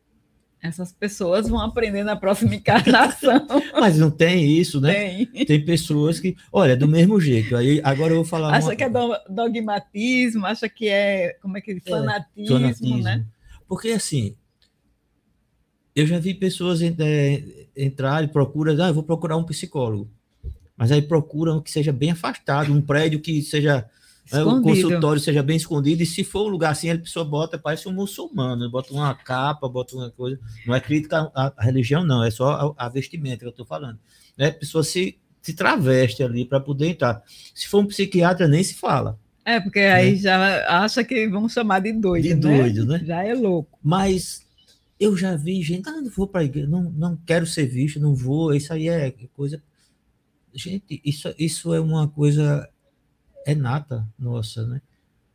Essas 0.62 0.92
pessoas 0.92 1.48
vão 1.48 1.62
aprender 1.62 2.04
na 2.04 2.16
próxima 2.16 2.56
encarnação. 2.56 3.46
Mas 3.80 4.00
não 4.00 4.10
tem 4.10 4.58
isso, 4.58 4.82
né? 4.82 5.26
Tem. 5.26 5.46
Tem 5.46 5.64
pessoas 5.64 6.20
que, 6.20 6.36
olha, 6.52 6.76
do 6.76 6.88
mesmo 6.88 7.22
jeito. 7.22 7.56
Aí 7.56 7.80
agora 7.84 8.14
eu 8.14 8.18
vou 8.18 8.26
falar. 8.26 8.56
Acha 8.56 8.70
uma... 8.70 8.76
que 8.76 8.84
é 8.84 8.90
dogmatismo, 9.30 10.46
acha 10.46 10.68
que 10.68 10.88
é 10.88 11.38
como 11.40 11.56
é 11.56 11.62
que 11.62 11.80
fanatismo, 11.82 12.58
é, 12.58 12.60
fanatismo. 12.60 13.04
né? 13.04 13.26
Porque 13.68 13.90
assim, 13.90 14.36
eu 15.96 16.06
já 16.06 16.20
vi 16.20 16.34
pessoas 16.34 16.82
é, 16.82 17.68
entrar 17.76 18.24
e 18.24 18.28
procuram, 18.28 18.74
ah, 18.84 18.90
eu 18.90 18.94
vou 18.94 19.04
procurar 19.04 19.38
um 19.38 19.44
psicólogo. 19.44 20.10
Mas 20.76 20.92
aí 20.92 21.02
procuram 21.02 21.62
que 21.62 21.72
seja 21.72 21.94
bem 21.94 22.12
afastado, 22.12 22.74
um 22.74 22.82
prédio 22.82 23.22
que 23.22 23.42
seja 23.42 23.90
né, 24.32 24.44
o 24.44 24.62
consultório 24.62 25.22
seja 25.22 25.44
bem 25.44 25.56
escondido, 25.56 26.02
e 26.02 26.06
se 26.06 26.24
for 26.24 26.48
um 26.48 26.50
lugar 26.50 26.72
assim, 26.72 26.90
a 26.90 26.98
pessoa 26.98 27.24
bota, 27.24 27.60
parece 27.60 27.88
um 27.88 27.94
muçulmano, 27.94 28.70
bota 28.70 28.92
uma 28.92 29.14
capa, 29.14 29.70
bota 29.70 29.96
uma 29.96 30.10
coisa. 30.10 30.40
Não 30.66 30.74
é 30.74 30.80
crítica 30.80 31.32
à, 31.36 31.54
à 31.56 31.64
religião, 31.64 32.04
não, 32.04 32.24
é 32.24 32.32
só 32.32 32.76
a, 32.78 32.86
a 32.86 32.90
vestimenta 32.90 33.40
que 33.40 33.46
eu 33.46 33.50
estou 33.50 33.66
falando. 33.66 34.00
Né? 34.36 34.48
A 34.48 34.52
pessoa 34.52 34.84
se, 34.84 35.20
se 35.42 35.54
traveste 35.54 36.24
ali 36.24 36.44
para 36.44 36.60
poder 36.60 36.88
entrar. 36.88 37.22
Se 37.54 37.68
for 37.68 37.80
um 37.80 37.86
psiquiatra, 37.86 38.48
nem 38.48 38.64
se 38.64 38.74
fala. 38.74 39.20
É, 39.46 39.60
porque 39.60 39.80
aí 39.80 40.14
né? 40.14 40.18
já 40.18 40.84
acha 40.84 41.04
que 41.04 41.28
vão 41.28 41.48
chamar 41.48 41.80
de 41.80 41.94
doido. 41.94 42.24
De 42.24 42.34
né? 42.34 42.40
doido, 42.40 42.86
né? 42.86 43.02
Já 43.06 43.24
é 43.24 43.34
louco. 43.36 43.78
Mas 43.82 44.44
eu 45.00 45.16
já 45.16 45.36
vi 45.36 45.62
gente, 45.62 45.88
ah, 45.88 46.02
não 46.02 46.10
vou 46.10 46.28
para 46.28 46.42
a 46.42 46.44
igreja, 46.44 46.68
não, 46.68 46.84
não 46.92 47.16
quero 47.16 47.46
ser 47.46 47.68
visto, 47.68 48.00
não 48.00 48.16
vou, 48.16 48.54
isso 48.54 48.74
aí 48.74 48.90
é 48.90 49.12
coisa. 49.34 49.62
Gente, 50.54 51.00
isso, 51.06 51.34
isso 51.38 51.74
é 51.74 51.80
uma 51.80 52.08
coisa 52.08 52.68
enata 53.46 54.08
nossa, 54.18 54.66
né? 54.66 54.82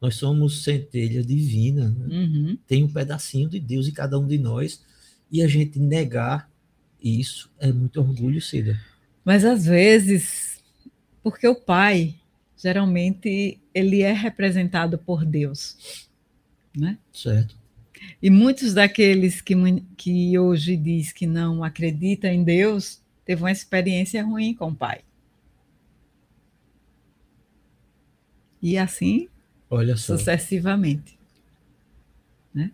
Nós 0.01 0.17
somos 0.17 0.65
centelha 0.65 1.23
divina, 1.23 1.91
né? 1.91 2.07
uhum. 2.09 2.59
tem 2.67 2.83
um 2.83 2.93
pedacinho 2.93 3.49
de 3.49 3.61
Deus 3.61 3.87
em 3.87 3.93
cada 3.93 4.19
um 4.19 4.27
de 4.27 4.39
nós, 4.39 4.83
e 5.31 5.43
a 5.43 5.47
gente 5.47 5.79
negar 5.79 6.51
isso 7.03 7.51
é 7.59 7.71
muito 7.73 8.01
orgulho, 8.01 8.41
Cida. 8.41 8.81
Mas 9.25 9.45
às 9.45 9.67
vezes, 9.67 10.63
porque 11.23 11.47
o 11.47 11.55
pai, 11.55 12.15
geralmente, 12.57 13.60
ele 13.75 14.03
é 14.03 14.13
representado 14.13 14.99
por 14.99 15.25
Deus, 15.25 16.09
né? 16.77 16.99
Certo. 17.13 17.59
E 18.23 18.31
muitos 18.31 18.75
daqueles 18.75 19.41
que, 19.41 19.55
que 19.97 20.39
hoje 20.39 20.77
diz 20.77 21.13
que 21.13 21.27
não 21.27 21.63
acredita 21.63 22.29
em 22.29 22.43
Deus, 22.43 23.01
teve 23.25 23.43
uma 23.43 23.53
experiência 23.53 24.25
ruim 24.25 24.55
com 24.55 24.69
o 24.69 24.75
pai. 24.75 25.01
E 28.63 28.77
assim, 28.77 29.29
Olha 29.69 29.97
só. 29.97 30.17
sucessivamente. 30.17 31.19
Né? 32.53 32.73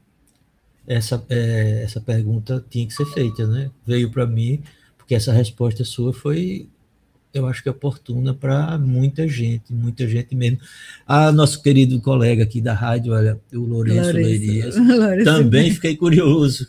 Essa, 0.86 1.24
é, 1.28 1.82
essa 1.82 2.00
pergunta 2.00 2.64
tinha 2.68 2.86
que 2.86 2.94
ser 2.94 3.06
feita, 3.06 3.46
né? 3.46 3.70
Veio 3.86 4.10
para 4.10 4.26
mim, 4.26 4.62
porque 4.96 5.14
essa 5.14 5.32
resposta 5.32 5.84
sua 5.84 6.12
foi 6.12 6.68
eu 7.32 7.46
acho 7.46 7.62
que 7.62 7.68
é 7.68 7.72
oportuna 7.72 8.32
para 8.32 8.78
muita 8.78 9.28
gente, 9.28 9.72
muita 9.72 10.06
gente 10.08 10.34
mesmo. 10.34 10.58
Ah, 11.06 11.30
nosso 11.30 11.62
querido 11.62 12.00
colega 12.00 12.42
aqui 12.42 12.60
da 12.60 12.72
rádio, 12.72 13.12
olha, 13.12 13.40
o 13.52 13.60
Lourenço 13.60 14.12
Leirias, 14.12 14.74
também 15.24 15.70
fiquei 15.70 15.96
curioso. 15.96 16.68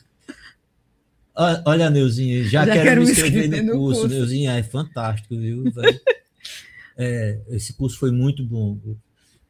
Ah, 1.35 1.61
olha, 1.65 1.89
Neuzinha, 1.89 2.43
já, 2.43 2.65
já 2.65 2.73
quero, 2.73 2.83
quero, 2.83 3.01
me 3.01 3.11
inscrever 3.11 3.63
no, 3.63 3.73
no 3.73 3.79
curso. 3.79 4.01
curso. 4.01 4.15
Neuzinha, 4.15 4.53
é 4.53 4.63
fantástico, 4.63 5.37
viu? 5.37 5.71
é, 6.97 7.39
esse 7.49 7.73
curso 7.73 7.97
foi 7.99 8.11
muito 8.11 8.43
bom. 8.43 8.77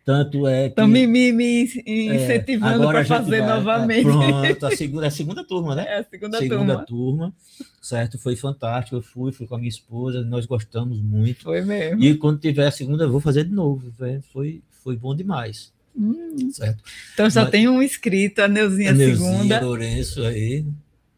Tanto 0.08 0.48
é 0.48 0.64
que. 0.64 0.68
Estão 0.70 0.88
me, 0.88 1.06
me, 1.06 1.34
me 1.34 1.64
incentivando 1.86 2.82
é, 2.82 2.88
para 2.88 3.04
fazer 3.04 3.42
vai, 3.42 3.50
novamente. 3.50 4.04
Pronto, 4.04 4.64
a 4.66 4.72
segunda, 4.74 5.04
é 5.04 5.08
a 5.10 5.12
segunda 5.12 5.44
turma, 5.44 5.76
né? 5.76 5.86
É 5.86 6.00
a 6.00 6.04
segunda, 6.06 6.38
segunda 6.38 6.76
turma. 6.78 6.86
turma. 6.86 7.34
Certo, 7.82 8.18
foi 8.18 8.38
fantástico. 8.38 8.96
Eu 8.96 9.02
fui, 9.02 9.34
fui 9.34 9.46
com 9.46 9.56
a 9.56 9.58
minha 9.58 9.68
esposa, 9.68 10.22
nós 10.22 10.46
gostamos 10.46 11.02
muito. 11.02 11.44
Foi 11.44 11.60
mesmo. 11.60 12.02
E 12.02 12.16
quando 12.16 12.40
tiver 12.40 12.68
a 12.68 12.72
segunda, 12.72 13.04
eu 13.04 13.12
vou 13.12 13.20
fazer 13.20 13.44
de 13.44 13.52
novo. 13.52 13.92
Foi, 14.32 14.62
foi 14.82 14.96
bom 14.96 15.14
demais. 15.14 15.74
Hum. 15.94 16.52
Certo. 16.54 16.82
Então 17.14 17.30
já 17.30 17.42
Mas, 17.42 17.52
tem 17.52 17.68
um 17.68 17.84
inscrito, 17.84 18.42
a 18.42 18.48
Neuzinha, 18.48 18.92
a 18.92 18.94
Neuzinha 18.94 19.30
segunda. 19.30 19.60
Lourenço 19.60 20.24
aí. 20.24 20.66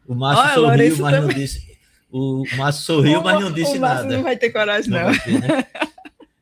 O 0.04 0.16
Márcio 0.16 0.62
sorriu, 0.62 0.96
mas 0.98 1.14
também. 1.14 1.20
não 1.20 1.28
disse. 1.28 1.78
O 2.10 2.44
Márcio 2.56 2.82
sorriu, 2.82 3.20
o, 3.20 3.22
mas 3.22 3.40
não 3.40 3.52
disse 3.52 3.76
o 3.76 3.80
nada. 3.80 4.16
não 4.16 4.24
vai 4.24 4.36
ter 4.36 4.50
coragem, 4.50 4.90
não. 4.90 5.12
não. 5.12 5.16
Ter, 5.16 5.40
né? 5.40 5.66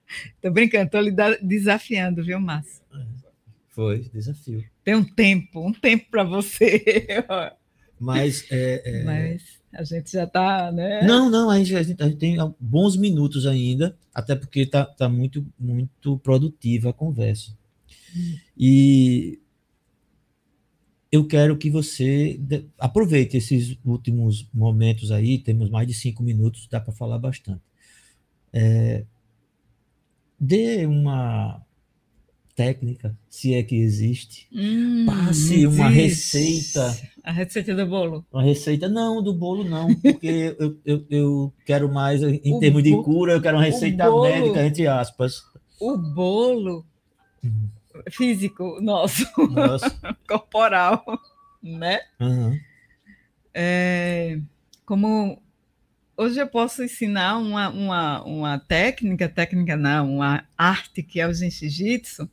Tô 0.40 0.50
brincando, 0.50 0.90
tô 0.90 1.00
lhe 1.00 1.14
desafiando, 1.42 2.24
viu, 2.24 2.40
Márcio? 2.40 2.82
Foi, 3.68 4.08
desafio. 4.12 4.64
Tem 4.82 4.94
um 4.94 5.04
tempo, 5.04 5.66
um 5.66 5.72
tempo 5.72 6.06
para 6.10 6.24
você. 6.24 7.06
Mas, 8.00 8.46
é, 8.50 8.82
é... 8.84 9.04
Mas 9.04 9.58
a 9.72 9.82
gente 9.84 10.12
já 10.12 10.24
está, 10.24 10.72
né? 10.72 11.02
Não, 11.02 11.28
não, 11.28 11.50
a 11.50 11.58
gente, 11.58 11.74
a 11.74 11.82
gente, 11.82 12.16
tem 12.16 12.36
bons 12.58 12.96
minutos 12.96 13.46
ainda, 13.46 13.96
até 14.14 14.34
porque 14.34 14.60
está 14.60 14.84
tá 14.84 15.08
muito, 15.08 15.46
muito 15.58 16.18
produtiva 16.18 16.90
a 16.90 16.92
conversa. 16.92 17.56
E 18.56 19.40
eu 21.10 21.26
quero 21.26 21.56
que 21.56 21.70
você 21.70 22.40
aproveite 22.78 23.36
esses 23.36 23.76
últimos 23.84 24.48
momentos 24.52 25.10
aí, 25.10 25.38
temos 25.38 25.70
mais 25.70 25.86
de 25.86 25.94
cinco 25.94 26.22
minutos, 26.22 26.68
dá 26.70 26.80
para 26.80 26.92
falar 26.92 27.18
bastante. 27.18 27.62
É, 28.52 29.04
dê 30.38 30.86
uma 30.86 31.60
técnica, 32.58 33.16
se 33.30 33.54
é 33.54 33.62
que 33.62 33.76
existe. 33.76 34.48
Hum, 34.52 35.06
Passe 35.06 35.64
uma 35.64 35.88
receita. 35.88 36.92
A 37.22 37.30
receita 37.30 37.72
do 37.72 37.86
bolo. 37.86 38.26
Uma 38.32 38.42
receita, 38.42 38.88
não, 38.88 39.22
do 39.22 39.32
bolo 39.32 39.62
não, 39.62 39.94
porque 39.94 40.56
eu, 40.58 40.76
eu, 40.84 41.06
eu 41.08 41.52
quero 41.64 41.88
mais, 41.88 42.20
em 42.20 42.56
o 42.56 42.58
termos 42.58 42.82
de 42.82 42.90
cura, 43.02 43.34
eu 43.34 43.40
quero 43.40 43.56
uma 43.58 43.64
receita 43.64 44.10
bolo, 44.10 44.22
médica, 44.22 44.66
entre 44.66 44.88
aspas. 44.88 45.44
O 45.80 45.96
bolo 45.96 46.84
uhum. 47.44 47.68
físico 48.10 48.80
nosso, 48.80 49.24
nosso. 49.50 49.86
corporal, 50.28 51.04
né? 51.62 52.00
Uhum. 52.20 52.58
É, 53.54 54.40
como 54.84 55.40
hoje 56.18 56.40
eu 56.40 56.48
posso 56.48 56.82
ensinar 56.82 57.38
uma, 57.38 57.68
uma, 57.68 58.24
uma 58.24 58.58
técnica, 58.58 59.28
técnica 59.28 59.76
não, 59.76 60.16
uma 60.16 60.44
arte 60.58 61.00
que 61.00 61.20
é 61.20 61.28
o 61.28 61.32
jiu-jitsu, 61.32 62.28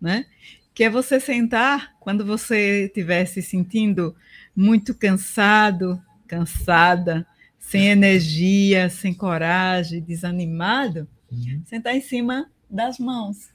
né? 0.00 0.24
Que 0.72 0.84
é 0.84 0.90
você 0.90 1.20
sentar 1.20 1.94
quando 2.00 2.24
você 2.24 2.86
estiver 2.86 3.26
se 3.26 3.42
sentindo 3.42 4.16
muito 4.56 4.94
cansado, 4.94 6.02
cansada, 6.26 7.26
sem 7.58 7.88
energia, 7.88 8.88
sem 8.88 9.12
coragem, 9.12 10.00
desanimado, 10.00 11.06
uhum. 11.30 11.62
sentar 11.66 11.94
em 11.94 12.00
cima 12.00 12.50
das 12.70 12.98
mãos. 12.98 13.50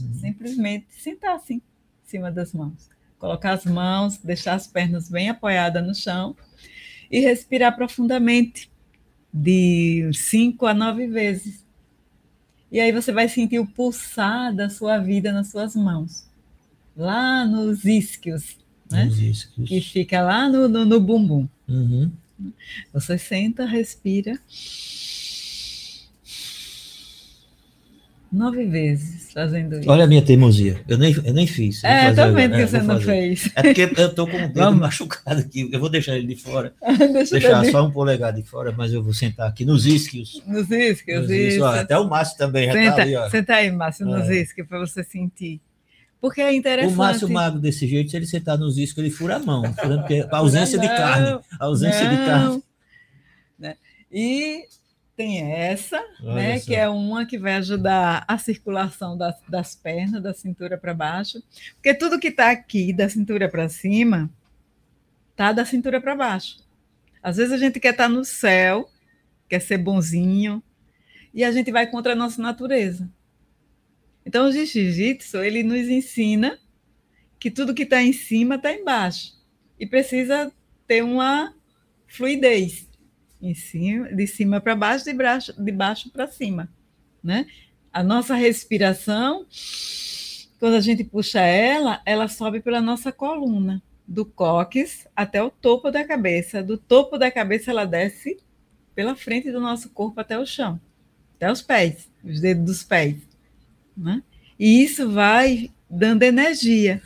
Uhum. 0.00 0.14
Simplesmente 0.14 0.86
sentar 0.90 1.36
assim, 1.36 1.56
em 1.56 2.08
cima 2.08 2.32
das 2.32 2.54
mãos. 2.54 2.88
colocar 3.18 3.52
as 3.52 3.66
mãos, 3.66 4.16
deixar 4.16 4.54
as 4.54 4.66
pernas 4.66 5.10
bem 5.10 5.28
apoiadas 5.28 5.86
no 5.86 5.94
chão 5.94 6.34
e 7.10 7.20
respirar 7.20 7.74
profundamente 7.74 8.70
de 9.32 10.10
cinco 10.14 10.66
a 10.66 10.74
nove 10.74 11.06
vezes. 11.06 11.64
E 12.70 12.80
aí 12.80 12.92
você 12.92 13.12
vai 13.12 13.28
sentir 13.28 13.58
o 13.58 13.66
pulsar 13.66 14.54
da 14.54 14.68
sua 14.68 14.98
vida 14.98 15.32
nas 15.32 15.48
suas 15.48 15.74
mãos, 15.74 16.26
lá 16.96 17.44
nos 17.44 17.84
isquios, 17.84 18.58
né? 18.90 19.06
Nos 19.06 19.18
isquios. 19.18 19.68
Que 19.68 19.80
fica 19.80 20.22
lá 20.22 20.48
no, 20.48 20.68
no, 20.68 20.84
no 20.84 21.00
bumbum. 21.00 21.48
Uhum. 21.66 22.10
Você 22.92 23.18
senta, 23.18 23.64
respira. 23.64 24.38
Nove 28.30 28.66
vezes 28.66 29.32
fazendo 29.32 29.78
isso. 29.78 29.90
Olha 29.90 30.04
a 30.04 30.06
minha 30.06 30.20
teimosia. 30.20 30.78
Eu 30.86 30.98
nem, 30.98 31.14
eu 31.24 31.32
nem 31.32 31.46
fiz. 31.46 31.82
É, 31.82 32.12
tô 32.12 32.30
vendo 32.32 32.56
que 32.56 32.60
é, 32.60 32.66
você 32.66 32.82
não 32.82 33.00
fez. 33.00 33.50
É 33.56 33.62
porque 33.62 33.90
eu 33.96 34.14
tô 34.14 34.26
com 34.26 34.36
o 34.36 34.48
dedo 34.48 34.72
machucado 34.76 35.40
aqui. 35.40 35.70
Eu 35.72 35.80
vou 35.80 35.88
deixar 35.88 36.14
ele 36.16 36.26
de 36.26 36.36
fora. 36.36 36.74
Deixa 37.12 37.38
deixar 37.38 37.64
só 37.66 37.86
um 37.86 37.90
polegar 37.90 38.34
de 38.34 38.42
fora, 38.42 38.70
mas 38.76 38.92
eu 38.92 39.02
vou 39.02 39.14
sentar 39.14 39.48
aqui 39.48 39.64
nos 39.64 39.86
isquios. 39.86 40.42
Nos 40.46 40.70
isquios, 40.70 41.22
nos 41.22 41.30
isquios. 41.30 41.62
até 41.64 41.98
o 41.98 42.06
Márcio 42.06 42.36
também 42.36 42.66
já 42.66 42.74
tá 42.74 42.78
senta, 42.78 42.96
tá 42.96 43.02
ali, 43.02 43.16
ó. 43.16 43.30
Senta 43.30 43.54
aí, 43.54 43.70
Márcio, 43.70 44.04
nos 44.04 44.28
é. 44.28 44.42
isquios, 44.42 44.68
para 44.68 44.78
você 44.78 45.02
sentir. 45.02 45.60
Porque 46.20 46.42
é 46.42 46.52
interessante. 46.54 46.92
O 46.92 46.96
Márcio 46.96 47.30
Mago 47.30 47.58
desse 47.58 47.86
jeito, 47.86 48.10
se 48.10 48.16
ele 48.16 48.26
sentar 48.26 48.58
nos 48.58 48.76
iscos, 48.76 48.98
ele 48.98 49.10
fura 49.10 49.36
a 49.36 49.38
mão. 49.38 49.62
Porque 49.62 50.26
a 50.30 50.36
ausência 50.36 50.76
não, 50.76 50.82
de 50.82 50.88
carne. 50.88 51.40
A 51.58 51.64
ausência 51.64 52.04
não. 52.04 52.10
de 52.10 52.16
carne. 52.26 52.62
Né? 53.58 53.76
E 54.12 54.64
tem 55.18 55.40
essa, 55.52 56.00
Olha 56.22 56.34
né, 56.34 56.60
que 56.60 56.76
é 56.76 56.88
uma 56.88 57.26
que 57.26 57.36
vai 57.36 57.54
ajudar 57.54 58.24
a 58.28 58.38
circulação 58.38 59.18
das, 59.18 59.34
das 59.48 59.74
pernas, 59.74 60.22
da 60.22 60.32
cintura 60.32 60.78
para 60.78 60.94
baixo, 60.94 61.42
porque 61.74 61.92
tudo 61.92 62.20
que 62.20 62.28
está 62.28 62.52
aqui 62.52 62.92
da 62.92 63.08
cintura 63.08 63.48
para 63.48 63.68
cima 63.68 64.30
tá 65.34 65.50
da 65.50 65.64
cintura 65.64 66.00
para 66.00 66.14
baixo. 66.14 66.64
Às 67.20 67.36
vezes 67.36 67.52
a 67.52 67.58
gente 67.58 67.80
quer 67.80 67.90
estar 67.90 68.04
tá 68.04 68.08
no 68.08 68.24
céu, 68.24 68.88
quer 69.48 69.58
ser 69.58 69.78
bonzinho, 69.78 70.62
e 71.34 71.42
a 71.42 71.50
gente 71.50 71.72
vai 71.72 71.88
contra 71.88 72.12
a 72.12 72.16
nossa 72.16 72.40
natureza. 72.40 73.10
Então 74.24 74.46
o 74.46 74.52
jiu-jitsu, 74.52 75.38
ele 75.38 75.64
nos 75.64 75.88
ensina 75.88 76.60
que 77.40 77.50
tudo 77.50 77.74
que 77.74 77.82
está 77.82 78.00
em 78.00 78.12
cima 78.12 78.54
está 78.54 78.72
embaixo 78.72 79.36
e 79.80 79.84
precisa 79.84 80.52
ter 80.86 81.02
uma 81.02 81.52
fluidez 82.06 82.87
em 83.40 83.54
cima, 83.54 84.08
de 84.12 84.26
cima 84.26 84.60
para 84.60 84.74
baixo, 84.74 85.04
de 85.04 85.12
baixo, 85.12 85.62
de 85.62 85.72
baixo 85.72 86.10
para 86.10 86.26
cima, 86.26 86.68
né? 87.22 87.46
A 87.92 88.02
nossa 88.02 88.34
respiração, 88.34 89.46
quando 90.58 90.74
a 90.74 90.80
gente 90.80 91.04
puxa 91.04 91.40
ela, 91.40 92.02
ela 92.04 92.28
sobe 92.28 92.60
pela 92.60 92.80
nossa 92.80 93.10
coluna, 93.10 93.82
do 94.06 94.24
cóccix 94.24 95.06
até 95.14 95.42
o 95.42 95.50
topo 95.50 95.90
da 95.90 96.02
cabeça. 96.02 96.62
Do 96.62 96.78
topo 96.78 97.18
da 97.18 97.30
cabeça 97.30 97.70
ela 97.70 97.84
desce 97.84 98.38
pela 98.94 99.14
frente 99.14 99.52
do 99.52 99.60
nosso 99.60 99.90
corpo 99.90 100.18
até 100.18 100.38
o 100.38 100.46
chão, 100.46 100.80
até 101.36 101.52
os 101.52 101.60
pés, 101.60 102.10
os 102.24 102.40
dedos 102.40 102.64
dos 102.64 102.82
pés, 102.82 103.16
né? 103.96 104.22
E 104.58 104.82
isso 104.82 105.10
vai 105.10 105.70
dando 105.88 106.22
energia. 106.22 107.00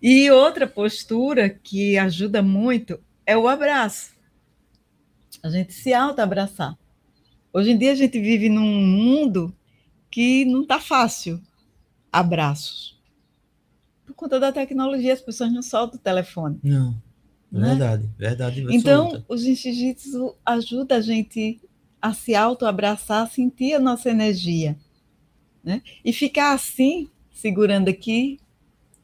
E 0.00 0.30
outra 0.30 0.66
postura 0.66 1.50
que 1.50 1.98
ajuda 1.98 2.40
muito 2.40 2.98
é 3.26 3.36
o 3.36 3.48
abraço 3.48 4.15
a 5.46 5.50
gente 5.50 5.72
se 5.72 5.92
auto-abraçar. 5.94 6.76
Hoje 7.52 7.70
em 7.70 7.78
dia 7.78 7.92
a 7.92 7.94
gente 7.94 8.20
vive 8.20 8.48
num 8.48 8.86
mundo 8.86 9.54
que 10.10 10.44
não 10.44 10.62
está 10.62 10.80
fácil 10.80 11.40
abraços. 12.12 12.98
Por 14.04 14.14
conta 14.14 14.38
da 14.38 14.52
tecnologia, 14.52 15.12
as 15.12 15.20
pessoas 15.20 15.52
não 15.52 15.62
soltam 15.62 15.98
o 15.98 16.02
telefone. 16.02 16.58
Não, 16.62 16.92
né? 17.50 17.68
verdade, 17.68 18.10
verdade. 18.16 18.66
Então, 18.70 19.24
o 19.28 19.36
jiu-jitsu 19.36 20.34
ajuda 20.44 20.96
a 20.96 21.00
gente 21.00 21.60
a 22.00 22.12
se 22.12 22.34
auto-abraçar, 22.34 23.24
a 23.24 23.28
sentir 23.28 23.74
a 23.74 23.80
nossa 23.80 24.10
energia. 24.10 24.76
Né? 25.62 25.82
E 26.04 26.12
ficar 26.12 26.52
assim, 26.52 27.08
segurando 27.32 27.88
aqui, 27.88 28.38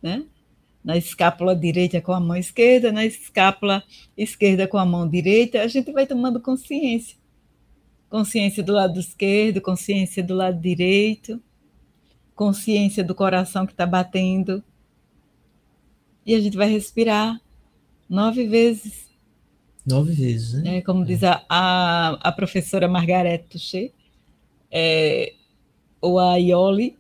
né? 0.01 0.25
Na 0.85 0.97
escápula 0.97 1.55
direita 1.55 2.01
com 2.01 2.13
a 2.13 2.21
mão 2.21 2.37
esquerda, 2.37 2.91
na 2.91 3.05
escápula 3.05 3.83
esquerda 4.17 4.67
com 4.67 4.79
a 4.79 4.85
mão 4.85 5.09
direita, 5.09 5.63
a 5.63 5.67
gente 5.67 5.93
vai 5.93 6.07
tomando 6.07 6.41
consciência. 6.41 7.17
Consciência 8.11 8.63
do 8.63 8.73
lado 8.73 8.99
esquerdo, 8.99 9.61
consciência 9.61 10.23
do 10.23 10.35
lado 10.35 10.61
direito, 10.61 11.41
consciência 12.35 13.03
do 13.05 13.15
coração 13.15 13.65
que 13.65 13.73
está 13.73 13.87
batendo. 13.87 14.63
E 16.27 16.35
a 16.35 16.41
gente 16.41 16.57
vai 16.57 16.69
respirar 16.69 17.41
nove 18.09 18.47
vezes. 18.47 19.11
Nove 19.87 20.13
vezes, 20.13 20.63
né? 20.63 20.79
É, 20.79 20.83
como 20.83 21.05
diz 21.05 21.25
a, 21.25 21.45
a, 21.49 22.29
a 22.29 22.33
professora 22.33 22.87
Margaret 22.87 23.45
Touché, 23.49 23.93
é, 24.71 25.33
ou 26.01 26.19
a 26.19 26.37
Ioli, 26.37 26.99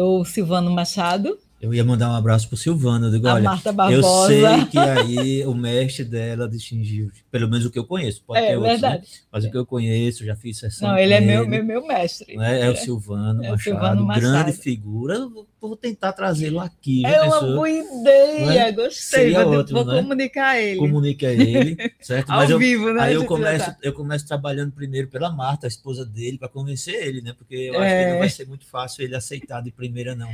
ou 0.00 0.24
Silvano 0.24 0.70
Machado, 0.70 1.38
eu 1.60 1.74
ia 1.74 1.84
mandar 1.84 2.10
um 2.10 2.14
abraço 2.14 2.48
pro 2.48 2.56
Silvano. 2.56 3.08
Eu 3.08 3.10
digo, 3.10 3.28
a 3.28 3.34
olha, 3.34 3.42
Marta 3.42 3.70
Barbosa. 3.70 4.32
eu 4.32 4.56
sei 4.56 4.64
que 4.64 4.78
aí 4.78 5.44
o 5.44 5.54
mestre 5.54 6.06
dela 6.06 6.48
distinguiu, 6.48 7.10
pelo 7.30 7.50
menos 7.50 7.66
o 7.66 7.70
que 7.70 7.78
eu 7.78 7.84
conheço. 7.84 8.22
Pode 8.26 8.40
é, 8.40 8.48
ter 8.48 8.56
outros, 8.56 8.80
né? 8.80 9.02
Mas 9.30 9.44
o 9.44 9.50
que 9.50 9.58
eu 9.58 9.66
conheço, 9.66 10.24
já 10.24 10.34
fiz 10.34 10.56
sessão. 10.56 10.88
Não, 10.88 10.96
ele 10.96 11.12
é 11.12 11.20
meu, 11.20 11.46
meu, 11.46 11.62
meu 11.62 11.86
mestre. 11.86 12.34
Né? 12.34 12.62
É, 12.62 12.70
o 12.70 12.76
Silvano, 12.76 13.44
é 13.44 13.50
Machado, 13.50 13.62
Silvano 13.62 14.06
Machado, 14.06 14.26
grande 14.26 14.52
figura. 14.54 15.28
Vou 15.60 15.76
tentar 15.76 16.14
trazê-lo 16.14 16.60
aqui. 16.60 17.04
É 17.04 17.20
uma 17.20 17.42
boa 17.42 17.68
ideia, 17.68 18.68
é? 18.68 18.72
gostei. 18.72 19.20
Seria 19.20 19.44
vou, 19.44 19.58
ótimo, 19.58 19.84
vou 19.84 19.92
né? 19.92 20.00
comunicar 20.00 20.58
ele. 20.58 20.78
Comunica 20.78 21.26
ele, 21.26 21.76
certo? 22.00 22.30
Ao 22.32 22.38
Mas 22.38 22.56
vivo, 22.56 22.88
eu, 22.88 22.94
né? 22.94 23.02
Aí 23.02 23.14
eu 23.14 23.26
começo, 23.26 23.76
eu 23.82 23.92
começo 23.92 24.26
trabalhando 24.26 24.72
primeiro 24.72 25.08
pela 25.08 25.30
Marta, 25.30 25.66
a 25.66 25.68
esposa 25.68 26.06
dele, 26.06 26.38
para 26.38 26.48
convencer 26.48 26.94
ele, 26.94 27.20
né? 27.20 27.34
Porque 27.36 27.54
eu 27.54 27.78
acho 27.78 27.90
que 27.90 28.06
não 28.06 28.14
é. 28.14 28.18
vai 28.18 28.30
ser 28.30 28.48
muito 28.48 28.64
fácil 28.64 29.04
ele 29.04 29.14
aceitar 29.14 29.62
de 29.62 29.70
primeira, 29.70 30.14
não 30.14 30.30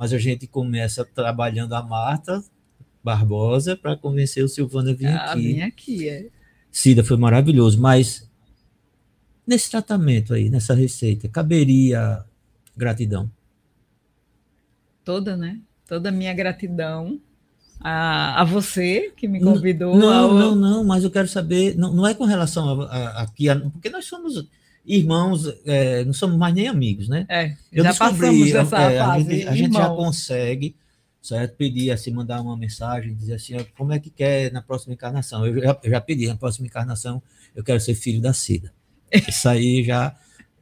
mas 0.00 0.14
a 0.14 0.18
gente 0.18 0.46
começa 0.46 1.04
trabalhando 1.04 1.74
a 1.74 1.82
Marta 1.82 2.42
Barbosa 3.04 3.76
para 3.76 3.94
convencer 3.94 4.42
o 4.42 4.48
Silvano 4.48 4.88
a 4.88 4.94
vir 4.94 5.08
ah, 5.08 5.32
aqui. 5.32 5.52
Vim 5.52 5.60
aqui, 5.60 6.08
é. 6.08 6.26
Cida, 6.72 7.04
foi 7.04 7.18
maravilhoso, 7.18 7.78
mas 7.78 8.26
nesse 9.46 9.70
tratamento 9.70 10.32
aí, 10.32 10.48
nessa 10.48 10.72
receita, 10.72 11.28
caberia 11.28 12.24
gratidão? 12.74 13.30
Toda, 15.04 15.36
né? 15.36 15.60
Toda 15.86 16.08
a 16.08 16.12
minha 16.12 16.32
gratidão 16.32 17.20
a, 17.78 18.40
a 18.40 18.44
você 18.44 19.12
que 19.14 19.28
me 19.28 19.38
convidou. 19.38 19.94
Não, 19.94 20.30
ao... 20.30 20.34
não, 20.34 20.54
não, 20.56 20.82
mas 20.82 21.04
eu 21.04 21.10
quero 21.10 21.28
saber, 21.28 21.76
não, 21.76 21.92
não 21.92 22.06
é 22.06 22.14
com 22.14 22.24
relação 22.24 22.80
a, 22.84 23.20
aqui, 23.20 23.48
porque 23.70 23.90
nós 23.90 24.06
somos 24.06 24.48
irmãos, 24.84 25.46
é, 25.64 26.04
não 26.04 26.12
somos 26.12 26.36
mais 26.36 26.54
nem 26.54 26.68
amigos, 26.68 27.08
né? 27.08 27.26
É, 27.28 27.54
eu 27.72 27.84
já 27.84 27.94
passamos 27.94 28.52
dessa 28.52 28.80
é, 28.80 28.98
fase. 28.98 29.02
A 29.02 29.18
gente, 29.18 29.48
a 29.48 29.54
gente 29.54 29.74
já 29.74 29.88
consegue, 29.90 30.76
certo? 31.22 31.56
Pedir 31.56 31.90
assim, 31.90 32.10
mandar 32.10 32.40
uma 32.40 32.56
mensagem, 32.56 33.14
dizer 33.14 33.34
assim, 33.34 33.56
como 33.76 33.92
é 33.92 33.98
que 33.98 34.10
quer 34.10 34.52
na 34.52 34.62
próxima 34.62 34.94
encarnação? 34.94 35.46
Eu 35.46 35.62
já, 35.62 35.78
eu 35.82 35.90
já 35.90 36.00
pedi, 36.00 36.26
na 36.26 36.36
próxima 36.36 36.66
encarnação, 36.66 37.22
eu 37.54 37.62
quero 37.62 37.80
ser 37.80 37.94
filho 37.94 38.20
da 38.20 38.32
Cida. 38.32 38.72
Isso 39.28 39.48
aí 39.48 39.82
já 39.84 40.16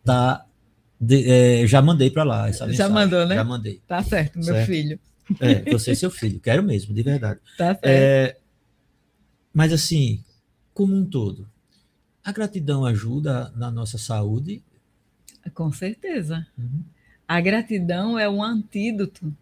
tá. 0.05 0.45
De, 1.01 1.31
é, 1.31 1.67
já 1.67 1.81
mandei 1.81 2.11
para 2.11 2.25
lá 2.25 2.49
essa 2.49 2.67
mensagem. 2.67 2.77
Já 2.77 2.89
mandou, 2.89 3.27
né? 3.27 3.37
Já 3.37 3.45
mandei. 3.45 3.81
Tá 3.87 4.03
certo, 4.03 4.37
meu 4.37 4.45
certo? 4.45 4.67
filho. 4.67 4.99
É, 5.41 5.71
você 5.71 5.91
é 5.91 5.95
seu 5.95 6.11
filho, 6.11 6.41
quero 6.41 6.63
mesmo, 6.63 6.95
de 6.95 7.03
verdade. 7.03 7.39
Tá 7.57 7.67
certo. 7.67 7.85
É, 7.85 8.37
mas 9.53 9.73
assim, 9.73 10.25
como 10.73 10.97
um 10.97 11.05
todo, 11.05 11.49
a 12.29 12.33
gratidão 12.33 12.85
ajuda 12.85 13.51
na 13.57 13.71
nossa 13.71 13.97
saúde? 13.97 14.63
Com 15.55 15.73
certeza. 15.73 16.47
Uhum. 16.59 16.85
A 17.27 17.41
gratidão 17.41 18.19
é 18.19 18.29
um 18.29 18.43
antídoto 18.43 19.35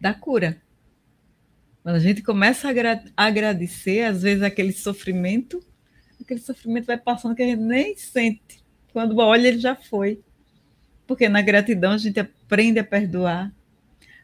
da 0.00 0.14
cura. 0.14 0.62
Quando 1.82 1.96
a 1.96 1.98
gente 1.98 2.22
começa 2.22 2.68
a 2.68 3.26
agradecer, 3.26 4.04
às 4.04 4.22
vezes 4.22 4.44
aquele 4.44 4.72
sofrimento, 4.72 5.60
aquele 6.20 6.38
sofrimento 6.38 6.86
vai 6.86 6.96
passando 6.96 7.34
que 7.34 7.42
a 7.42 7.46
gente 7.46 7.62
nem 7.62 7.96
sente. 7.96 8.62
Quando 8.92 9.18
olha, 9.18 9.48
ele 9.48 9.58
já 9.58 9.74
foi. 9.74 10.22
Porque 11.08 11.28
na 11.28 11.42
gratidão 11.42 11.90
a 11.90 11.98
gente 11.98 12.20
aprende 12.20 12.78
a 12.78 12.84
perdoar, 12.84 13.52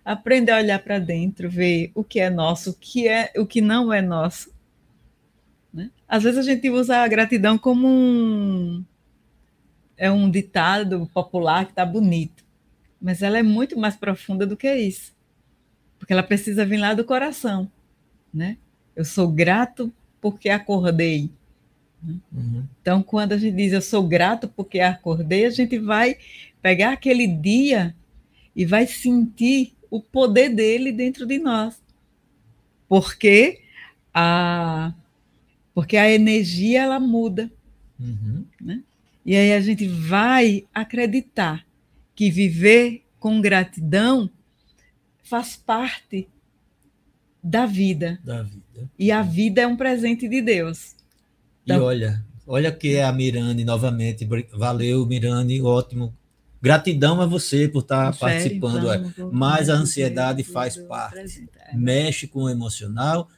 aprende 0.05 0.53
a 0.53 0.59
olhar 0.59 0.79
para 0.79 1.01
dentro, 1.01 1.51
ver 1.51 1.91
o 1.97 2.05
que 2.05 2.21
é 2.21 2.31
nosso, 2.31 2.71
o 2.71 2.75
que 2.75 3.09
é, 3.09 3.33
o 3.37 3.45
que 3.45 3.61
não 3.61 3.93
é 3.93 4.01
nosso 4.01 4.53
né? 5.73 5.91
Às 6.09 6.23
vezes 6.23 6.39
a 6.39 6.43
gente 6.43 6.69
usa 6.71 6.99
a 6.99 7.09
gratidão 7.09 7.57
como 7.57 7.87
um, 7.87 8.85
é 9.97 10.11
um 10.11 10.31
ditado 10.31 11.09
popular 11.13 11.65
que 11.65 11.73
está 11.73 11.85
bonito, 11.85 12.45
mas 13.01 13.23
ela 13.23 13.39
é 13.39 13.43
muito 13.43 13.79
mais 13.79 13.97
profunda 13.97 14.47
do 14.47 14.57
que 14.57 14.73
isso, 14.75 15.15
porque 15.99 16.13
ela 16.13 16.23
precisa 16.23 16.65
vir 16.65 16.79
lá 16.79 16.95
do 16.95 17.05
coração. 17.05 17.71
Né? 18.33 18.57
Eu 18.95 19.05
sou 19.05 19.29
grato 19.29 19.93
porque 20.21 20.49
acordei. 20.49 21.31
Né? 22.03 22.15
Uhum. 22.33 22.65
Então, 22.81 23.03
quando 23.03 23.33
a 23.33 23.39
gente 23.39 23.57
diz 23.57 23.73
eu 23.73 23.83
sou 23.83 24.03
grato 24.03 24.49
porque 24.49 24.81
acordei, 24.81 25.47
a 25.47 25.51
gente 25.51 25.79
vai 25.79 26.17
pegar 26.61 26.93
aquele 26.93 27.27
dia 27.27 27.95
e 28.55 28.65
vai 28.65 28.87
sentir 28.87 29.75
o 29.91 30.01
poder 30.01 30.51
dele 30.51 30.93
dentro 30.93 31.27
de 31.27 31.39
nós. 31.39 31.81
Porque 32.89 33.63
a, 34.13 34.93
porque 35.75 35.97
a 35.97 36.11
energia 36.11 36.83
ela 36.83 37.01
muda. 37.01 37.51
Uhum. 37.99 38.45
Né? 38.61 38.83
E 39.25 39.37
aí 39.37 39.53
a 39.53 39.61
gente 39.61 39.87
vai 39.87 40.65
acreditar 40.75 41.65
que 42.15 42.31
viver 42.31 43.05
com 43.19 43.41
gratidão 43.41 44.31
faz 45.23 45.57
parte 45.57 46.29
da 47.43 47.67
vida. 47.67 48.19
Da 48.25 48.43
vida. 48.43 48.91
E 48.99 49.13
a 49.13 49.23
vida 49.23 49.63
é 49.63 49.67
um 49.67 49.77
presente 49.77 50.29
de 50.29 50.43
Deus. 50.43 50.97
Então, 51.65 51.77
e 51.77 51.81
olha, 51.81 52.25
olha 52.47 52.73
que 52.73 52.97
é 52.97 53.05
a 53.05 53.13
Mirane 53.13 53.65
novamente. 53.65 54.29
Valeu, 54.53 55.07
Mirane, 55.07 55.61
ótimo. 55.61 56.15
Gratidão 56.63 57.21
a 57.21 57.27
você 57.27 57.69
por 57.69 57.81
estar 57.81 58.15
participando. 58.19 58.83
Vamos, 58.83 59.13
vamos, 59.17 59.33
Mas 59.33 59.71
a 59.71 59.75
ansiedade 59.75 60.43
faz 60.43 60.77
parte. 60.77 61.49
É. 61.57 61.77
Mexe 61.77 62.27
com 62.27 62.43
o 62.43 62.51
emocional 62.51 63.29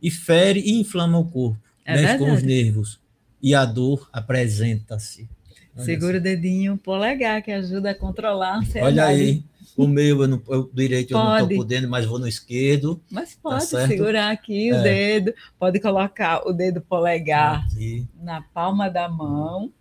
e 0.00 0.10
fere 0.10 0.60
e 0.60 0.80
inflama 0.80 1.18
o 1.18 1.24
corpo. 1.24 1.60
É 1.84 1.92
mexe 1.92 2.06
verdade. 2.06 2.30
com 2.30 2.36
os 2.36 2.42
nervos. 2.42 3.00
E 3.42 3.54
a 3.54 3.64
dor 3.64 4.08
apresenta-se. 4.12 5.28
Segura 5.76 6.18
o 6.18 6.20
dedinho 6.20 6.76
polegar, 6.76 7.42
que 7.42 7.50
ajuda 7.50 7.90
a 7.90 7.94
controlar 7.94 8.54
a 8.54 8.58
ansiedade. 8.58 8.92
Olha 8.92 9.06
aí, 9.06 9.42
o 9.76 9.86
meu, 9.86 10.22
eu 10.22 10.28
não, 10.28 10.42
o 10.46 10.70
direito 10.72 11.14
pode. 11.14 11.24
eu 11.24 11.30
não 11.30 11.38
estou 11.38 11.56
podendo, 11.56 11.88
mas 11.88 12.04
vou 12.04 12.18
no 12.18 12.28
esquerdo. 12.28 13.00
Mas 13.10 13.34
tá 13.34 13.38
pode 13.42 13.70
tá 13.70 13.86
segurar 13.86 14.30
aqui 14.30 14.68
é. 14.68 14.78
o 14.78 14.82
dedo, 14.82 15.34
pode 15.58 15.80
colocar 15.80 16.46
o 16.46 16.52
dedo 16.52 16.80
polegar 16.82 17.64
aqui. 17.64 18.06
na 18.22 18.42
palma 18.42 18.90
da 18.90 19.08
mão. 19.08 19.72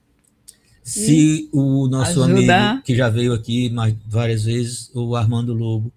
Se 0.82 1.48
o 1.54 1.88
nosso 1.88 2.24
ajuda. 2.24 2.70
amigo, 2.70 2.84
que 2.84 2.96
já 2.96 3.08
veio 3.08 3.34
aqui 3.34 3.70
mais, 3.70 3.96
várias 4.08 4.46
vezes, 4.46 4.90
o 4.96 5.16
Armando 5.16 5.54
Lobo, 5.54 5.92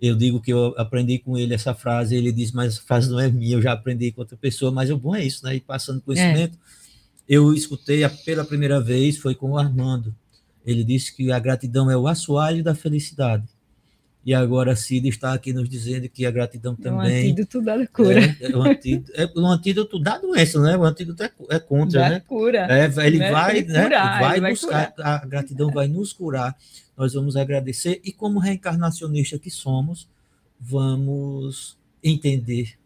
eu 0.00 0.14
digo 0.14 0.40
que 0.40 0.52
eu 0.52 0.74
aprendi 0.76 1.18
com 1.18 1.36
ele 1.36 1.54
essa 1.54 1.74
frase, 1.74 2.14
ele 2.14 2.30
diz, 2.30 2.52
mas 2.52 2.74
essa 2.74 2.82
frase 2.82 3.10
não 3.10 3.18
é 3.18 3.28
minha, 3.28 3.56
eu 3.56 3.62
já 3.62 3.72
aprendi 3.72 4.12
com 4.12 4.20
outra 4.20 4.36
pessoa, 4.36 4.70
mas 4.70 4.90
o 4.90 4.96
bom 4.96 5.14
é 5.14 5.24
isso, 5.24 5.44
né? 5.44 5.56
E 5.56 5.60
passando 5.60 6.00
conhecimento. 6.00 6.56
É. 6.56 6.78
Eu 7.28 7.52
escutei 7.52 8.08
pela 8.24 8.44
primeira 8.44 8.80
vez, 8.80 9.18
foi 9.18 9.34
com 9.34 9.50
o 9.50 9.58
Armando. 9.58 10.14
Ele 10.64 10.84
disse 10.84 11.14
que 11.14 11.32
a 11.32 11.38
gratidão 11.38 11.90
é 11.90 11.96
o 11.96 12.06
assoalho 12.06 12.62
da 12.62 12.74
felicidade. 12.74 13.44
E 14.24 14.34
agora 14.34 14.72
a 14.72 14.76
Cida 14.76 15.08
está 15.08 15.32
aqui 15.32 15.52
nos 15.52 15.68
dizendo 15.68 16.08
que 16.08 16.26
a 16.26 16.30
gratidão 16.30 16.74
também. 16.76 17.10
É 17.10 17.14
um 17.14 17.30
antídoto 17.30 17.62
da 17.62 17.86
cura. 17.86 18.20
É, 18.20 18.52
é, 18.52 18.56
um, 18.56 18.62
antídoto, 18.62 19.12
é 19.14 19.32
um 19.34 19.46
antídoto 19.46 19.98
da 19.98 20.18
doença, 20.18 20.60
né? 20.60 20.76
O 20.76 20.84
antídoto 20.84 21.22
é, 21.22 21.30
é 21.50 21.58
contra, 21.58 22.00
da 22.00 22.10
né? 22.10 22.22
cura. 22.26 22.66
É, 22.70 23.06
ele, 23.06 23.18
né? 23.18 23.30
vai, 23.30 23.62
né? 23.62 23.84
Curar, 23.84 24.20
vai, 24.20 24.40
vai 24.40 24.50
buscar, 24.50 24.92
a 24.98 25.24
gratidão 25.24 25.70
vai 25.70 25.88
nos 25.88 26.12
curar. 26.12 26.54
Nós 26.98 27.14
vamos 27.14 27.36
agradecer 27.36 28.00
e, 28.04 28.12
como 28.12 28.40
reencarnacionista 28.40 29.38
que 29.38 29.50
somos, 29.50 30.08
vamos 30.60 31.78
entender 32.02 32.76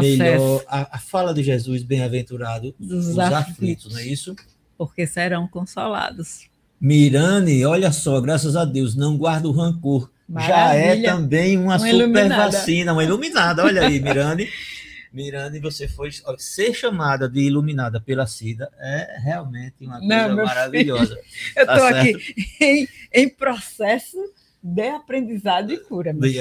melhor 0.00 0.64
a, 0.68 0.96
a, 0.96 0.98
fala 1.00 1.34
de 1.34 1.42
Jesus, 1.42 1.82
bem-aventurado 1.82 2.72
dos, 2.78 3.06
dos 3.08 3.18
aflitos, 3.18 3.92
não 3.92 3.98
é 3.98 4.06
isso? 4.06 4.36
Porque 4.78 5.04
serão 5.04 5.48
consolados. 5.48 6.48
Mirane, 6.80 7.64
olha 7.64 7.90
só, 7.90 8.20
graças 8.20 8.54
a 8.54 8.64
Deus, 8.64 8.94
não 8.94 9.18
guarda 9.18 9.48
o 9.48 9.52
rancor. 9.52 10.10
Maravilha. 10.28 10.56
Já 10.56 10.74
é 10.74 11.02
também 11.02 11.56
uma, 11.58 11.72
uma 11.72 11.78
super 11.78 11.94
iluminada. 11.94 12.52
vacina, 12.52 12.92
uma 12.92 13.04
iluminada. 13.04 13.64
Olha 13.64 13.82
aí, 13.82 14.00
Mirane. 14.00 14.48
Mirane, 15.14 15.60
você 15.60 15.86
foi 15.86 16.10
ser 16.38 16.74
chamada 16.74 17.28
de 17.28 17.40
iluminada 17.40 18.00
pela 18.00 18.26
Cida 18.26 18.68
é 18.80 19.16
realmente 19.22 19.76
uma 19.86 20.00
coisa 20.00 20.28
não, 20.28 20.44
maravilhosa. 20.44 21.16
Filho, 21.22 21.54
eu 21.56 21.62
estou 21.62 21.78
tá 21.78 22.00
aqui 22.00 22.34
em, 22.60 22.88
em, 23.14 23.28
processo 23.28 24.18
de 24.62 24.88
aprendizado 24.88 25.72
e 25.72 25.78
cura. 25.78 26.12
Meu 26.12 26.32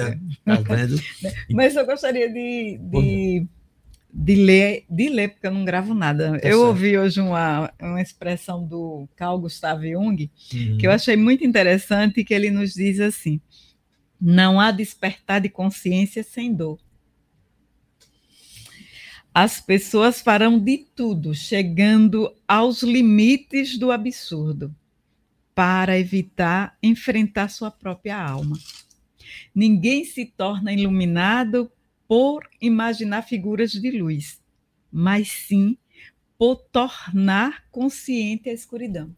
tá 0.43 0.55
vendo? 0.75 0.99
Mas 1.51 1.75
eu 1.75 1.85
gostaria 1.85 2.27
de, 2.27 2.79
de 2.81 3.47
de 4.13 4.35
ler, 4.35 4.85
de 4.87 5.09
ler, 5.09 5.29
porque 5.29 5.47
eu 5.47 5.51
não 5.51 5.65
gravo 5.65 5.95
nada. 5.95 6.33
Tá 6.39 6.47
eu 6.47 6.57
certo. 6.57 6.67
ouvi 6.67 6.97
hoje 6.97 7.19
uma, 7.19 7.73
uma 7.81 8.01
expressão 8.01 8.63
do 8.63 9.09
Carl 9.15 9.39
Gustav 9.39 9.83
Jung, 9.83 10.29
uhum. 10.53 10.77
que 10.77 10.85
eu 10.85 10.91
achei 10.91 11.15
muito 11.15 11.43
interessante, 11.43 12.23
que 12.23 12.33
ele 12.33 12.51
nos 12.51 12.75
diz 12.75 12.99
assim: 12.99 13.41
não 14.21 14.59
há 14.59 14.69
despertar 14.69 15.41
de 15.41 15.49
consciência 15.49 16.23
sem 16.23 16.53
dor. 16.53 16.79
As 19.33 19.59
pessoas 19.59 20.21
farão 20.21 20.59
de 20.59 20.85
tudo, 20.95 21.33
chegando 21.33 22.31
aos 22.47 22.83
limites 22.83 23.79
do 23.79 23.91
absurdo, 23.91 24.73
para 25.55 25.99
evitar 25.99 26.77
enfrentar 26.81 27.49
sua 27.49 27.69
própria 27.69 28.21
alma. 28.21 28.57
Ninguém 29.53 30.03
se 30.03 30.25
torna 30.25 30.73
iluminado 30.73 31.71
por 32.07 32.47
imaginar 32.61 33.23
figuras 33.23 33.71
de 33.71 33.91
luz, 33.91 34.41
mas 34.91 35.29
sim 35.29 35.77
por 36.37 36.57
tornar 36.57 37.65
consciente 37.71 38.49
a 38.49 38.53
escuridão. 38.53 39.15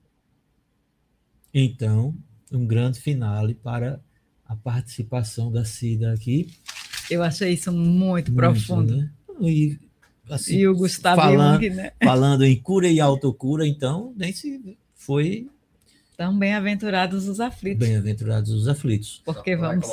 Então, 1.53 2.15
um 2.51 2.65
grande 2.65 2.99
finale 2.99 3.55
para 3.55 4.01
a 4.45 4.55
participação 4.55 5.51
da 5.51 5.65
Cida 5.65 6.13
aqui. 6.13 6.49
Eu 7.09 7.23
achei 7.23 7.53
isso 7.53 7.71
muito, 7.71 8.31
muito 8.31 8.33
profundo. 8.33 8.97
Né? 8.97 9.11
E, 9.41 9.79
assim, 10.29 10.57
e 10.57 10.67
o 10.67 10.75
Gustavo 10.75 11.21
falando, 11.21 11.63
Jung, 11.63 11.75
né? 11.75 11.91
Falando 12.03 12.43
em 12.43 12.55
cura 12.61 12.87
e 12.87 12.99
autocura, 12.99 13.65
então, 13.67 14.13
nem 14.15 14.31
se 14.31 14.77
foi. 14.93 15.49
Então, 16.15 16.37
bem-aventurados 16.37 17.27
os 17.27 17.41
aflitos. 17.41 17.85
Bem-aventurados 17.85 18.49
os 18.49 18.67
aflitos. 18.69 19.21
Porque 19.25 19.55
vamos. 19.55 19.85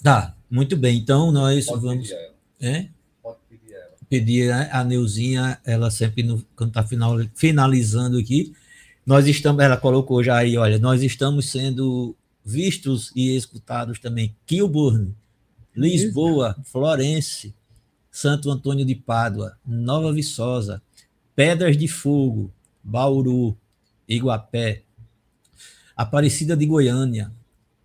Tá, 0.00 0.36
muito 0.48 0.76
bem. 0.76 0.98
Então 0.98 1.32
nós 1.32 1.66
Pode 1.66 1.82
vamos. 1.82 2.08
Pedir 2.08 2.34
é? 2.60 2.88
Pode 3.20 3.38
pedir 3.48 3.72
ela. 3.74 3.90
Pedir 4.08 4.52
a 4.52 4.84
Neuzinha, 4.84 5.58
ela 5.64 5.90
sempre, 5.90 6.22
no, 6.22 6.44
quando 6.54 6.70
está 6.70 6.84
final, 6.84 7.16
finalizando 7.34 8.18
aqui, 8.18 8.54
nós 9.04 9.26
estamos, 9.26 9.62
ela 9.62 9.76
colocou 9.76 10.22
já 10.22 10.36
aí, 10.36 10.56
olha, 10.56 10.78
nós 10.78 11.02
estamos 11.02 11.50
sendo 11.50 12.14
vistos 12.44 13.10
e 13.16 13.36
escutados 13.36 13.98
também. 13.98 14.36
Kilburn, 14.46 15.12
Lisboa, 15.74 16.56
Florença, 16.64 17.52
Santo 18.10 18.48
Antônio 18.50 18.84
de 18.84 18.94
Pádua, 18.94 19.58
Nova 19.66 20.12
Viçosa, 20.12 20.80
Pedras 21.34 21.76
de 21.76 21.88
Fogo, 21.88 22.52
Bauru, 22.82 23.56
Iguapé, 24.08 24.82
Aparecida 25.96 26.56
de 26.56 26.66
Goiânia, 26.66 27.30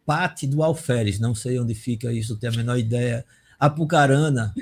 Pate 0.06 0.48
do 0.48 0.64
Alferes, 0.64 1.20
não 1.20 1.36
sei 1.36 1.60
onde 1.60 1.76
fica 1.76 2.12
isso, 2.12 2.36
tenho 2.36 2.54
a 2.54 2.58
menor 2.58 2.80
ideia. 2.80 3.24
Apucarana, 3.60 4.54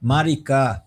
Maricá, 0.00 0.84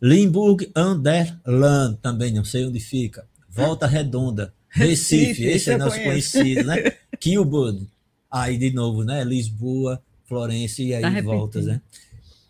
Limburg 0.00 0.72
Underland, 0.74 1.98
também 2.00 2.32
não 2.32 2.44
sei 2.44 2.64
onde 2.64 2.80
fica. 2.80 3.26
Volta 3.50 3.86
Redonda, 3.86 4.54
Recife, 4.70 5.26
Recife 5.26 5.44
esse 5.44 5.70
é 5.70 5.76
nosso 5.76 5.96
conheço. 5.96 6.32
conhecido, 6.38 6.66
né? 6.66 6.76
Kilburn, 7.20 7.86
aí 8.30 8.56
de 8.56 8.70
novo, 8.72 9.04
né? 9.04 9.22
Lisboa, 9.22 10.02
Florença 10.24 10.82
e 10.82 10.94
aí 10.94 11.02
tá 11.02 11.20
voltas, 11.20 11.66
né? 11.66 11.82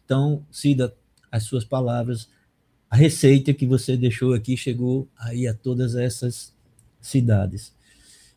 Então, 0.05 0.47
Cida, 0.51 0.95
as 1.31 1.43
suas 1.43 1.65
palavras, 1.65 2.29
a 2.89 2.97
receita 2.97 3.53
que 3.53 3.67
você 3.67 3.97
deixou 3.97 4.33
aqui 4.33 4.57
chegou 4.57 5.09
aí 5.19 5.49
a 5.49 5.53
todas 5.53 5.97
essas 5.97 6.54
cidades. 7.05 7.73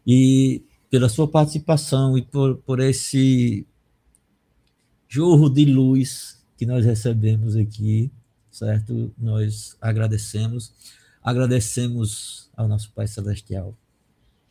E 0.05 0.63
pela 0.89 1.09
sua 1.09 1.28
participação 1.28 2.18
e 2.18 2.22
por, 2.22 2.57
por 2.57 2.80
esse 2.80 3.65
jorro 5.07 5.49
de 5.49 5.65
luz 5.65 6.41
que 6.57 6.65
nós 6.65 6.86
recebemos 6.86 7.55
aqui, 7.55 8.11
certo? 8.51 9.11
Nós 9.18 9.76
agradecemos, 9.82 10.74
agradecemos 11.24 12.49
ao 12.55 12.68
nosso 12.68 12.91
Pai 12.91 13.07
Celestial 13.07 13.76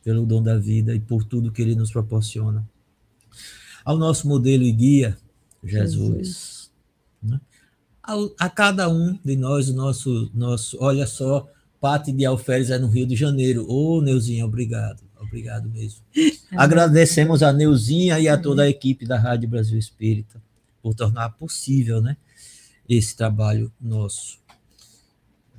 pelo 0.03 0.25
dom 0.25 0.41
da 0.41 0.57
vida 0.57 0.95
e 0.95 0.99
por 0.99 1.23
tudo 1.23 1.51
que 1.51 1.61
ele 1.61 1.75
nos 1.75 1.91
proporciona. 1.91 2.67
Ao 3.83 3.97
nosso 3.97 4.27
modelo 4.27 4.63
e 4.63 4.71
guia, 4.71 5.17
Jesus. 5.63 6.17
Jesus. 6.17 6.71
Né? 7.21 7.41
A, 8.01 8.13
a, 8.39 8.49
cada 8.49 8.87
um 8.89 9.19
de 9.23 9.35
nós, 9.35 9.67
o 9.67 9.73
nosso, 9.73 10.31
nosso, 10.33 10.77
olha 10.79 11.05
só, 11.05 11.49
Pate 11.79 12.11
de 12.11 12.25
Alferes 12.25 12.69
é 12.69 12.79
no 12.79 12.87
Rio 12.87 13.05
de 13.05 13.15
Janeiro. 13.15 13.65
Ô, 13.69 13.97
oh, 13.97 14.01
Neuzinha, 14.01 14.45
obrigado. 14.45 15.01
Obrigado 15.19 15.69
mesmo. 15.69 16.01
Agradecemos 16.51 17.43
a 17.43 17.51
Neuzinha 17.51 18.19
e 18.19 18.27
a 18.27 18.37
toda 18.37 18.63
a 18.63 18.69
equipe 18.69 19.05
da 19.05 19.17
Rádio 19.17 19.49
Brasil 19.49 19.77
Espírita 19.77 20.41
por 20.81 20.93
tornar 20.93 21.31
possível 21.31 22.01
né, 22.01 22.15
esse 22.87 23.15
trabalho 23.15 23.71
nosso. 23.79 24.39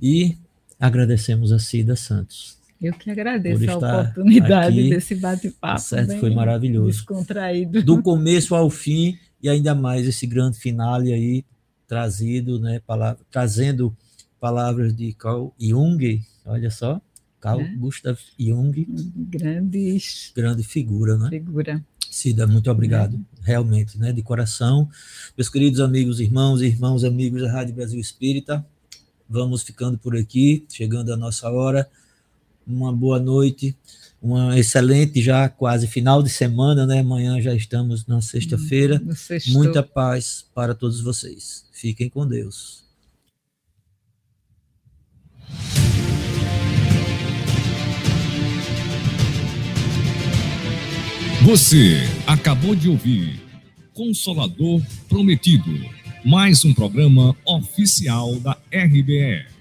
E 0.01 0.37
agradecemos 0.79 1.53
a 1.53 1.59
Cida 1.59 1.97
Santos. 1.97 2.57
Eu 2.81 2.93
que 2.93 3.11
agradeço 3.11 3.71
a 3.71 4.01
oportunidade 4.01 4.89
desse 4.89 5.17
bate-papo. 5.17 5.81
Certo, 5.81 6.17
foi 6.19 6.31
maravilhoso. 6.31 6.99
Descontraído. 6.99 7.83
Do 7.83 8.01
começo 8.01 8.55
ao 8.55 8.71
fim, 8.71 9.19
e 9.43 9.49
ainda 9.49 9.75
mais 9.75 10.07
esse 10.07 10.27
grande 10.27 10.59
finale 10.59 11.13
aí, 11.13 11.45
trazido, 11.89 12.61
né, 12.61 12.81
palavra, 12.87 13.19
trazendo 13.31 13.95
palavras 14.41 14.95
de 14.95 15.13
Carl 15.13 15.53
Jung, 15.59 16.25
olha 16.45 16.71
só, 16.71 17.01
Carl 17.41 17.61
é. 17.61 17.69
Gustav 17.77 18.19
Jung. 18.39 18.87
Grandes. 19.17 20.33
Grande 20.35 20.63
figura, 20.63 21.17
né? 21.17 21.29
Figura. 21.31 21.85
Cida, 22.11 22.47
muito 22.47 22.71
obrigado, 22.71 23.17
é. 23.17 23.47
realmente, 23.47 23.99
né, 23.99 24.13
de 24.13 24.23
coração. 24.23 24.89
Meus 25.37 25.49
queridos 25.49 25.79
amigos, 25.79 26.21
irmãos, 26.21 26.63
irmãos, 26.63 27.05
amigos 27.05 27.43
da 27.43 27.53
Rádio 27.53 27.75
Brasil 27.75 28.01
Espírita, 28.01 28.65
vamos 29.29 29.63
ficando 29.63 29.99
por 29.99 30.17
aqui, 30.17 30.65
chegando 30.69 31.13
a 31.13 31.17
nossa 31.17 31.51
hora. 31.51 31.89
Uma 32.67 32.93
boa 32.93 33.19
noite, 33.19 33.75
uma 34.21 34.59
excelente 34.59 35.23
já 35.23 35.49
quase 35.49 35.87
final 35.87 36.23
de 36.23 36.29
semana, 36.29 36.87
né? 36.87 37.01
Amanhã 37.01 37.41
já 37.41 37.55
estamos 37.55 38.07
na 38.07 38.21
sexta-feira. 38.21 39.01
Muita 39.49 39.83
paz 39.83 40.45
para 40.55 40.75
todos 40.75 41.01
vocês. 41.01 41.65
Fiquem 41.73 42.11
com 42.11 42.27
Deus. 42.27 42.88
Você 51.49 51.97
acabou 52.27 52.75
de 52.75 52.91
ouvir 52.91 53.41
Consolador 53.95 54.83
Prometido, 55.09 55.73
mais 56.23 56.63
um 56.63 56.75
programa 56.75 57.35
oficial 57.43 58.35
da 58.41 58.53
RBE. 58.71 59.58